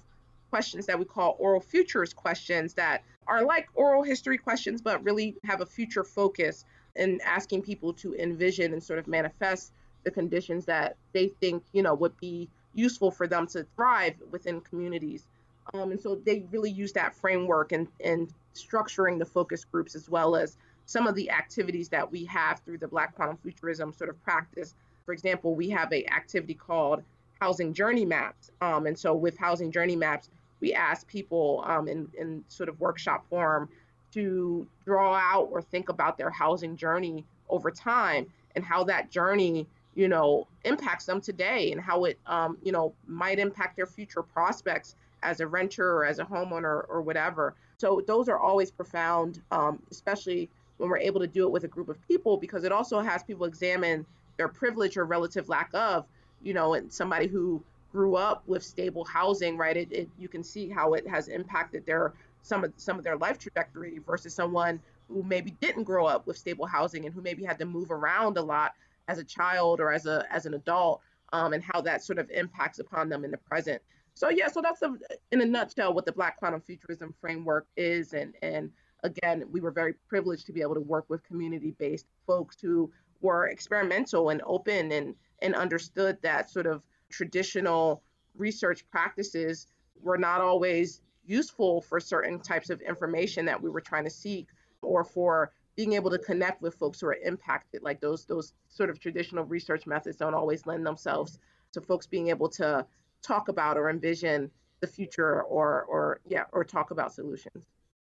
questions 0.50 0.86
that 0.86 0.98
we 0.98 1.04
call 1.04 1.36
oral 1.38 1.60
futures 1.60 2.12
questions 2.12 2.74
that 2.74 3.02
are 3.26 3.44
like 3.44 3.68
oral 3.74 4.02
history 4.02 4.38
questions, 4.38 4.80
but 4.80 5.02
really 5.02 5.34
have 5.44 5.60
a 5.60 5.66
future 5.66 6.04
focus 6.04 6.64
in 6.94 7.20
asking 7.24 7.62
people 7.62 7.92
to 7.92 8.14
envision 8.14 8.72
and 8.72 8.82
sort 8.82 8.98
of 8.98 9.08
manifest 9.08 9.72
the 10.04 10.10
conditions 10.10 10.64
that 10.66 10.96
they 11.12 11.28
think, 11.40 11.64
you 11.72 11.82
know, 11.82 11.94
would 11.94 12.16
be 12.18 12.48
useful 12.76 13.10
for 13.10 13.26
them 13.26 13.46
to 13.48 13.66
thrive 13.74 14.14
within 14.30 14.60
communities. 14.60 15.26
Um, 15.74 15.90
and 15.90 16.00
so 16.00 16.20
they 16.24 16.44
really 16.50 16.70
use 16.70 16.92
that 16.92 17.14
framework 17.14 17.72
and, 17.72 17.88
and 18.04 18.32
structuring 18.54 19.18
the 19.18 19.24
focus 19.24 19.64
groups 19.64 19.94
as 19.94 20.08
well 20.08 20.36
as 20.36 20.56
some 20.84 21.06
of 21.06 21.14
the 21.16 21.30
activities 21.30 21.88
that 21.88 22.10
we 22.10 22.24
have 22.26 22.60
through 22.60 22.78
the 22.78 22.86
Black 22.86 23.14
Quantum 23.16 23.36
Futurism 23.42 23.92
sort 23.92 24.08
of 24.08 24.22
practice. 24.22 24.74
For 25.04 25.12
example, 25.12 25.54
we 25.54 25.68
have 25.70 25.92
a 25.92 26.06
activity 26.06 26.54
called 26.54 27.02
Housing 27.40 27.72
Journey 27.72 28.04
Maps. 28.04 28.50
Um, 28.60 28.86
and 28.86 28.96
so 28.96 29.14
with 29.14 29.36
Housing 29.36 29.72
Journey 29.72 29.96
Maps, 29.96 30.30
we 30.60 30.72
ask 30.72 31.06
people 31.08 31.64
um, 31.66 31.88
in, 31.88 32.08
in 32.18 32.44
sort 32.48 32.68
of 32.68 32.80
workshop 32.80 33.26
form 33.28 33.68
to 34.12 34.66
draw 34.84 35.14
out 35.14 35.48
or 35.50 35.60
think 35.60 35.88
about 35.88 36.16
their 36.16 36.30
housing 36.30 36.76
journey 36.76 37.24
over 37.48 37.70
time 37.70 38.26
and 38.54 38.64
how 38.64 38.84
that 38.84 39.10
journey 39.10 39.66
you 39.96 40.08
know, 40.08 40.46
impacts 40.64 41.06
them 41.06 41.20
today 41.20 41.72
and 41.72 41.80
how 41.80 42.04
it, 42.04 42.18
um, 42.26 42.58
you 42.62 42.70
know, 42.70 42.92
might 43.08 43.38
impact 43.38 43.76
their 43.76 43.86
future 43.86 44.22
prospects 44.22 44.94
as 45.22 45.40
a 45.40 45.46
renter 45.46 45.90
or 45.90 46.04
as 46.04 46.18
a 46.18 46.24
homeowner 46.24 46.84
or 46.88 47.00
whatever. 47.00 47.54
So 47.78 48.02
those 48.06 48.28
are 48.28 48.38
always 48.38 48.70
profound, 48.70 49.40
um, 49.50 49.82
especially 49.90 50.50
when 50.76 50.90
we're 50.90 50.98
able 50.98 51.20
to 51.20 51.26
do 51.26 51.44
it 51.46 51.50
with 51.50 51.64
a 51.64 51.68
group 51.68 51.88
of 51.88 51.96
people 52.06 52.36
because 52.36 52.64
it 52.64 52.72
also 52.72 53.00
has 53.00 53.22
people 53.22 53.46
examine 53.46 54.04
their 54.36 54.48
privilege 54.48 54.98
or 54.98 55.06
relative 55.06 55.48
lack 55.48 55.70
of, 55.72 56.04
you 56.42 56.52
know, 56.52 56.74
and 56.74 56.92
somebody 56.92 57.26
who 57.26 57.62
grew 57.90 58.16
up 58.16 58.42
with 58.46 58.62
stable 58.62 59.04
housing, 59.04 59.56
right? 59.56 59.78
It, 59.78 59.90
it 59.90 60.08
you 60.18 60.28
can 60.28 60.44
see 60.44 60.68
how 60.68 60.92
it 60.92 61.08
has 61.08 61.28
impacted 61.28 61.86
their 61.86 62.12
some 62.42 62.64
of 62.64 62.72
some 62.76 62.98
of 62.98 63.04
their 63.04 63.16
life 63.16 63.38
trajectory 63.38 63.98
versus 64.06 64.34
someone 64.34 64.78
who 65.08 65.22
maybe 65.22 65.52
didn't 65.62 65.84
grow 65.84 66.04
up 66.04 66.26
with 66.26 66.36
stable 66.36 66.66
housing 66.66 67.06
and 67.06 67.14
who 67.14 67.22
maybe 67.22 67.44
had 67.44 67.58
to 67.58 67.64
move 67.64 67.90
around 67.90 68.36
a 68.36 68.42
lot 68.42 68.74
as 69.08 69.18
a 69.18 69.24
child 69.24 69.80
or 69.80 69.92
as 69.92 70.06
a 70.06 70.24
as 70.30 70.46
an 70.46 70.54
adult 70.54 71.00
um, 71.32 71.52
and 71.52 71.62
how 71.62 71.80
that 71.80 72.02
sort 72.02 72.18
of 72.18 72.30
impacts 72.30 72.78
upon 72.78 73.08
them 73.08 73.24
in 73.24 73.30
the 73.30 73.38
present. 73.38 73.80
So 74.14 74.30
yeah 74.30 74.48
so 74.48 74.62
that's 74.62 74.82
a, 74.82 74.94
in 75.32 75.40
a 75.40 75.44
nutshell 75.44 75.92
what 75.92 76.06
the 76.06 76.12
black 76.12 76.38
quantum 76.38 76.60
futurism 76.60 77.14
framework 77.20 77.66
is 77.76 78.14
and 78.14 78.34
and 78.42 78.70
again 79.02 79.44
we 79.50 79.60
were 79.60 79.70
very 79.70 79.94
privileged 80.08 80.46
to 80.46 80.52
be 80.52 80.62
able 80.62 80.74
to 80.74 80.80
work 80.80 81.04
with 81.08 81.22
community 81.22 81.74
based 81.78 82.06
folks 82.26 82.56
who 82.60 82.90
were 83.20 83.48
experimental 83.48 84.30
and 84.30 84.42
open 84.46 84.92
and 84.92 85.14
and 85.42 85.54
understood 85.54 86.16
that 86.22 86.50
sort 86.50 86.66
of 86.66 86.82
traditional 87.10 88.02
research 88.36 88.88
practices 88.90 89.66
were 90.02 90.18
not 90.18 90.40
always 90.40 91.02
useful 91.26 91.80
for 91.80 92.00
certain 92.00 92.38
types 92.38 92.70
of 92.70 92.80
information 92.80 93.44
that 93.44 93.60
we 93.60 93.68
were 93.68 93.80
trying 93.80 94.04
to 94.04 94.10
seek 94.10 94.48
or 94.82 95.04
for 95.04 95.52
being 95.76 95.92
able 95.92 96.10
to 96.10 96.18
connect 96.18 96.62
with 96.62 96.74
folks 96.74 97.00
who 97.00 97.06
are 97.06 97.18
impacted 97.24 97.82
like 97.82 98.00
those 98.00 98.24
those 98.24 98.54
sort 98.68 98.90
of 98.90 98.98
traditional 98.98 99.44
research 99.44 99.86
methods 99.86 100.16
don't 100.16 100.34
always 100.34 100.66
lend 100.66 100.84
themselves 100.84 101.38
to 101.72 101.80
folks 101.80 102.06
being 102.06 102.28
able 102.28 102.48
to 102.48 102.84
talk 103.22 103.48
about 103.48 103.76
or 103.76 103.90
envision 103.90 104.50
the 104.80 104.86
future 104.86 105.42
or 105.42 105.84
or 105.84 106.20
yeah 106.26 106.44
or 106.52 106.64
talk 106.64 106.90
about 106.90 107.12
solutions 107.12 107.66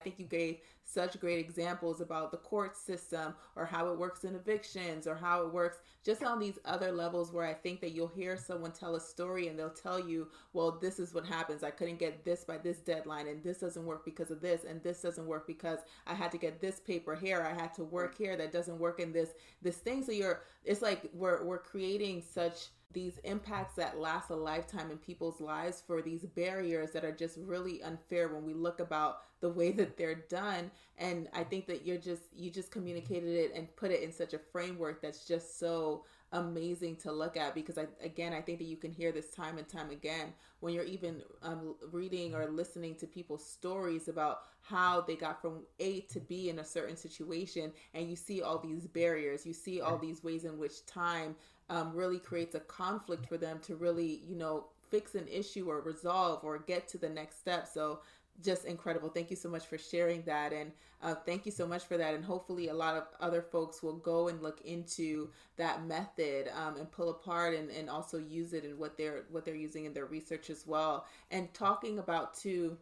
think 0.09 0.18
you 0.18 0.38
gave 0.38 0.59
such 0.85 1.21
great 1.21 1.38
examples 1.38 2.01
about 2.01 2.31
the 2.31 2.38
court 2.38 2.75
system 2.75 3.35
or 3.57 3.66
how 3.66 3.88
it 3.88 3.99
works 3.99 4.25
in 4.25 4.35
evictions 4.35 5.07
or 5.07 5.14
how 5.14 5.42
it 5.42 5.53
works 5.53 5.79
just 6.03 6.25
on 6.25 6.38
these 6.38 6.59
other 6.64 6.90
levels 6.90 7.31
where 7.31 7.47
I 7.47 7.53
think 7.53 7.83
that 7.83 7.90
you'll 7.90 8.09
hear 8.09 8.38
someone 8.38 8.73
tell 8.73 8.97
a 8.97 9.01
story 9.01 9.49
and 9.49 9.59
they'll 9.59 9.68
tell 9.68 10.01
you, 10.01 10.29
well, 10.55 10.79
this 10.81 10.99
is 10.99 11.12
what 11.12 11.27
happens. 11.27 11.62
I 11.62 11.71
couldn't 11.71 11.99
get 11.99 12.25
this 12.25 12.44
by 12.44 12.57
this 12.57 12.79
deadline 12.79 13.29
and 13.29 13.42
this 13.42 13.59
doesn't 13.59 13.85
work 13.85 14.05
because 14.05 14.31
of 14.31 14.40
this 14.40 14.64
and 14.64 14.83
this 14.83 15.03
doesn't 15.03 15.27
work 15.27 15.47
because 15.47 15.81
I 16.07 16.14
had 16.14 16.33
to 16.33 16.38
get 16.38 16.61
this 16.61 16.81
paper 16.81 17.14
here. 17.14 17.42
I 17.42 17.61
had 17.61 17.75
to 17.75 17.85
work 17.85 18.16
here 18.16 18.37
that 18.38 18.53
doesn't 18.53 18.79
work 18.79 18.99
in 18.99 19.12
this 19.12 19.31
this 19.61 19.77
thing. 19.77 20.03
So 20.03 20.12
you're 20.12 20.42
it's 20.64 20.81
like 20.81 21.11
we're 21.12 21.44
we're 21.44 21.59
creating 21.59 22.23
such 22.23 22.68
these 22.92 23.18
impacts 23.25 23.75
that 23.75 23.99
last 23.99 24.31
a 24.31 24.35
lifetime 24.35 24.90
in 24.90 24.97
people's 24.97 25.40
lives 25.40 25.83
for 25.87 26.01
these 26.01 26.25
barriers 26.25 26.92
that 26.92 27.05
are 27.05 27.12
just 27.12 27.37
really 27.37 27.83
unfair 27.83 28.29
when 28.29 28.45
we 28.45 28.55
look 28.55 28.80
about 28.80 29.18
the 29.41 29.49
way 29.49 29.70
that 29.70 29.97
they're 29.97 30.24
done 30.28 30.70
and 30.99 31.28
i 31.32 31.43
think 31.43 31.66
that 31.66 31.86
you're 31.86 31.99
just 31.99 32.22
you 32.36 32.51
just 32.51 32.70
communicated 32.70 33.30
it 33.30 33.53
and 33.55 33.74
put 33.76 33.91
it 33.91 34.03
in 34.03 34.12
such 34.12 34.34
a 34.34 34.39
framework 34.39 35.01
that's 35.01 35.24
just 35.26 35.59
so 35.59 36.05
amazing 36.32 36.95
to 36.95 37.11
look 37.11 37.39
at 37.39 37.55
because 37.55 37.78
I, 37.78 37.86
again 38.03 38.34
i 38.34 38.41
think 38.41 38.59
that 38.59 38.66
you 38.66 38.76
can 38.76 38.93
hear 38.93 39.12
this 39.12 39.30
time 39.30 39.57
and 39.57 39.66
time 39.66 39.91
again 39.91 40.32
when 40.61 40.74
you're 40.74 40.84
even 40.84 41.22
um, 41.43 41.74
reading 41.91 42.34
or 42.34 42.47
listening 42.47 42.97
to 42.97 43.07
people's 43.07 43.47
stories 43.47 44.09
about 44.09 44.41
how 44.61 45.01
they 45.01 45.14
got 45.14 45.41
from 45.41 45.61
a 45.80 46.01
to 46.01 46.20
b 46.20 46.51
in 46.51 46.59
a 46.59 46.64
certain 46.64 46.97
situation 46.97 47.72
and 47.95 48.11
you 48.11 48.16
see 48.16 48.43
all 48.43 48.59
these 48.59 48.86
barriers 48.86 49.47
you 49.47 49.55
see 49.55 49.80
all 49.80 49.97
these 49.97 50.22
ways 50.22 50.45
in 50.45 50.59
which 50.59 50.84
time 50.84 51.34
um, 51.70 51.93
really 51.95 52.18
creates 52.18 52.55
a 52.55 52.61
conflict 52.61 53.26
for 53.26 53.36
them 53.36 53.59
to 53.61 53.76
really, 53.76 54.22
you 54.26 54.36
know, 54.36 54.66
fix 54.91 55.14
an 55.14 55.28
issue 55.28 55.68
or 55.68 55.80
resolve 55.80 56.43
or 56.43 56.59
get 56.59 56.89
to 56.89 56.99
the 56.99 57.09
next 57.09 57.39
step. 57.39 57.68
So 57.68 58.01
just 58.43 58.64
incredible. 58.64 59.09
Thank 59.09 59.30
you 59.30 59.36
so 59.36 59.49
much 59.49 59.66
for 59.66 59.78
sharing 59.78 60.22
that, 60.22 60.53
and 60.53 60.72
uh, 61.03 61.14
thank 61.14 61.47
you 61.47 61.53
so 61.53 61.66
much 61.66 61.84
for 61.84 61.97
that. 61.97 62.14
And 62.14 62.24
hopefully, 62.24 62.68
a 62.68 62.74
lot 62.74 62.97
of 62.97 63.05
other 63.20 63.43
folks 63.43 63.82
will 63.82 63.97
go 63.97 64.28
and 64.28 64.43
look 64.43 64.61
into 64.64 65.30
that 65.57 65.84
method 65.86 66.51
um, 66.57 66.76
and 66.76 66.91
pull 66.91 67.11
apart 67.11 67.55
and, 67.55 67.70
and 67.70 67.91
also 67.91 68.18
use 68.18 68.53
it 68.53 68.64
in 68.64 68.78
what 68.78 68.97
they're 68.97 69.24
what 69.30 69.45
they're 69.45 69.55
using 69.55 69.84
in 69.84 69.93
their 69.93 70.07
research 70.07 70.51
as 70.51 70.66
well. 70.66 71.07
And 71.30 71.53
talking 71.55 71.99
about 71.99 72.34
too 72.34 72.76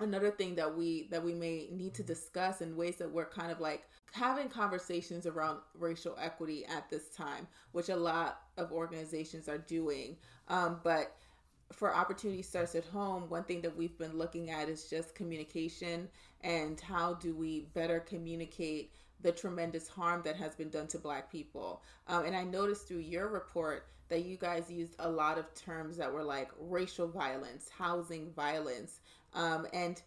another 0.00 0.30
thing 0.30 0.54
that 0.56 0.76
we 0.76 1.06
that 1.10 1.22
we 1.22 1.34
may 1.34 1.68
need 1.70 1.94
to 1.94 2.02
discuss 2.02 2.60
in 2.60 2.76
ways 2.76 2.96
that 2.96 3.10
we're 3.10 3.26
kind 3.28 3.52
of 3.52 3.60
like 3.60 3.84
having 4.12 4.48
conversations 4.48 5.26
around 5.26 5.58
racial 5.78 6.16
equity 6.20 6.64
at 6.66 6.88
this 6.90 7.08
time 7.10 7.46
which 7.72 7.88
a 7.88 7.96
lot 7.96 8.42
of 8.56 8.72
organizations 8.72 9.48
are 9.48 9.58
doing 9.58 10.16
um, 10.48 10.80
but 10.82 11.16
for 11.72 11.94
opportunity 11.94 12.42
starts 12.42 12.74
at 12.74 12.84
home 12.84 13.28
one 13.28 13.44
thing 13.44 13.60
that 13.62 13.76
we've 13.76 13.96
been 13.98 14.16
looking 14.16 14.50
at 14.50 14.68
is 14.68 14.88
just 14.88 15.14
communication 15.14 16.08
and 16.42 16.80
how 16.80 17.14
do 17.14 17.34
we 17.34 17.66
better 17.74 18.00
communicate 18.00 18.92
the 19.22 19.32
tremendous 19.32 19.88
harm 19.88 20.22
that 20.24 20.36
has 20.36 20.54
been 20.54 20.68
done 20.68 20.88
to 20.88 20.98
black 20.98 21.30
people. 21.30 21.82
Um, 22.08 22.24
and 22.24 22.36
i 22.36 22.44
noticed 22.44 22.88
through 22.88 22.98
your 22.98 23.28
report 23.28 23.86
that 24.08 24.24
you 24.24 24.36
guys 24.36 24.70
used 24.70 24.94
a 24.98 25.08
lot 25.08 25.38
of 25.38 25.52
terms 25.54 25.96
that 25.96 26.12
were 26.12 26.24
like 26.24 26.50
racial 26.58 27.08
violence 27.08 27.70
housing 27.76 28.32
violence. 28.32 29.00
Um, 29.34 29.66
and 29.72 30.02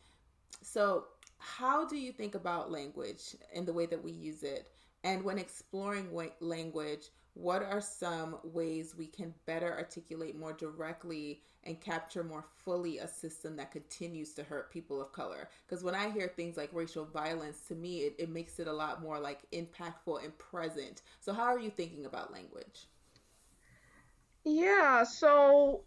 so 0.61 1.05
how 1.37 1.85
do 1.85 1.97
you 1.97 2.11
think 2.11 2.35
about 2.35 2.71
language 2.71 3.35
and 3.53 3.65
the 3.65 3.73
way 3.73 3.85
that 3.87 4.03
we 4.03 4.11
use 4.11 4.43
it? 4.43 4.67
And 5.03 5.23
when 5.23 5.37
exploring 5.37 6.09
language 6.39 7.09
what 7.35 7.61
are 7.61 7.81
some 7.81 8.37
ways 8.43 8.95
we 8.97 9.07
can 9.07 9.33
better 9.45 9.73
articulate 9.77 10.37
more 10.37 10.53
directly 10.53 11.41
and 11.65 11.79
capture 11.79 12.23
more 12.23 12.45
fully 12.63 12.99
a 12.99 13.07
system 13.07 13.55
that 13.55 13.71
continues 13.71 14.33
to 14.33 14.43
hurt 14.43 14.71
people 14.71 15.01
of 15.01 15.11
color. 15.11 15.49
Because 15.65 15.83
when 15.83 15.95
i 15.95 16.09
hear 16.09 16.27
things 16.27 16.57
like 16.57 16.69
racial 16.73 17.05
violence 17.05 17.61
to 17.67 17.75
me 17.75 17.99
it, 17.99 18.15
it 18.17 18.29
makes 18.29 18.59
it 18.59 18.67
a 18.67 18.73
lot 18.73 19.01
more 19.01 19.19
like 19.19 19.41
impactful 19.51 20.23
and 20.23 20.37
present. 20.37 21.01
So 21.19 21.33
how 21.33 21.43
are 21.43 21.59
you 21.59 21.69
thinking 21.69 22.05
about 22.05 22.33
language? 22.33 22.87
Yeah 24.43 25.03
so 25.03 25.83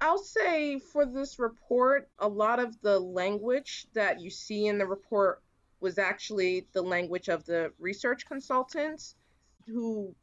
I'll 0.00 0.18
say 0.18 0.78
for 0.78 1.06
this 1.06 1.38
report, 1.38 2.10
a 2.18 2.28
lot 2.28 2.58
of 2.58 2.78
the 2.82 2.98
language 3.00 3.86
that 3.94 4.20
you 4.20 4.28
see 4.28 4.66
in 4.66 4.76
the 4.76 4.86
report 4.86 5.42
was 5.80 5.98
actually 5.98 6.66
the 6.72 6.82
language 6.82 7.28
of 7.28 7.44
the 7.46 7.72
research 7.78 8.26
consultants 8.26 9.14
who 9.66 10.14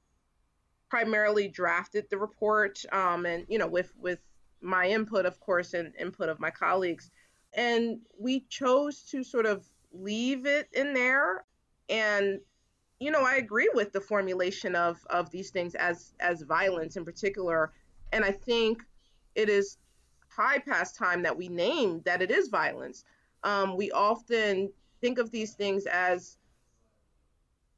primarily 0.89 1.47
drafted 1.47 2.07
the 2.09 2.17
report 2.17 2.83
um, 2.91 3.25
and 3.25 3.45
you 3.49 3.57
know 3.57 3.67
with 3.67 3.91
with 3.97 4.19
my 4.63 4.87
input 4.87 5.25
of 5.25 5.39
course 5.39 5.73
and 5.73 5.93
input 5.99 6.29
of 6.29 6.39
my 6.39 6.49
colleagues. 6.49 7.11
And 7.53 7.99
we 8.17 8.41
chose 8.49 9.03
to 9.11 9.23
sort 9.23 9.45
of 9.45 9.65
leave 9.91 10.45
it 10.45 10.69
in 10.73 10.93
there. 10.93 11.45
And 11.89 12.39
you 12.99 13.11
know 13.11 13.23
i 13.23 13.35
agree 13.35 13.69
with 13.73 13.91
the 13.91 13.99
formulation 13.99 14.75
of 14.75 15.05
of 15.09 15.29
these 15.29 15.49
things 15.49 15.75
as 15.75 16.13
as 16.19 16.41
violence 16.43 16.95
in 16.95 17.03
particular. 17.03 17.71
And 18.11 18.23
i 18.23 18.31
think 18.31 18.81
it 19.35 19.49
is 19.49 19.77
high 20.35 20.59
past 20.59 20.95
time 20.95 21.23
that 21.23 21.37
we 21.37 21.47
name 21.47 22.01
that 22.05 22.21
it 22.21 22.31
is 22.31 22.47
violence. 22.47 23.03
Um, 23.43 23.75
we 23.75 23.91
often 23.91 24.71
think 25.01 25.19
of 25.19 25.31
these 25.31 25.53
things 25.53 25.85
as 25.85 26.37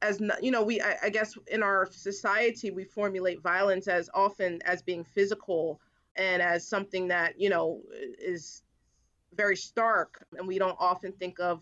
as 0.02 0.22
you 0.42 0.52
know 0.52 0.64
we 0.64 0.82
I, 0.82 0.98
I, 1.04 1.10
guess 1.10 1.36
in 1.48 1.64
our 1.64 1.88
society 1.90 2.70
we 2.70 2.84
formulate 2.84 3.42
violence 3.42 3.88
as 3.88 4.10
often 4.14 4.62
as 4.66 4.82
being 4.82 5.04
physical 5.04 5.80
and 6.16 6.42
as 6.42 6.68
something 6.68 7.08
that 7.08 7.40
you 7.40 7.50
know 7.50 7.82
is 8.20 8.64
very 9.34 9.56
stark 9.56 10.26
and 10.38 10.48
we 10.48 10.58
don't 10.58 10.78
often 10.80 11.12
think 11.14 11.40
of 11.40 11.62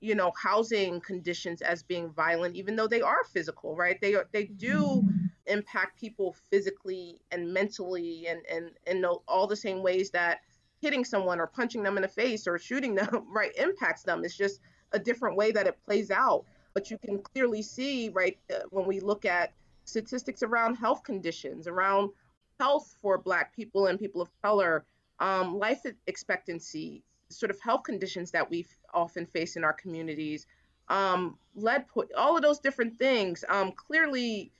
you 0.00 0.14
know 0.14 0.32
housing 0.40 1.00
conditions 1.00 1.62
as 1.62 1.82
being 1.82 2.10
violent 2.10 2.54
even 2.54 2.76
though 2.76 2.86
they 2.88 3.00
are 3.00 3.24
physical 3.24 3.76
right? 3.76 4.00
They 4.00 4.16
they 4.32 4.44
do 4.44 5.06
impact 5.46 5.98
people 5.98 6.36
physically 6.50 7.20
and 7.32 7.52
mentally 7.52 8.26
and 8.28 8.40
and 8.50 8.70
in 8.86 9.04
all 9.04 9.46
the 9.46 9.56
same 9.56 9.82
ways 9.82 10.10
that 10.10 10.40
hitting 10.80 11.04
someone 11.04 11.40
or 11.40 11.46
punching 11.46 11.82
them 11.82 11.96
in 11.96 12.02
the 12.02 12.08
face 12.08 12.46
or 12.46 12.58
shooting 12.58 12.94
them 12.96 13.26
right 13.34 13.52
impacts 13.56 14.02
them. 14.02 14.24
It's 14.24 14.36
just 14.36 14.60
a 14.92 14.98
different 14.98 15.36
way 15.36 15.50
that 15.52 15.66
it 15.66 15.76
plays 15.84 16.10
out. 16.10 16.44
But 16.74 16.90
you 16.90 16.98
can 16.98 17.20
clearly 17.20 17.62
see, 17.62 18.08
right, 18.10 18.38
uh, 18.54 18.60
when 18.70 18.86
we 18.86 19.00
look 19.00 19.24
at 19.24 19.52
statistics 19.84 20.42
around 20.42 20.76
health 20.76 21.02
conditions, 21.02 21.66
around 21.66 22.10
health 22.58 22.96
for 23.00 23.18
Black 23.18 23.54
people 23.54 23.86
and 23.86 23.98
people 23.98 24.20
of 24.20 24.28
color, 24.42 24.84
um, 25.20 25.58
life 25.58 25.82
expectancy, 26.06 27.02
sort 27.28 27.50
of 27.50 27.60
health 27.60 27.82
conditions 27.84 28.30
that 28.30 28.48
we 28.50 28.66
often 28.94 29.26
face 29.26 29.56
in 29.56 29.64
our 29.64 29.72
communities, 29.72 30.46
um, 30.88 31.38
lead, 31.54 31.86
po- 31.88 32.08
all 32.16 32.36
of 32.36 32.42
those 32.42 32.58
different 32.58 32.98
things. 32.98 33.44
Um, 33.48 33.72
clearly, 33.72 34.52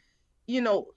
you 0.47 0.61
know, 0.61 0.89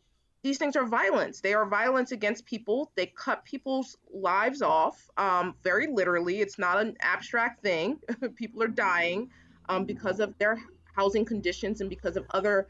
these 0.43 0.57
things 0.57 0.75
are 0.75 0.85
violence. 0.85 1.41
They 1.41 1.53
are 1.53 1.65
violence 1.65 2.11
against 2.11 2.45
people. 2.45 2.91
They 2.95 3.05
cut 3.05 3.45
people's 3.45 3.97
lives 4.11 4.61
off, 4.61 5.09
um, 5.17 5.55
very 5.63 5.87
literally. 5.87 6.39
It's 6.39 6.57
not 6.57 6.79
an 6.79 6.97
abstract 6.99 7.61
thing. 7.61 7.99
people 8.35 8.63
are 8.63 8.67
dying 8.67 9.29
um, 9.69 9.85
because 9.85 10.19
of 10.19 10.37
their 10.39 10.59
housing 10.95 11.25
conditions 11.25 11.81
and 11.81 11.89
because 11.89 12.17
of 12.17 12.25
other 12.31 12.67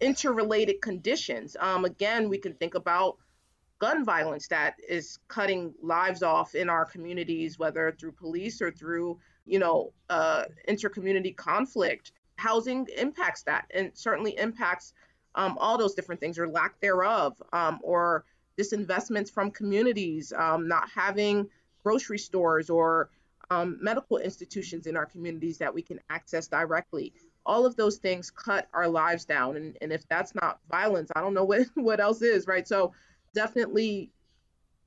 interrelated 0.00 0.80
conditions. 0.80 1.56
Um, 1.58 1.84
again, 1.84 2.28
we 2.28 2.38
can 2.38 2.54
think 2.54 2.74
about 2.74 3.18
gun 3.78 4.04
violence 4.04 4.48
that 4.48 4.74
is 4.88 5.18
cutting 5.28 5.72
lives 5.82 6.22
off 6.22 6.54
in 6.54 6.68
our 6.68 6.84
communities, 6.84 7.58
whether 7.58 7.92
through 7.92 8.12
police 8.12 8.60
or 8.60 8.70
through, 8.70 9.18
you 9.46 9.58
know, 9.58 9.92
uh, 10.10 10.44
intercommunity 10.68 11.34
conflict. 11.36 12.12
Housing 12.36 12.86
impacts 12.96 13.42
that 13.42 13.66
and 13.74 13.90
certainly 13.94 14.38
impacts 14.38 14.92
um, 15.34 15.58
all 15.58 15.76
those 15.76 15.94
different 15.94 16.20
things 16.20 16.38
or 16.38 16.48
lack 16.48 16.80
thereof, 16.80 17.40
um, 17.52 17.80
or 17.82 18.24
disinvestments 18.56 19.30
from 19.30 19.50
communities, 19.50 20.32
um, 20.36 20.68
not 20.68 20.88
having 20.88 21.48
grocery 21.82 22.18
stores 22.18 22.70
or 22.70 23.10
um, 23.50 23.78
medical 23.80 24.18
institutions 24.18 24.86
in 24.86 24.96
our 24.96 25.06
communities 25.06 25.58
that 25.58 25.72
we 25.72 25.82
can 25.82 25.98
access 26.10 26.46
directly 26.48 27.12
all 27.46 27.64
of 27.64 27.74
those 27.76 27.96
things 27.96 28.30
cut 28.30 28.68
our 28.74 28.86
lives 28.86 29.24
down 29.24 29.56
and, 29.56 29.76
and 29.80 29.90
if 29.90 30.06
that's 30.08 30.34
not 30.34 30.60
violence 30.70 31.10
i 31.16 31.20
don't 31.20 31.34
know 31.34 31.44
what, 31.46 31.66
what 31.74 31.98
else 31.98 32.20
is 32.20 32.46
right 32.46 32.68
so 32.68 32.92
definitely 33.42 34.10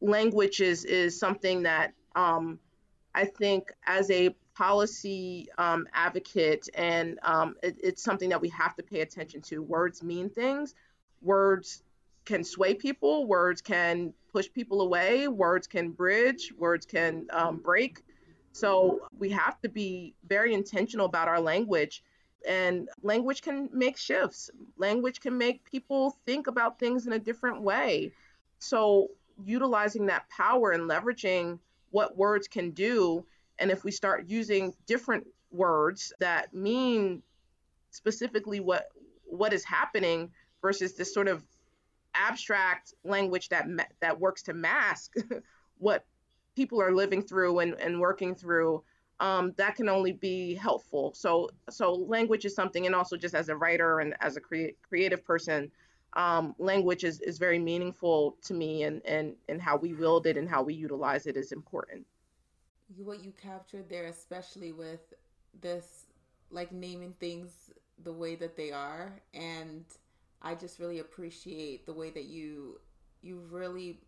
language 0.01 0.61
is 0.61 0.83
is 0.85 1.17
something 1.17 1.63
that 1.63 1.93
um, 2.15 2.59
i 3.15 3.23
think 3.25 3.71
as 3.85 4.09
a 4.11 4.35
policy 4.53 5.47
um, 5.57 5.87
advocate 5.93 6.69
and 6.75 7.19
um, 7.23 7.55
it, 7.63 7.75
it's 7.81 8.03
something 8.03 8.29
that 8.29 8.41
we 8.41 8.49
have 8.49 8.75
to 8.75 8.83
pay 8.83 9.01
attention 9.01 9.41
to. 9.41 9.61
Words 9.61 10.03
mean 10.03 10.29
things. 10.29 10.75
Words 11.21 11.83
can 12.25 12.43
sway 12.43 12.73
people. 12.73 13.25
Words 13.25 13.61
can 13.61 14.13
push 14.31 14.47
people 14.51 14.81
away. 14.81 15.27
Words 15.27 15.67
can 15.67 15.91
bridge. 15.91 16.53
Words 16.57 16.85
can 16.85 17.25
um, 17.31 17.57
break. 17.57 18.03
So 18.51 18.99
we 19.17 19.29
have 19.29 19.59
to 19.61 19.69
be 19.69 20.13
very 20.27 20.53
intentional 20.53 21.05
about 21.05 21.27
our 21.27 21.39
language. 21.39 22.03
And 22.47 22.89
language 23.01 23.41
can 23.41 23.69
make 23.71 23.97
shifts. 23.97 24.49
Language 24.77 25.21
can 25.21 25.37
make 25.37 25.63
people 25.63 26.17
think 26.25 26.47
about 26.47 26.79
things 26.79 27.07
in 27.07 27.13
a 27.13 27.19
different 27.19 27.61
way. 27.61 28.11
So, 28.61 29.07
utilizing 29.43 30.05
that 30.05 30.29
power 30.29 30.71
and 30.71 30.89
leveraging 30.89 31.59
what 31.89 32.15
words 32.15 32.47
can 32.47 32.71
do, 32.71 33.25
and 33.59 33.71
if 33.71 33.83
we 33.83 33.91
start 33.91 34.25
using 34.27 34.73
different 34.85 35.25
words 35.51 36.13
that 36.19 36.53
mean 36.53 37.21
specifically 37.89 38.59
what 38.61 38.87
what 39.25 39.51
is 39.51 39.65
happening 39.65 40.31
versus 40.61 40.93
this 40.93 41.13
sort 41.13 41.27
of 41.27 41.43
abstract 42.13 42.93
language 43.03 43.49
that 43.49 43.67
that 43.99 44.19
works 44.19 44.43
to 44.43 44.53
mask 44.53 45.15
what 45.79 46.05
people 46.55 46.81
are 46.81 46.93
living 46.93 47.21
through 47.21 47.59
and, 47.59 47.73
and 47.81 47.99
working 47.99 48.35
through 48.35 48.83
um, 49.21 49.53
that 49.55 49.75
can 49.75 49.87
only 49.87 50.13
be 50.13 50.55
helpful. 50.55 51.13
So, 51.13 51.51
so 51.69 51.93
language 51.93 52.43
is 52.43 52.55
something, 52.55 52.87
and 52.87 52.95
also 52.95 53.15
just 53.15 53.35
as 53.35 53.49
a 53.49 53.55
writer 53.55 53.99
and 53.99 54.15
as 54.19 54.35
a 54.35 54.41
crea- 54.41 54.75
creative 54.81 55.23
person, 55.23 55.71
um, 56.13 56.55
language 56.59 57.03
is, 57.03 57.21
is 57.21 57.37
very 57.37 57.59
meaningful 57.59 58.37
to 58.43 58.53
me, 58.53 58.83
and, 58.83 59.01
and, 59.05 59.35
and 59.49 59.61
how 59.61 59.77
we 59.77 59.93
wield 59.93 60.27
it 60.27 60.37
and 60.37 60.49
how 60.49 60.61
we 60.61 60.73
utilize 60.73 61.25
it 61.27 61.37
is 61.37 61.51
important. 61.51 62.05
What 62.97 63.23
you 63.23 63.31
captured 63.41 63.89
there, 63.89 64.05
especially 64.05 64.73
with 64.73 65.13
this, 65.61 66.05
like 66.49 66.71
naming 66.71 67.13
things 67.19 67.71
the 68.03 68.11
way 68.11 68.35
that 68.35 68.57
they 68.57 68.71
are, 68.71 69.13
and 69.33 69.85
I 70.41 70.55
just 70.55 70.79
really 70.79 70.99
appreciate 70.99 71.85
the 71.85 71.93
way 71.93 72.09
that 72.09 72.25
you 72.25 72.79
you 73.21 73.43
really 73.49 74.01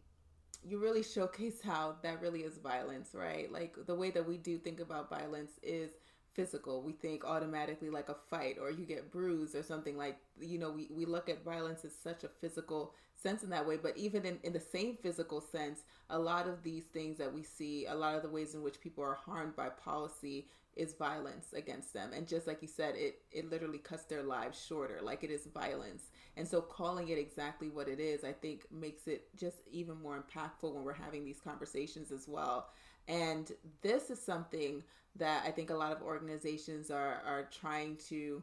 you 0.66 0.80
really 0.80 1.04
showcase 1.04 1.62
how 1.62 1.96
that 2.02 2.22
really 2.22 2.42
is 2.42 2.58
violence, 2.58 3.10
right? 3.14 3.52
Like 3.52 3.76
the 3.86 3.96
way 3.96 4.10
that 4.12 4.28
we 4.28 4.38
do 4.38 4.58
think 4.58 4.80
about 4.80 5.10
violence 5.10 5.52
is 5.62 5.92
physical. 6.34 6.82
We 6.82 6.94
think 6.94 7.26
automatically 7.26 7.90
like 7.90 8.10
a 8.10 8.16
fight 8.30 8.58
or 8.60 8.72
you 8.72 8.86
get 8.86 9.12
bruised 9.12 9.56
or 9.56 9.64
something 9.64 9.98
like, 9.98 10.18
you 10.40 10.60
know, 10.60 10.72
we, 10.72 10.90
we 10.92 11.06
look 11.06 11.30
at 11.30 11.44
violence 11.44 11.86
as 11.86 11.94
such 11.94 12.24
a 12.24 12.30
physical 12.30 12.94
sense 13.16 13.44
in 13.44 13.50
that 13.52 13.68
way. 13.68 13.78
But 13.78 13.98
even 13.98 14.26
in, 14.26 14.40
in 14.44 14.54
the 14.54 14.60
same 14.60 14.98
physical 15.02 15.42
sense, 15.42 15.82
a 16.10 16.20
lot 16.20 16.48
of 16.48 16.64
these 16.64 16.86
things 16.86 17.18
that 17.18 17.34
we 17.34 17.44
see, 17.44 17.86
a 17.86 17.96
lot 17.96 18.16
of 18.16 18.24
the 18.24 18.30
ways 18.30 18.56
in 18.56 18.64
which 18.64 18.82
people 18.82 19.04
are 19.04 19.16
harmed 19.26 19.56
by 19.56 19.70
policy 19.70 20.48
is 20.76 20.94
violence 20.94 21.54
against 21.54 21.94
them. 21.94 22.12
And 22.14 22.28
just 22.28 22.48
like 22.48 22.62
you 22.62 22.68
said, 22.68 22.96
it, 22.96 23.20
it 23.32 23.50
literally 23.50 23.78
cuts 23.78 24.04
their 24.06 24.24
lives 24.24 24.64
shorter, 24.66 25.00
like 25.04 25.24
it 25.24 25.30
is 25.30 25.46
violence. 25.46 26.06
And 26.36 26.48
so 26.48 26.62
calling 26.62 27.10
it 27.10 27.20
exactly 27.20 27.70
what 27.70 27.88
it 27.88 28.00
is, 28.00 28.24
I 28.24 28.32
think 28.32 28.66
makes 28.72 29.08
it 29.08 29.28
just 29.38 29.58
even 29.72 30.02
more 30.02 30.24
impactful 30.24 30.74
when 30.74 30.84
we're 30.84 30.94
having 30.94 31.26
these 31.26 31.40
conversations 31.40 32.12
as 32.12 32.28
well. 32.28 32.70
And 33.08 33.52
this 33.82 34.10
is 34.10 34.20
something 34.20 34.84
that 35.16 35.44
I 35.46 35.52
think 35.52 35.70
a 35.70 35.76
lot 35.76 35.92
of 35.92 36.02
organizations 36.02 36.90
are, 36.90 37.22
are 37.26 37.50
trying 37.52 37.98
to 38.10 38.42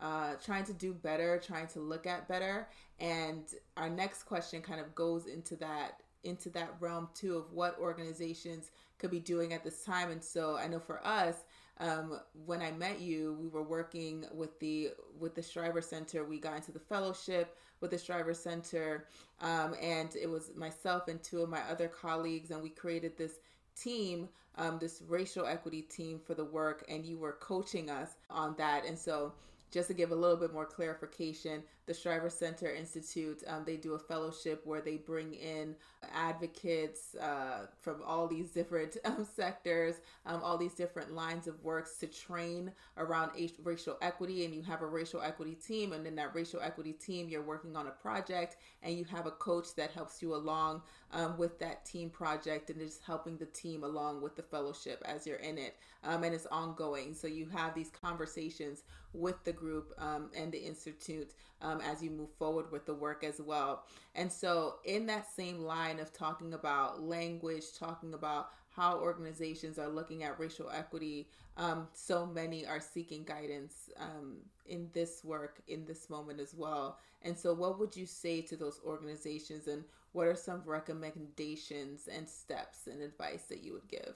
uh, 0.00 0.34
trying 0.44 0.64
to 0.64 0.72
do 0.72 0.92
better, 0.92 1.40
trying 1.44 1.66
to 1.66 1.80
look 1.80 2.06
at 2.06 2.28
better. 2.28 2.68
And 3.00 3.42
our 3.76 3.90
next 3.90 4.24
question 4.24 4.62
kind 4.62 4.80
of 4.80 4.94
goes 4.94 5.26
into 5.26 5.56
that 5.56 6.02
into 6.24 6.50
that 6.50 6.74
realm 6.80 7.08
too 7.14 7.36
of 7.36 7.52
what 7.52 7.78
organizations 7.78 8.72
could 8.98 9.10
be 9.10 9.20
doing 9.20 9.52
at 9.52 9.62
this 9.62 9.84
time. 9.84 10.10
And 10.10 10.22
so 10.22 10.56
I 10.56 10.66
know 10.66 10.80
for 10.80 11.04
us, 11.06 11.44
um, 11.80 12.18
when 12.44 12.60
I 12.60 12.72
met 12.72 13.00
you, 13.00 13.36
we 13.40 13.46
were 13.46 13.62
working 13.62 14.24
with 14.34 14.58
the 14.58 14.90
with 15.18 15.34
the 15.34 15.42
Shriver 15.42 15.80
Center. 15.80 16.24
We 16.24 16.38
got 16.38 16.56
into 16.56 16.72
the 16.72 16.80
fellowship 16.80 17.56
with 17.80 17.92
the 17.92 17.98
Shriver 17.98 18.34
Center, 18.34 19.06
um, 19.40 19.74
and 19.80 20.14
it 20.16 20.28
was 20.28 20.50
myself 20.56 21.06
and 21.06 21.22
two 21.22 21.42
of 21.42 21.48
my 21.48 21.60
other 21.70 21.86
colleagues, 21.86 22.50
and 22.50 22.60
we 22.60 22.70
created 22.70 23.16
this 23.16 23.38
team, 23.82 24.28
um, 24.56 24.78
this 24.78 25.02
racial 25.08 25.46
equity 25.46 25.82
team 25.82 26.20
for 26.24 26.34
the 26.34 26.44
work, 26.44 26.84
and 26.88 27.04
you 27.04 27.18
were 27.18 27.36
coaching 27.40 27.90
us 27.90 28.16
on 28.30 28.54
that. 28.58 28.84
And 28.84 28.98
so 28.98 29.32
just 29.70 29.88
to 29.88 29.94
give 29.94 30.10
a 30.10 30.16
little 30.16 30.36
bit 30.36 30.52
more 30.52 30.66
clarification, 30.66 31.62
the 31.88 31.94
Shriver 31.94 32.28
Center 32.28 32.70
Institute, 32.70 33.42
um, 33.48 33.64
they 33.64 33.76
do 33.76 33.94
a 33.94 33.98
fellowship 33.98 34.60
where 34.64 34.82
they 34.82 34.98
bring 34.98 35.32
in 35.32 35.74
advocates 36.14 37.16
uh, 37.16 37.66
from 37.80 38.02
all 38.06 38.28
these 38.28 38.50
different 38.50 38.98
um, 39.04 39.26
sectors, 39.34 39.96
um, 40.26 40.40
all 40.44 40.58
these 40.58 40.74
different 40.74 41.14
lines 41.14 41.48
of 41.48 41.64
works 41.64 41.96
to 41.96 42.06
train 42.06 42.70
around 42.98 43.32
racial 43.64 43.96
equity. 44.02 44.44
And 44.44 44.54
you 44.54 44.62
have 44.62 44.82
a 44.82 44.86
racial 44.86 45.22
equity 45.22 45.54
team, 45.54 45.94
and 45.94 46.06
in 46.06 46.14
that 46.16 46.34
racial 46.34 46.60
equity 46.60 46.92
team, 46.92 47.28
you're 47.28 47.42
working 47.42 47.74
on 47.74 47.86
a 47.86 47.90
project, 47.90 48.58
and 48.82 48.96
you 48.96 49.04
have 49.06 49.26
a 49.26 49.32
coach 49.32 49.74
that 49.76 49.90
helps 49.90 50.22
you 50.22 50.34
along 50.34 50.82
um, 51.12 51.38
with 51.38 51.58
that 51.58 51.86
team 51.86 52.10
project 52.10 52.68
and 52.68 52.82
is 52.82 53.00
helping 53.04 53.38
the 53.38 53.46
team 53.46 53.82
along 53.82 54.20
with 54.20 54.36
the 54.36 54.42
fellowship 54.42 55.02
as 55.06 55.26
you're 55.26 55.36
in 55.36 55.56
it. 55.56 55.76
Um, 56.04 56.22
and 56.22 56.34
it's 56.34 56.46
ongoing. 56.46 57.14
So 57.14 57.26
you 57.26 57.48
have 57.48 57.74
these 57.74 57.90
conversations 57.90 58.82
with 59.12 59.42
the 59.44 59.52
group 59.52 59.94
um, 59.98 60.30
and 60.36 60.52
the 60.52 60.58
institute 60.58 61.32
um, 61.62 61.80
as 61.80 62.02
you 62.02 62.10
move 62.10 62.30
forward 62.38 62.70
with 62.70 62.86
the 62.86 62.94
work 62.94 63.24
as 63.24 63.40
well. 63.40 63.84
And 64.14 64.30
so, 64.30 64.76
in 64.84 65.06
that 65.06 65.32
same 65.32 65.60
line 65.60 65.98
of 65.98 66.12
talking 66.12 66.54
about 66.54 67.02
language, 67.02 67.64
talking 67.78 68.14
about 68.14 68.50
how 68.70 68.98
organizations 68.98 69.78
are 69.78 69.88
looking 69.88 70.22
at 70.22 70.38
racial 70.38 70.70
equity, 70.70 71.28
um, 71.56 71.88
so 71.92 72.24
many 72.24 72.64
are 72.64 72.80
seeking 72.80 73.24
guidance 73.24 73.90
um, 73.98 74.36
in 74.66 74.88
this 74.92 75.24
work 75.24 75.60
in 75.66 75.84
this 75.84 76.08
moment 76.08 76.40
as 76.40 76.54
well. 76.54 76.98
And 77.22 77.36
so, 77.36 77.52
what 77.52 77.78
would 77.78 77.96
you 77.96 78.06
say 78.06 78.40
to 78.42 78.56
those 78.56 78.80
organizations, 78.86 79.66
and 79.66 79.84
what 80.12 80.26
are 80.28 80.36
some 80.36 80.62
recommendations 80.64 82.08
and 82.08 82.28
steps 82.28 82.86
and 82.86 83.02
advice 83.02 83.42
that 83.44 83.62
you 83.62 83.72
would 83.72 83.88
give? 83.88 84.14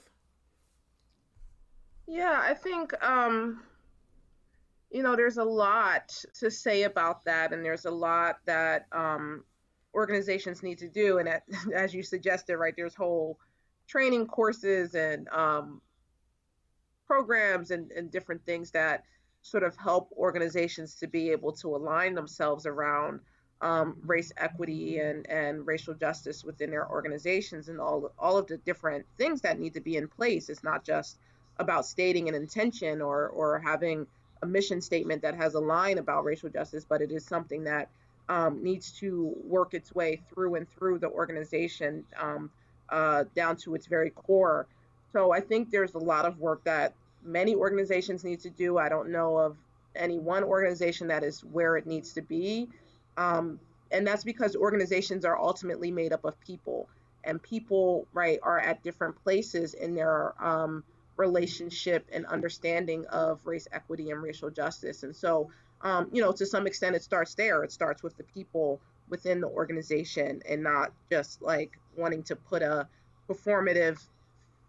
Yeah, 2.07 2.41
I 2.43 2.53
think 2.53 2.93
um, 3.03 3.61
you 4.93 5.01
know, 5.01 5.15
there's 5.15 5.37
a 5.37 5.43
lot 5.43 6.23
to 6.39 6.51
say 6.51 6.83
about 6.83 7.25
that, 7.25 7.51
and 7.51 7.65
there's 7.65 7.85
a 7.85 7.91
lot 7.91 8.37
that 8.45 8.85
um, 8.91 9.43
organizations 9.95 10.61
need 10.61 10.77
to 10.77 10.87
do. 10.87 11.17
And 11.17 11.27
at, 11.27 11.43
as 11.75 11.93
you 11.93 12.03
suggested, 12.03 12.57
right, 12.57 12.75
there's 12.77 12.93
whole 12.93 13.39
training 13.87 14.27
courses 14.27 14.93
and 14.93 15.27
um, 15.29 15.81
programs 17.07 17.71
and, 17.71 17.91
and 17.91 18.11
different 18.11 18.45
things 18.45 18.71
that 18.71 19.03
sort 19.41 19.63
of 19.63 19.75
help 19.75 20.09
organizations 20.15 20.95
to 20.95 21.07
be 21.07 21.31
able 21.31 21.51
to 21.51 21.75
align 21.75 22.13
themselves 22.13 22.65
around 22.65 23.19
um, 23.61 23.97
race 24.05 24.31
equity 24.37 24.99
and, 24.99 25.27
and 25.29 25.65
racial 25.65 25.93
justice 25.95 26.43
within 26.43 26.69
their 26.69 26.89
organizations 26.89 27.67
and 27.67 27.79
all 27.79 28.11
all 28.19 28.37
of 28.37 28.45
the 28.47 28.57
different 28.57 29.05
things 29.17 29.41
that 29.41 29.59
need 29.59 29.73
to 29.73 29.81
be 29.81 29.97
in 29.97 30.07
place. 30.07 30.49
It's 30.49 30.63
not 30.63 30.85
just 30.85 31.17
about 31.57 31.85
stating 31.85 32.29
an 32.29 32.35
intention 32.35 33.01
or 33.01 33.27
or 33.29 33.59
having 33.59 34.05
a 34.43 34.45
mission 34.45 34.81
statement 34.81 35.21
that 35.21 35.35
has 35.35 35.55
a 35.55 35.59
line 35.59 35.97
about 35.97 36.25
racial 36.25 36.49
justice, 36.49 36.85
but 36.87 37.01
it 37.01 37.11
is 37.11 37.25
something 37.25 37.63
that 37.63 37.89
um, 38.27 38.61
needs 38.61 38.91
to 38.91 39.33
work 39.43 39.73
its 39.73 39.95
way 39.95 40.21
through 40.29 40.55
and 40.55 40.69
through 40.69 40.99
the 40.99 41.09
organization 41.09 42.03
um, 42.19 42.51
uh, 42.89 43.23
down 43.35 43.55
to 43.55 43.73
its 43.73 43.87
very 43.87 44.09
core. 44.11 44.67
So 45.13 45.31
I 45.31 45.39
think 45.39 45.71
there's 45.71 45.95
a 45.95 45.99
lot 46.13 46.25
of 46.25 46.39
work 46.39 46.63
that 46.65 46.93
many 47.23 47.55
organizations 47.55 48.23
need 48.23 48.41
to 48.41 48.49
do. 48.49 48.77
I 48.77 48.89
don't 48.89 49.09
know 49.09 49.37
of 49.37 49.55
any 49.95 50.19
one 50.19 50.43
organization 50.43 51.07
that 51.07 51.23
is 51.23 51.41
where 51.45 51.77
it 51.77 51.85
needs 51.85 52.13
to 52.13 52.21
be. 52.21 52.67
Um, 53.15 53.59
and 53.91 54.05
that's 54.05 54.23
because 54.23 54.55
organizations 54.55 55.23
are 55.23 55.37
ultimately 55.37 55.91
made 55.91 56.11
up 56.11 56.25
of 56.25 56.39
people, 56.41 56.89
and 57.23 57.41
people, 57.41 58.07
right, 58.11 58.39
are 58.43 58.59
at 58.59 58.83
different 58.83 59.15
places 59.23 59.75
in 59.75 59.95
their 59.95 60.33
um, 60.43 60.83
relationship 61.17 62.07
and 62.11 62.25
understanding 62.25 63.05
of 63.07 63.39
race 63.45 63.67
equity 63.71 64.11
and 64.11 64.21
racial 64.21 64.49
justice. 64.49 65.03
And 65.03 65.15
so, 65.15 65.49
um, 65.81 66.09
you 66.11 66.21
know, 66.21 66.31
to 66.31 66.45
some 66.45 66.65
extent, 66.67 66.95
it 66.95 67.03
starts 67.03 67.35
there. 67.35 67.63
It 67.63 67.71
starts 67.71 68.03
with 68.03 68.17
the 68.17 68.23
people 68.23 68.81
within 69.09 69.41
the 69.41 69.47
organization 69.47 70.41
and 70.49 70.63
not 70.63 70.91
just 71.09 71.41
like 71.41 71.77
wanting 71.95 72.23
to 72.23 72.35
put 72.35 72.61
a 72.61 72.87
performative 73.29 73.99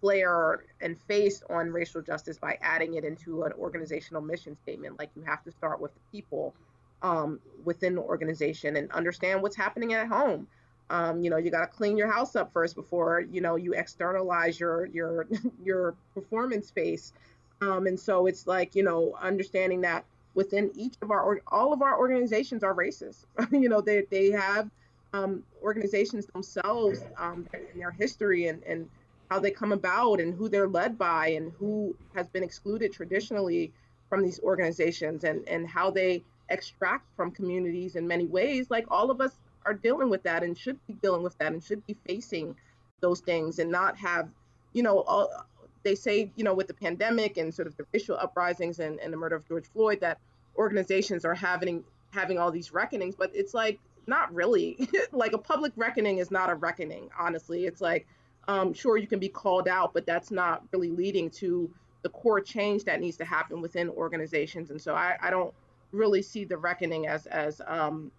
flair 0.01 0.65
and 0.83 1.01
face 1.03 1.43
on 1.49 1.71
racial 1.71 2.03
justice 2.03 2.37
by 2.37 2.59
adding 2.61 2.95
it 2.95 3.05
into 3.05 3.45
an 3.45 3.53
organizational 3.53 4.21
mission 4.21 4.57
statement. 4.63 4.99
Like 4.99 5.11
you 5.17 5.23
have 5.23 5.43
to 5.45 5.53
start 5.53 5.81
with 5.81 5.95
the 5.95 6.01
people 6.13 6.55
um, 7.01 7.41
within 7.65 7.95
the 7.95 8.03
organization 8.03 8.77
and 8.77 8.91
understand 8.93 9.41
what's 9.41 9.57
happening 9.57 9.95
at 9.95 10.09
home. 10.09 10.47
Um, 10.91 11.23
you 11.23 11.31
know, 11.31 11.39
you 11.39 11.51
got 11.51 11.61
to 11.61 11.67
clean 11.67 11.97
your 11.97 12.11
house 12.11 12.37
up 12.37 12.53
first 12.53 12.75
before 12.75 13.21
you 13.21 13.41
know 13.41 13.57
you 13.57 13.73
externalize 13.73 14.59
your 14.61 14.87
your 14.87 15.27
your 15.65 15.95
performance 16.15 16.69
space. 16.69 17.13
Um, 17.61 17.87
and 17.87 17.99
so 17.99 18.27
it's 18.27 18.47
like 18.47 18.75
you 18.75 18.83
know 18.83 19.17
understanding 19.21 19.81
that 19.83 20.05
within 20.35 20.71
each 20.75 20.95
of 21.03 21.11
our 21.11 21.41
all 21.49 21.73
of 21.73 21.83
our 21.83 21.99
organizations 21.99 22.63
are 22.63 22.75
racist. 22.75 23.25
you 23.51 23.69
know, 23.69 23.81
they 23.81 24.03
they 24.11 24.31
have 24.31 24.71
um, 25.13 25.43
organizations 25.63 26.27
themselves 26.27 27.01
um, 27.19 27.47
in 27.73 27.79
their 27.79 27.91
history 27.93 28.49
and 28.49 28.63
and 28.65 28.89
how 29.31 29.41
they 29.41 29.51
come 29.51 29.73
about 29.73 30.21
and 30.21 30.35
who 30.35 30.49
they're 30.49 30.69
led 30.69 30.99
by 30.99 31.29
and 31.29 31.53
who 31.59 31.97
has 32.15 32.29
been 32.29 32.43
excluded 32.43 32.93
traditionally 32.93 33.73
from 34.11 34.23
these 34.23 34.39
organizations 34.41 35.25
and 35.25 35.49
and 35.49 35.67
how 35.67 35.91
they 35.91 36.23
extract 36.51 37.07
from 37.17 37.31
communities 37.31 37.97
in 37.97 38.07
many 38.07 38.27
ways 38.27 38.71
like 38.71 38.85
all 38.91 39.11
of 39.11 39.21
us 39.21 39.33
are 39.67 39.75
dealing 39.75 40.11
with 40.11 40.23
that 40.25 40.43
and 40.43 40.57
should 40.57 40.79
be 40.87 40.95
dealing 40.95 41.23
with 41.23 41.37
that 41.39 41.53
and 41.53 41.63
should 41.63 41.87
be 41.87 41.97
facing 42.07 42.57
those 43.01 43.21
things 43.21 43.59
and 43.59 43.71
not 43.71 43.97
have, 43.97 44.29
you 44.73 44.83
know, 44.83 45.01
all, 45.03 45.47
they 45.83 45.95
say, 45.95 46.31
you 46.37 46.45
know, 46.45 46.55
with 46.55 46.67
the 46.67 46.75
pandemic 46.75 47.37
and 47.37 47.55
sort 47.55 47.69
of 47.69 47.77
the 47.77 47.85
racial 47.93 48.17
uprisings 48.17 48.79
and, 48.79 48.99
and 49.01 49.13
the 49.13 49.17
murder 49.17 49.37
of 49.37 49.47
George 49.47 49.67
Floyd, 49.73 50.01
that 50.01 50.19
organizations 50.57 51.25
are 51.25 51.35
having 51.35 51.85
having 52.11 52.39
all 52.39 52.51
these 52.51 52.73
reckonings, 52.73 53.15
but 53.17 53.31
it's 53.35 53.55
like 53.55 53.79
not 54.07 54.33
really. 54.33 54.89
like 55.13 55.33
a 55.33 55.39
public 55.39 55.73
reckoning 55.77 56.19
is 56.19 56.31
not 56.31 56.51
a 56.51 56.55
reckoning, 56.55 57.11
honestly. 57.19 57.67
It's 57.67 57.81
like, 57.81 58.07
um, 58.49 58.73
sure, 58.73 58.97
you 58.97 59.07
can 59.07 59.19
be 59.19 59.29
called 59.29 59.69
out, 59.69 59.93
but 59.95 60.07
that's 60.07 60.31
not 60.31 60.63
really 60.73 60.91
leading 60.91 61.31
to 61.31 61.71
the 62.03 62.09
core 62.11 62.41
change 62.41 62.85
that 62.85 63.01
needs 63.01 63.17
to 63.17 63.25
happen 63.25 63.61
within 63.61 63.89
organizations. 63.91 64.71
And 64.71 64.81
so 64.81 64.95
I, 64.95 65.17
I 65.21 65.31
don't 65.31 65.53
really 65.93 66.23
see 66.23 66.45
the 66.45 66.57
reckoning 66.57 67.07
as 67.07 67.27
as 67.27 67.61
um, 67.67 68.11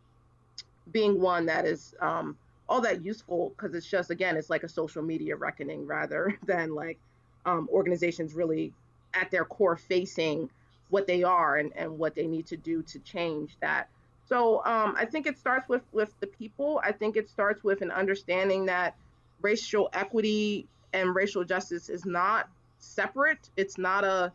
being 0.91 1.19
one 1.19 1.45
that 1.47 1.65
is 1.65 1.95
um, 1.99 2.38
all 2.67 2.81
that 2.81 3.03
useful 3.03 3.53
because 3.55 3.75
it's 3.75 3.89
just 3.89 4.11
again 4.11 4.36
it's 4.38 4.49
like 4.49 4.63
a 4.63 4.69
social 4.69 5.01
media 5.01 5.36
reckoning 5.36 5.86
rather 5.86 6.38
than 6.45 6.73
like 6.73 6.97
um, 7.45 7.69
organizations 7.71 8.33
really 8.33 8.73
at 9.13 9.31
their 9.31 9.45
core 9.45 9.77
facing 9.77 10.49
what 10.89 11.07
they 11.07 11.23
are 11.23 11.57
and, 11.57 11.71
and 11.75 11.97
what 11.97 12.15
they 12.15 12.27
need 12.27 12.45
to 12.45 12.57
do 12.57 12.81
to 12.83 12.99
change 12.99 13.57
that. 13.59 13.89
So 14.27 14.57
um, 14.65 14.95
i 14.97 15.05
think 15.05 15.27
it 15.27 15.38
starts 15.38 15.69
with 15.69 15.83
with 15.91 16.11
the 16.19 16.27
people. 16.27 16.81
I 16.83 16.91
think 16.91 17.15
it 17.15 17.29
starts 17.29 17.63
with 17.63 17.81
an 17.81 17.91
understanding 17.91 18.65
that 18.65 18.95
racial 19.41 19.89
equity 19.93 20.67
and 20.93 21.13
racial 21.13 21.43
justice 21.43 21.89
is 21.89 22.05
not 22.05 22.49
separate. 22.79 23.49
It's 23.57 23.77
not 23.77 24.03
a 24.03 24.31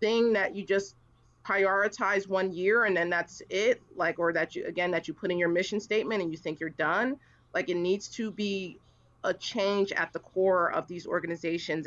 thing 0.00 0.32
that 0.32 0.56
you 0.56 0.64
just 0.64 0.96
prioritize 1.46 2.28
one 2.28 2.52
year 2.52 2.84
and 2.84 2.96
then 2.96 3.08
that's 3.08 3.42
it 3.48 3.80
like 3.96 4.18
or 4.18 4.32
that 4.32 4.54
you 4.54 4.64
again 4.66 4.90
that 4.90 5.08
you 5.08 5.14
put 5.14 5.30
in 5.30 5.38
your 5.38 5.48
mission 5.48 5.80
statement 5.80 6.22
and 6.22 6.30
you 6.30 6.36
think 6.36 6.60
you're 6.60 6.68
done 6.70 7.16
like 7.54 7.68
it 7.70 7.76
needs 7.76 8.08
to 8.08 8.30
be 8.30 8.78
a 9.24 9.34
change 9.34 9.92
at 9.92 10.12
the 10.12 10.18
core 10.18 10.70
of 10.72 10.86
these 10.86 11.06
organizations 11.06 11.86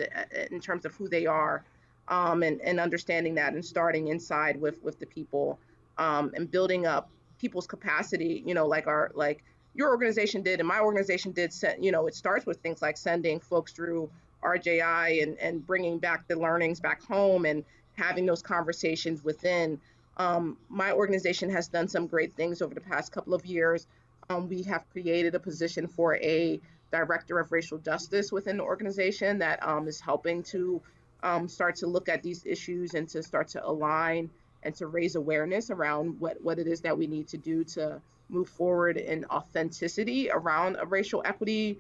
in 0.51 0.60
terms 0.60 0.86
of 0.86 0.93
who 0.95 1.08
they 1.08 1.26
are 1.26 1.64
um, 2.08 2.43
and, 2.43 2.62
and 2.62 2.80
understanding 2.80 3.36
that 3.36 3.54
and 3.54 3.64
starting 3.64 4.10
inside 4.10 4.60
with, 4.60 4.84
with 4.84 4.99
the 4.99 5.06
people 5.06 5.60
um, 5.97 6.32
and 6.36 6.51
building 6.51 6.86
up 6.86 7.10
people's 7.39 7.68
capacity, 7.68 8.43
you 8.45 8.54
know, 8.54 8.68
like 8.68 8.88
our, 8.88 9.12
like 9.16 9.43
your 9.74 9.89
organization 9.89 10.41
did 10.41 10.60
and 10.60 10.68
my 10.68 10.80
organization 10.80 11.32
did, 11.32 11.51
send, 11.51 11.84
you 11.84 11.91
know, 11.91 12.08
it 12.08 12.16
starts 12.16 12.45
with 12.45 12.58
things 12.58 12.82
like 12.82 12.97
sending 12.97 13.39
folks 13.39 13.72
through 13.72 14.10
RJI 14.43 15.24
and, 15.24 15.38
and 15.39 15.66
bringing 15.66 15.99
back 15.99 16.28
the 16.28 16.36
learnings 16.36 16.80
back 16.80 17.01
home 17.04 17.45
and 17.45 17.64
having 17.96 18.26
those 18.26 18.41
conversations 18.41 19.24
within. 19.24 19.80
Um, 20.18 20.58
my 20.70 20.91
organization 20.91 21.50
has 21.50 21.68
done 21.68 21.88
some 21.88 22.08
great 22.08 22.34
things 22.34 22.62
over 22.62 22.74
the 22.74 22.82
past 22.82 23.12
couple 23.12 23.34
of 23.34 23.46
years. 23.46 23.88
Um, 24.30 24.48
we 24.48 24.64
have 24.64 24.89
created 24.91 25.36
a 25.36 25.39
position 25.39 25.88
for 25.88 26.16
a 26.18 26.60
director 26.91 27.39
of 27.39 27.52
racial 27.52 27.80
justice 27.80 28.32
within 28.32 28.58
the 28.58 28.64
organization 28.64 29.39
that 29.39 29.66
um, 29.68 29.88
is 29.88 30.00
helping 30.00 30.44
to 30.44 30.82
um, 31.24 31.48
start 31.48 31.76
to 31.78 31.88
look 31.88 32.10
at 32.10 32.22
these 32.22 32.46
issues 32.46 32.94
and 32.94 33.10
to 33.10 33.24
start 33.24 33.48
to 33.50 33.66
align 33.66 34.30
and 34.62 34.76
to 34.76 34.88
raise 34.88 35.16
awareness 35.16 35.70
around 35.72 36.20
what, 36.20 36.38
what 36.41 36.60
it 36.60 36.68
is 36.68 36.82
that 36.82 36.98
we 36.98 37.08
need 37.08 37.28
to 37.28 37.38
do 37.38 37.64
to 37.64 38.00
move 38.30 38.48
forward 38.50 38.98
in 38.98 39.26
authenticity 39.26 40.30
around 40.32 40.78
a 40.80 40.86
racial 40.86 41.22
equity 41.26 41.80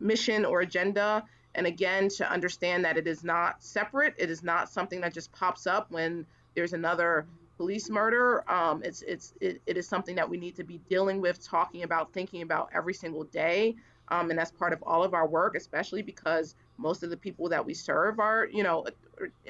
mission 0.00 0.44
or 0.44 0.60
agenda. 0.60 1.24
And 1.56 1.66
again, 1.66 2.08
to 2.10 2.30
understand 2.30 2.84
that 2.84 2.96
it 2.96 3.06
is 3.06 3.24
not 3.24 3.62
separate, 3.64 4.14
it 4.18 4.30
is 4.30 4.44
not 4.44 4.70
something 4.70 5.00
that 5.00 5.12
just 5.12 5.32
pops 5.32 5.66
up 5.66 5.90
when 5.90 6.26
there's 6.54 6.74
another 6.74 7.26
police 7.56 7.88
murder. 7.88 8.48
Um, 8.50 8.82
it's 8.84 9.02
it's 9.02 9.32
it, 9.40 9.60
it 9.66 9.78
is 9.78 9.88
something 9.88 10.14
that 10.16 10.28
we 10.28 10.36
need 10.36 10.54
to 10.56 10.64
be 10.64 10.78
dealing 10.88 11.20
with, 11.20 11.42
talking 11.42 11.82
about, 11.82 12.12
thinking 12.12 12.42
about 12.42 12.68
every 12.74 12.92
single 12.92 13.24
day, 13.24 13.74
um, 14.08 14.28
and 14.28 14.38
that's 14.38 14.50
part 14.50 14.74
of 14.74 14.82
all 14.82 15.02
of 15.02 15.14
our 15.14 15.26
work, 15.26 15.56
especially 15.56 16.02
because 16.02 16.54
most 16.76 17.02
of 17.02 17.08
the 17.08 17.16
people 17.16 17.48
that 17.48 17.64
we 17.64 17.72
serve 17.72 18.20
are, 18.20 18.46
you 18.52 18.62
know, 18.62 18.86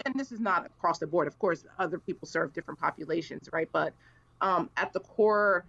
and 0.04 0.14
this 0.14 0.30
is 0.30 0.38
not 0.38 0.64
across 0.64 1.00
the 1.00 1.08
board. 1.08 1.26
Of 1.26 1.36
course, 1.40 1.64
other 1.78 1.98
people 1.98 2.28
serve 2.28 2.52
different 2.52 2.78
populations, 2.78 3.48
right? 3.52 3.68
But 3.72 3.92
um, 4.40 4.70
at 4.76 4.92
the 4.92 5.00
core 5.00 5.64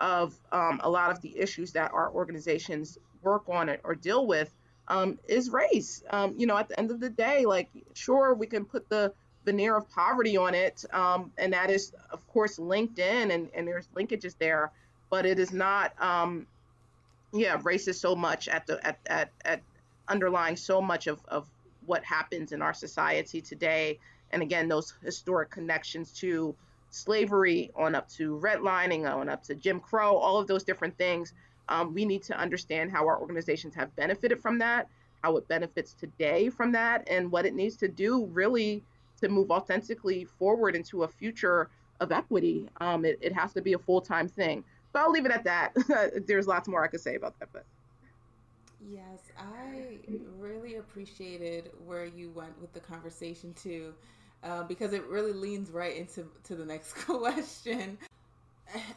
of 0.00 0.38
um, 0.52 0.80
a 0.84 0.90
lot 0.90 1.10
of 1.10 1.22
the 1.22 1.36
issues 1.38 1.72
that 1.72 1.92
our 1.92 2.10
organizations 2.10 2.98
work 3.22 3.48
on 3.48 3.74
or 3.84 3.94
deal 3.94 4.26
with 4.26 4.54
um, 4.88 5.18
is 5.28 5.50
race. 5.50 6.02
Um, 6.10 6.34
you 6.36 6.46
know, 6.46 6.56
at 6.56 6.68
the 6.68 6.78
end 6.78 6.90
of 6.90 7.00
the 7.00 7.10
day, 7.10 7.46
like, 7.46 7.68
sure, 7.94 8.34
we 8.34 8.46
can 8.46 8.64
put 8.64 8.88
the 8.88 9.12
veneer 9.44 9.76
of 9.76 9.88
poverty 9.90 10.36
on 10.36 10.54
it, 10.54 10.84
um, 10.92 11.32
and 11.38 11.52
that 11.52 11.70
is, 11.70 11.92
of 12.10 12.26
course, 12.28 12.58
linked 12.58 12.98
in, 12.98 13.30
and, 13.30 13.48
and 13.54 13.66
there's 13.66 13.88
linkages 13.96 14.34
there, 14.38 14.72
but 15.10 15.24
it 15.24 15.38
is 15.38 15.52
not, 15.52 15.92
um, 16.02 16.46
yeah, 17.32 17.58
race 17.62 17.88
is 17.88 18.00
so 18.00 18.14
much 18.14 18.48
at 18.48 18.66
the 18.66 18.86
at 18.86 18.98
at, 19.06 19.30
at 19.44 19.62
underlying 20.08 20.56
so 20.56 20.80
much 20.80 21.06
of, 21.06 21.20
of 21.28 21.46
what 21.86 22.02
happens 22.04 22.52
in 22.52 22.62
our 22.62 22.74
society 22.74 23.40
today. 23.40 23.98
And 24.30 24.42
again, 24.42 24.68
those 24.68 24.94
historic 25.02 25.50
connections 25.50 26.12
to 26.20 26.54
slavery, 26.90 27.70
on 27.76 27.94
up 27.94 28.08
to 28.10 28.38
redlining, 28.42 29.10
on 29.10 29.28
up 29.28 29.42
to 29.44 29.54
Jim 29.54 29.80
Crow, 29.80 30.16
all 30.16 30.38
of 30.38 30.46
those 30.46 30.64
different 30.64 30.96
things. 30.98 31.32
Um, 31.68 31.94
we 31.94 32.04
need 32.04 32.22
to 32.24 32.38
understand 32.38 32.90
how 32.90 33.06
our 33.06 33.20
organizations 33.20 33.74
have 33.74 33.94
benefited 33.96 34.40
from 34.40 34.58
that, 34.58 34.88
how 35.22 35.36
it 35.36 35.48
benefits 35.48 35.94
today 35.94 36.48
from 36.48 36.72
that, 36.72 37.06
and 37.10 37.30
what 37.30 37.46
it 37.46 37.54
needs 37.54 37.76
to 37.76 37.88
do 37.88 38.26
really 38.26 38.82
to 39.20 39.28
move 39.28 39.50
authentically 39.50 40.24
forward 40.24 40.76
into 40.76 41.02
a 41.02 41.08
future 41.08 41.68
of 42.00 42.12
equity. 42.12 42.68
Um, 42.80 43.04
it, 43.04 43.18
it 43.20 43.32
has 43.32 43.52
to 43.54 43.62
be 43.62 43.72
a 43.72 43.78
full 43.78 44.00
time 44.00 44.28
thing. 44.28 44.64
But 44.92 45.00
I'll 45.00 45.10
leave 45.10 45.26
it 45.26 45.32
at 45.32 45.44
that. 45.44 45.74
There's 46.26 46.46
lots 46.46 46.68
more 46.68 46.84
I 46.84 46.88
could 46.88 47.00
say 47.00 47.14
about 47.14 47.38
that, 47.40 47.48
but. 47.52 47.64
Yes, 48.88 49.32
I 49.36 49.98
really 50.38 50.76
appreciated 50.76 51.72
where 51.84 52.06
you 52.06 52.30
went 52.30 52.58
with 52.60 52.72
the 52.72 52.80
conversation 52.80 53.52
too, 53.54 53.92
uh, 54.44 54.62
because 54.62 54.92
it 54.92 55.04
really 55.06 55.32
leans 55.32 55.70
right 55.70 55.96
into 55.96 56.26
to 56.44 56.54
the 56.54 56.64
next 56.64 56.92
question. 57.06 57.98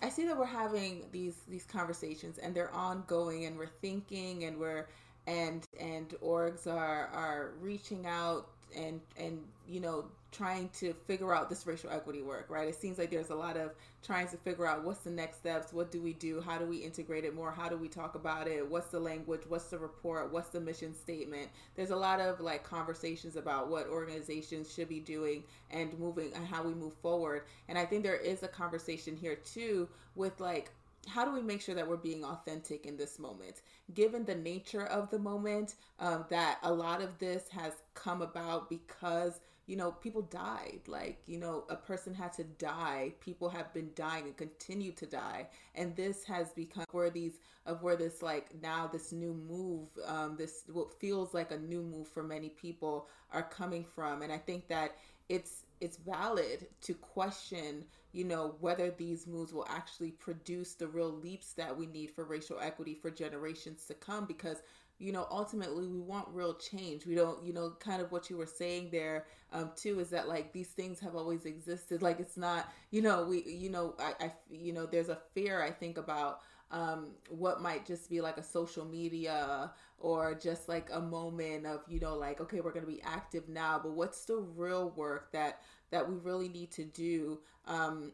I 0.01 0.09
see 0.09 0.25
that 0.25 0.37
we're 0.37 0.45
having 0.45 1.05
these 1.11 1.35
these 1.47 1.65
conversations 1.65 2.37
and 2.37 2.53
they're 2.55 2.73
ongoing, 2.73 3.45
and 3.45 3.57
we're 3.57 3.67
thinking, 3.81 4.45
and 4.45 4.57
we're 4.57 4.87
and 5.27 5.65
and 5.79 6.09
orgs 6.23 6.67
are 6.67 7.07
are 7.07 7.53
reaching 7.61 8.05
out 8.05 8.47
and 8.75 9.01
and 9.17 9.39
you 9.67 9.79
know 9.79 10.05
trying 10.31 10.69
to 10.69 10.93
figure 11.05 11.33
out 11.33 11.49
this 11.49 11.65
racial 11.67 11.89
equity 11.89 12.21
work 12.21 12.47
right? 12.49 12.67
It 12.67 12.75
seems 12.75 12.97
like 12.97 13.11
there's 13.11 13.29
a 13.29 13.35
lot 13.35 13.57
of 13.57 13.71
trying 14.03 14.27
to 14.29 14.37
figure 14.37 14.65
out 14.65 14.83
what's 14.83 15.01
the 15.01 15.11
next 15.11 15.37
steps 15.37 15.73
what 15.73 15.91
do 15.91 16.01
we 16.01 16.13
do 16.13 16.41
how 16.41 16.57
do 16.57 16.65
we 16.65 16.77
integrate 16.77 17.23
it 17.23 17.35
more 17.35 17.51
how 17.51 17.69
do 17.69 17.77
we 17.77 17.87
talk 17.87 18.15
about 18.15 18.47
it 18.47 18.67
what's 18.67 18.87
the 18.87 18.99
language 18.99 19.41
what's 19.47 19.65
the 19.65 19.77
report 19.77 20.31
what's 20.31 20.49
the 20.49 20.59
mission 20.59 20.93
statement? 20.93 21.49
There's 21.75 21.91
a 21.91 21.95
lot 21.95 22.19
of 22.19 22.39
like 22.39 22.63
conversations 22.63 23.35
about 23.35 23.69
what 23.69 23.87
organizations 23.87 24.73
should 24.73 24.89
be 24.89 24.99
doing 24.99 25.43
and 25.69 25.97
moving 25.99 26.31
and 26.35 26.45
how 26.45 26.63
we 26.63 26.73
move 26.73 26.93
forward. 26.95 27.43
And 27.67 27.77
i 27.77 27.85
think 27.85 28.03
there 28.03 28.15
is 28.15 28.43
a 28.43 28.47
conversation 28.47 29.15
here 29.15 29.35
too 29.35 29.87
with 30.15 30.39
like 30.39 30.71
how 31.07 31.25
do 31.25 31.31
we 31.31 31.41
make 31.41 31.61
sure 31.61 31.75
that 31.75 31.87
we're 31.87 31.97
being 31.97 32.23
authentic 32.23 32.85
in 32.85 32.97
this 32.97 33.17
moment? 33.19 33.61
Given 33.93 34.25
the 34.25 34.35
nature 34.35 34.85
of 34.85 35.09
the 35.09 35.19
moment 35.19 35.75
um, 35.99 36.25
that 36.29 36.59
a 36.63 36.71
lot 36.71 37.01
of 37.01 37.17
this 37.19 37.47
has 37.49 37.73
come 37.93 38.21
about 38.21 38.69
because 38.69 39.39
you 39.67 39.75
know 39.75 39.91
people 39.91 40.21
died. 40.23 40.81
Like 40.87 41.21
you 41.25 41.37
know 41.37 41.65
a 41.69 41.75
person 41.75 42.13
had 42.13 42.33
to 42.33 42.43
die. 42.43 43.13
People 43.19 43.49
have 43.49 43.73
been 43.73 43.91
dying 43.95 44.25
and 44.25 44.37
continue 44.37 44.91
to 44.93 45.05
die. 45.05 45.47
And 45.75 45.95
this 45.95 46.23
has 46.25 46.51
become 46.51 46.85
where 46.91 47.09
these 47.09 47.39
of 47.65 47.83
where 47.83 47.95
this 47.95 48.21
like 48.21 48.49
now 48.61 48.87
this 48.87 49.11
new 49.11 49.33
move 49.33 49.87
um, 50.05 50.35
this 50.37 50.63
what 50.71 50.99
feels 50.99 51.33
like 51.33 51.51
a 51.51 51.57
new 51.57 51.81
move 51.81 52.07
for 52.07 52.23
many 52.23 52.49
people 52.49 53.07
are 53.31 53.43
coming 53.43 53.83
from. 53.83 54.21
And 54.21 54.31
i 54.31 54.37
think 54.37 54.67
that 54.67 54.97
it's 55.29 55.63
it's 55.79 55.97
valid 55.97 56.67
to 56.81 56.93
question 56.93 57.85
you 58.13 58.25
know, 58.25 58.55
whether 58.59 58.91
these 58.91 59.25
moves 59.25 59.53
will 59.53 59.67
actually 59.69 60.11
produce 60.11 60.73
the 60.73 60.87
real 60.87 61.11
leaps 61.11 61.53
that 61.53 61.75
we 61.75 61.85
need 61.85 62.11
for 62.11 62.25
racial 62.25 62.59
equity 62.59 62.93
for 62.93 63.09
generations 63.09 63.85
to 63.85 63.93
come 63.93 64.25
because 64.25 64.57
you 65.01 65.11
know 65.11 65.27
ultimately 65.31 65.87
we 65.87 65.99
want 65.99 66.27
real 66.31 66.53
change. 66.53 67.05
We 67.05 67.15
don't 67.15 67.43
you 67.43 67.53
know 67.53 67.73
kind 67.79 68.01
of 68.01 68.11
what 68.11 68.29
you 68.29 68.37
were 68.37 68.45
saying 68.45 68.89
there 68.91 69.25
um 69.51 69.71
too 69.75 69.99
is 69.99 70.09
that 70.11 70.27
like 70.27 70.53
these 70.53 70.69
things 70.69 70.99
have 70.99 71.15
always 71.15 71.45
existed. 71.45 72.01
Like 72.01 72.19
it's 72.19 72.37
not 72.37 72.71
you 72.91 73.01
know 73.01 73.23
we 73.23 73.43
you 73.43 73.69
know 73.69 73.95
i, 73.99 74.13
I 74.25 74.31
you 74.49 74.73
know 74.73 74.85
there's 74.85 75.09
a 75.09 75.17
fear 75.33 75.61
i 75.61 75.71
think 75.71 75.97
about 75.97 76.41
um 76.71 77.11
what 77.29 77.61
might 77.61 77.85
just 77.85 78.09
be 78.09 78.21
like 78.21 78.37
a 78.37 78.43
social 78.43 78.85
media 78.85 79.71
or 79.99 80.35
just 80.35 80.69
like 80.69 80.89
a 80.91 80.99
moment 80.99 81.65
of 81.65 81.81
you 81.87 81.99
know 81.99 82.15
like 82.15 82.39
okay 82.41 82.61
we're 82.61 82.71
going 82.71 82.85
to 82.85 82.91
be 82.91 83.01
active 83.01 83.47
now 83.49 83.79
but 83.81 83.91
what's 83.91 84.25
the 84.25 84.37
real 84.55 84.91
work 84.95 85.31
that 85.31 85.61
that 85.91 86.07
we 86.07 86.15
really 86.15 86.47
need 86.49 86.71
to 86.71 86.83
do 86.83 87.39
um, 87.67 88.11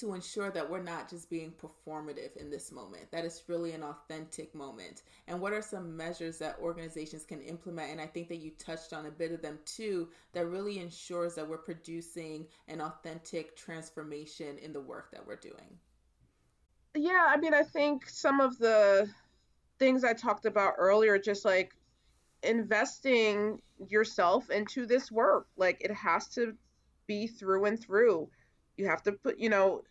to 0.00 0.14
ensure 0.14 0.50
that 0.50 0.68
we're 0.68 0.82
not 0.82 1.08
just 1.08 1.30
being 1.30 1.52
performative 1.52 2.36
in 2.36 2.50
this 2.50 2.72
moment, 2.72 3.10
that 3.10 3.24
it's 3.24 3.44
really 3.48 3.72
an 3.72 3.82
authentic 3.82 4.54
moment. 4.54 5.02
And 5.28 5.40
what 5.40 5.52
are 5.52 5.62
some 5.62 5.96
measures 5.96 6.38
that 6.38 6.58
organizations 6.60 7.24
can 7.24 7.40
implement? 7.42 7.92
And 7.92 8.00
I 8.00 8.06
think 8.06 8.28
that 8.28 8.36
you 8.36 8.50
touched 8.58 8.92
on 8.92 9.06
a 9.06 9.10
bit 9.10 9.32
of 9.32 9.42
them 9.42 9.58
too, 9.64 10.08
that 10.32 10.46
really 10.46 10.78
ensures 10.78 11.34
that 11.34 11.48
we're 11.48 11.58
producing 11.58 12.46
an 12.68 12.80
authentic 12.80 13.56
transformation 13.56 14.58
in 14.58 14.72
the 14.72 14.80
work 14.80 15.10
that 15.12 15.26
we're 15.26 15.36
doing. 15.36 15.78
Yeah, 16.94 17.26
I 17.28 17.36
mean, 17.36 17.54
I 17.54 17.62
think 17.62 18.08
some 18.08 18.40
of 18.40 18.58
the 18.58 19.08
things 19.78 20.02
I 20.02 20.12
talked 20.12 20.46
about 20.46 20.74
earlier, 20.78 21.18
just 21.18 21.44
like 21.44 21.72
investing 22.42 23.60
yourself 23.88 24.50
into 24.50 24.86
this 24.86 25.10
work, 25.10 25.46
like 25.56 25.80
it 25.80 25.92
has 25.92 26.28
to 26.28 26.54
be 27.06 27.26
through 27.26 27.64
and 27.66 27.80
through. 27.80 28.28
You 28.80 28.86
have 28.86 29.02
to 29.02 29.12
put, 29.12 29.38
you 29.38 29.50
know, 29.50 29.82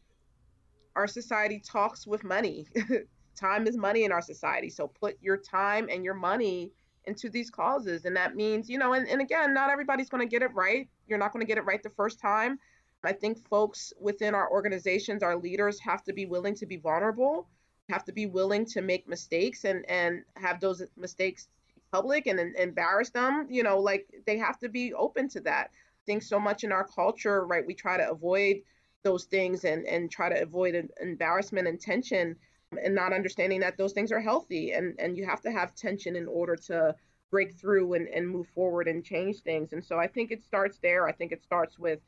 our 0.96 1.06
society 1.06 1.62
talks 1.64 2.08
with 2.08 2.24
money. 2.24 2.66
time 3.36 3.68
is 3.68 3.78
money 3.78 4.04
in 4.04 4.12
our 4.12 4.22
society. 4.22 4.68
So 4.68 4.88
put 4.88 5.16
your 5.22 5.38
time 5.38 5.90
and 5.92 6.04
your 6.04 6.16
money 6.16 6.72
into 7.06 7.30
these 7.30 7.52
causes. 7.52 8.06
And 8.06 8.16
that 8.16 8.36
means, 8.36 8.68
you 8.68 8.80
know, 8.80 8.94
and, 8.94 9.08
and 9.08 9.22
again, 9.22 9.54
not 9.54 9.70
everybody's 9.70 10.10
going 10.10 10.28
to 10.28 10.30
get 10.30 10.42
it 10.42 10.52
right. 10.56 10.90
You're 11.08 11.20
not 11.20 11.32
going 11.32 11.46
to 11.46 11.48
get 11.48 11.60
it 11.60 11.66
right 11.66 11.84
the 11.84 11.92
first 11.92 12.20
time. 12.20 12.58
I 13.04 13.14
think 13.14 13.48
folks 13.48 13.94
within 14.02 14.34
our 14.34 14.52
organizations, 14.52 15.22
our 15.22 15.38
leaders 15.38 15.80
have 15.82 16.04
to 16.06 16.14
be 16.14 16.26
willing 16.26 16.56
to 16.56 16.66
be 16.66 16.78
vulnerable, 16.78 17.48
have 17.90 18.04
to 18.06 18.12
be 18.12 18.26
willing 18.26 18.66
to 18.74 18.82
make 18.82 19.08
mistakes 19.08 19.66
and, 19.66 19.88
and 19.88 20.24
have 20.36 20.60
those 20.60 20.82
mistakes 20.98 21.48
public 21.92 22.26
and, 22.26 22.40
and 22.40 22.56
embarrass 22.56 23.12
them. 23.12 23.46
You 23.52 23.62
know, 23.62 23.78
like 23.78 24.08
they 24.26 24.40
have 24.40 24.58
to 24.60 24.68
be 24.68 24.96
open 24.96 25.30
to 25.30 25.42
that 25.42 25.70
think 26.10 26.24
so 26.24 26.40
much 26.40 26.64
in 26.64 26.72
our 26.72 26.88
culture, 26.88 27.46
right? 27.46 27.66
We 27.66 27.76
try 27.76 27.98
to 27.98 28.10
avoid 28.10 28.62
those 29.04 29.26
things 29.26 29.64
and, 29.64 29.86
and 29.86 30.12
try 30.12 30.30
to 30.30 30.42
avoid 30.42 30.90
embarrassment 31.02 31.68
and 31.68 31.80
tension 31.80 32.36
and 32.84 32.94
not 32.94 33.14
understanding 33.14 33.60
that 33.62 33.78
those 33.78 33.94
things 33.94 34.12
are 34.12 34.20
healthy 34.20 34.74
and, 34.74 34.96
and 35.00 35.18
you 35.18 35.26
have 35.26 35.42
to 35.42 35.52
have 35.52 35.74
tension 35.76 36.16
in 36.16 36.28
order 36.28 36.56
to 36.56 36.96
break 37.32 37.54
through 37.56 37.94
and, 37.94 38.08
and 38.10 38.28
move 38.28 38.48
forward 38.48 38.88
and 38.88 39.04
change 39.04 39.42
things. 39.42 39.74
And 39.74 39.84
so 39.84 39.98
I 39.98 40.08
think 40.08 40.32
it 40.32 40.44
starts 40.44 40.80
there. 40.80 41.08
I 41.08 41.12
think 41.12 41.32
it 41.32 41.44
starts 41.44 41.80
with 41.80 42.00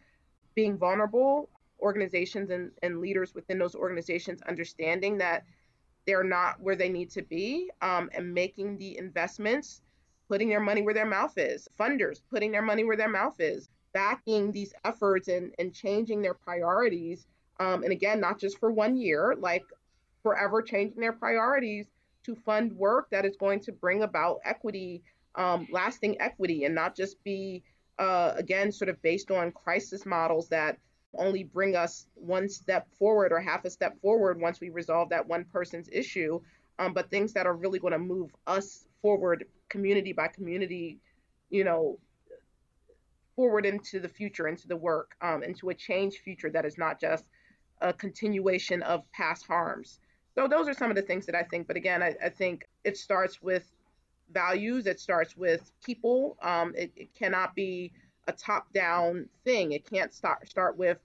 being 0.56 0.78
vulnerable, 0.78 1.50
organizations 1.82 2.50
and, 2.52 2.72
and 2.84 3.00
leaders 3.00 3.34
within 3.34 3.58
those 3.58 3.76
organizations 3.76 4.42
understanding 4.44 5.18
that 5.18 5.44
they're 6.06 6.24
not 6.24 6.60
where 6.60 6.76
they 6.76 6.90
need 6.90 7.10
to 7.12 7.22
be 7.22 7.70
um, 7.82 8.10
and 8.14 8.34
making 8.34 8.78
the 8.78 8.98
investments 8.98 9.82
putting 10.28 10.50
their 10.50 10.60
money 10.60 10.82
where 10.82 10.94
their 10.94 11.06
mouth 11.06 11.34
is, 11.38 11.68
funders 11.78 12.22
putting 12.30 12.52
their 12.52 12.62
money 12.62 12.84
where 12.84 12.96
their 12.96 13.10
mouth 13.10 13.36
is, 13.40 13.70
backing 13.94 14.52
these 14.52 14.74
efforts 14.86 15.28
and, 15.28 15.54
and 15.60 15.74
changing 15.74 16.22
their 16.22 16.34
priorities. 16.34 17.26
Um, 17.60 17.84
and 17.84 17.92
again, 17.92 18.20
not 18.20 18.40
just 18.40 18.60
for 18.60 18.72
one 18.72 18.98
year, 18.98 19.36
like 19.38 19.64
forever 20.24 20.62
changing 20.62 21.00
their 21.00 21.14
priorities 21.14 21.88
to 22.24 22.36
fund 22.36 22.74
work 22.74 23.10
that 23.12 23.26
is 23.26 23.36
going 23.38 23.60
to 23.62 23.72
bring 23.72 24.04
about 24.04 24.40
equity, 24.46 25.02
um, 25.36 25.68
lasting 25.72 26.20
equity, 26.22 26.66
and 26.66 26.76
not 26.76 26.96
just 26.96 27.24
be, 27.24 27.64
uh, 28.00 28.34
again, 28.36 28.72
sort 28.72 28.90
of 28.90 29.02
based 29.02 29.32
on 29.32 29.52
crisis 29.52 30.06
models 30.06 30.48
that 30.50 30.78
only 31.18 31.44
bring 31.44 31.76
us 31.76 32.06
one 32.16 32.48
step 32.48 32.88
forward 32.98 33.32
or 33.32 33.40
half 33.40 33.66
a 33.66 33.70
step 33.70 34.00
forward 34.02 34.40
once 34.40 34.62
we 34.62 34.70
resolve 34.70 35.10
that 35.10 35.28
one 35.28 35.44
person's 35.46 35.90
issue, 35.92 36.40
um, 36.80 36.94
but 36.94 37.10
things 37.10 37.34
that 37.34 37.46
are 37.46 37.56
really 37.56 37.80
going 37.80 37.94
to 37.94 38.00
move 38.00 38.34
us 38.48 38.86
forward, 39.02 39.46
community 39.70 40.14
by 40.14 40.28
community, 40.28 41.00
you 41.50 41.64
know, 41.64 41.98
forward 43.36 43.66
into 43.66 44.00
the 44.00 44.10
future, 44.10 44.48
into 44.48 44.68
the 44.68 44.76
work, 44.76 45.16
um, 45.22 45.44
into 45.44 45.70
a 45.70 45.74
changed 45.74 46.20
future 46.20 46.50
that 46.50 46.66
is 46.66 46.78
not 46.78 47.00
just 47.00 47.26
a 47.82 47.94
continuation 47.94 48.82
of 48.84 49.10
past 49.12 49.46
harms. 49.48 50.00
So 50.36 50.48
those 50.48 50.68
are 50.68 50.74
some 50.74 50.90
of 50.90 50.96
the 50.96 51.02
things 51.02 51.26
that 51.26 51.36
I 51.36 51.44
think. 51.44 51.68
But 51.68 51.76
again, 51.76 52.02
I, 52.02 52.16
I 52.24 52.30
think 52.30 52.68
it 52.84 52.98
starts 52.98 53.42
with 53.42 53.66
values. 54.32 54.88
It 54.88 55.00
starts 55.00 55.36
with 55.36 55.72
people. 55.84 56.38
Um, 56.42 56.74
it, 56.78 56.92
it, 56.96 57.14
cannot 57.14 57.54
be 57.54 57.92
a 58.28 58.32
top-down 58.32 59.28
thing. 59.44 59.74
It 59.74 59.90
can't 59.90 60.14
start 60.14 60.48
start 60.48 60.78
with 60.78 61.00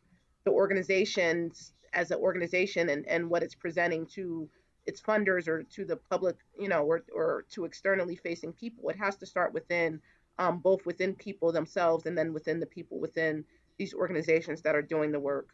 the 0.45 0.53
organizations 0.53 1.73
as 1.93 2.11
an 2.11 2.19
organization 2.19 2.91
and, 2.91 3.07
and 3.09 3.29
what 3.29 3.43
it's 3.43 3.55
presenting 3.55 4.07
to 4.07 4.49
its 4.85 5.01
funders 5.01 5.49
or 5.49 5.65
to 5.65 5.85
the 5.85 5.97
public, 5.97 6.37
you 6.59 6.69
know, 6.69 6.85
or, 6.85 7.03
or 7.13 7.45
to 7.51 7.65
externally 7.65 8.15
facing 8.15 8.53
people. 8.53 8.89
It 8.89 8.97
has 8.97 9.17
to 9.17 9.27
start 9.27 9.53
within, 9.53 10.01
um, 10.39 10.59
both 10.59 10.85
within 10.87 11.15
people 11.15 11.53
themselves 11.53 12.07
and 12.07 12.17
then 12.17 12.33
within 12.33 12.61
the 12.61 12.67
people 12.67 12.99
within 12.99 13.45
these 13.79 13.95
organizations 13.95 14.63
that 14.63 14.75
are 14.75 14.83
doing 14.83 15.13
the 15.13 15.21
work. 15.21 15.51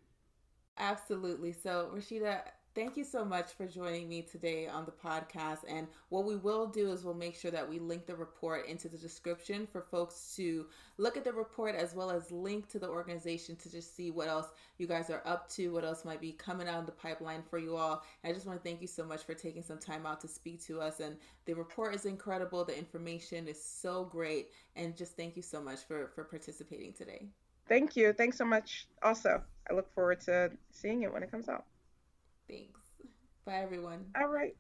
Absolutely. 0.78 1.52
So, 1.52 1.90
Rasheedah, 1.94 2.42
Thank 2.74 2.96
you 2.96 3.04
so 3.04 3.22
much 3.22 3.52
for 3.52 3.66
joining 3.66 4.08
me 4.08 4.22
today 4.22 4.66
on 4.66 4.86
the 4.86 4.92
podcast. 4.92 5.58
And 5.68 5.86
what 6.08 6.24
we 6.24 6.36
will 6.36 6.66
do 6.66 6.90
is 6.90 7.04
we'll 7.04 7.12
make 7.12 7.34
sure 7.34 7.50
that 7.50 7.68
we 7.68 7.78
link 7.78 8.06
the 8.06 8.16
report 8.16 8.66
into 8.66 8.88
the 8.88 8.96
description 8.96 9.66
for 9.70 9.82
folks 9.82 10.32
to 10.36 10.64
look 10.96 11.18
at 11.18 11.24
the 11.24 11.34
report 11.34 11.74
as 11.74 11.94
well 11.94 12.10
as 12.10 12.30
link 12.30 12.70
to 12.70 12.78
the 12.78 12.88
organization 12.88 13.56
to 13.56 13.70
just 13.70 13.94
see 13.94 14.10
what 14.10 14.28
else 14.28 14.46
you 14.78 14.86
guys 14.86 15.10
are 15.10 15.20
up 15.26 15.50
to, 15.50 15.68
what 15.68 15.84
else 15.84 16.06
might 16.06 16.20
be 16.22 16.32
coming 16.32 16.66
out 16.66 16.80
of 16.80 16.86
the 16.86 16.92
pipeline 16.92 17.42
for 17.42 17.58
you 17.58 17.76
all. 17.76 18.02
And 18.24 18.30
I 18.30 18.34
just 18.34 18.46
want 18.46 18.58
to 18.58 18.66
thank 18.66 18.80
you 18.80 18.88
so 18.88 19.04
much 19.04 19.22
for 19.22 19.34
taking 19.34 19.62
some 19.62 19.78
time 19.78 20.06
out 20.06 20.22
to 20.22 20.28
speak 20.28 20.64
to 20.64 20.80
us. 20.80 21.00
And 21.00 21.16
the 21.44 21.52
report 21.52 21.94
is 21.94 22.06
incredible. 22.06 22.64
The 22.64 22.78
information 22.78 23.48
is 23.48 23.62
so 23.62 24.04
great. 24.04 24.48
And 24.76 24.96
just 24.96 25.14
thank 25.14 25.36
you 25.36 25.42
so 25.42 25.60
much 25.60 25.80
for, 25.80 26.10
for 26.14 26.24
participating 26.24 26.94
today. 26.94 27.26
Thank 27.68 27.96
you. 27.96 28.14
Thanks 28.14 28.38
so 28.38 28.46
much. 28.46 28.86
Also, 29.02 29.42
I 29.70 29.74
look 29.74 29.92
forward 29.94 30.22
to 30.22 30.52
seeing 30.70 31.02
it 31.02 31.12
when 31.12 31.22
it 31.22 31.30
comes 31.30 31.50
out. 31.50 31.66
Thanks. 32.52 32.80
Bye, 33.46 33.62
everyone. 33.62 34.12
All 34.14 34.28
right. 34.28 34.54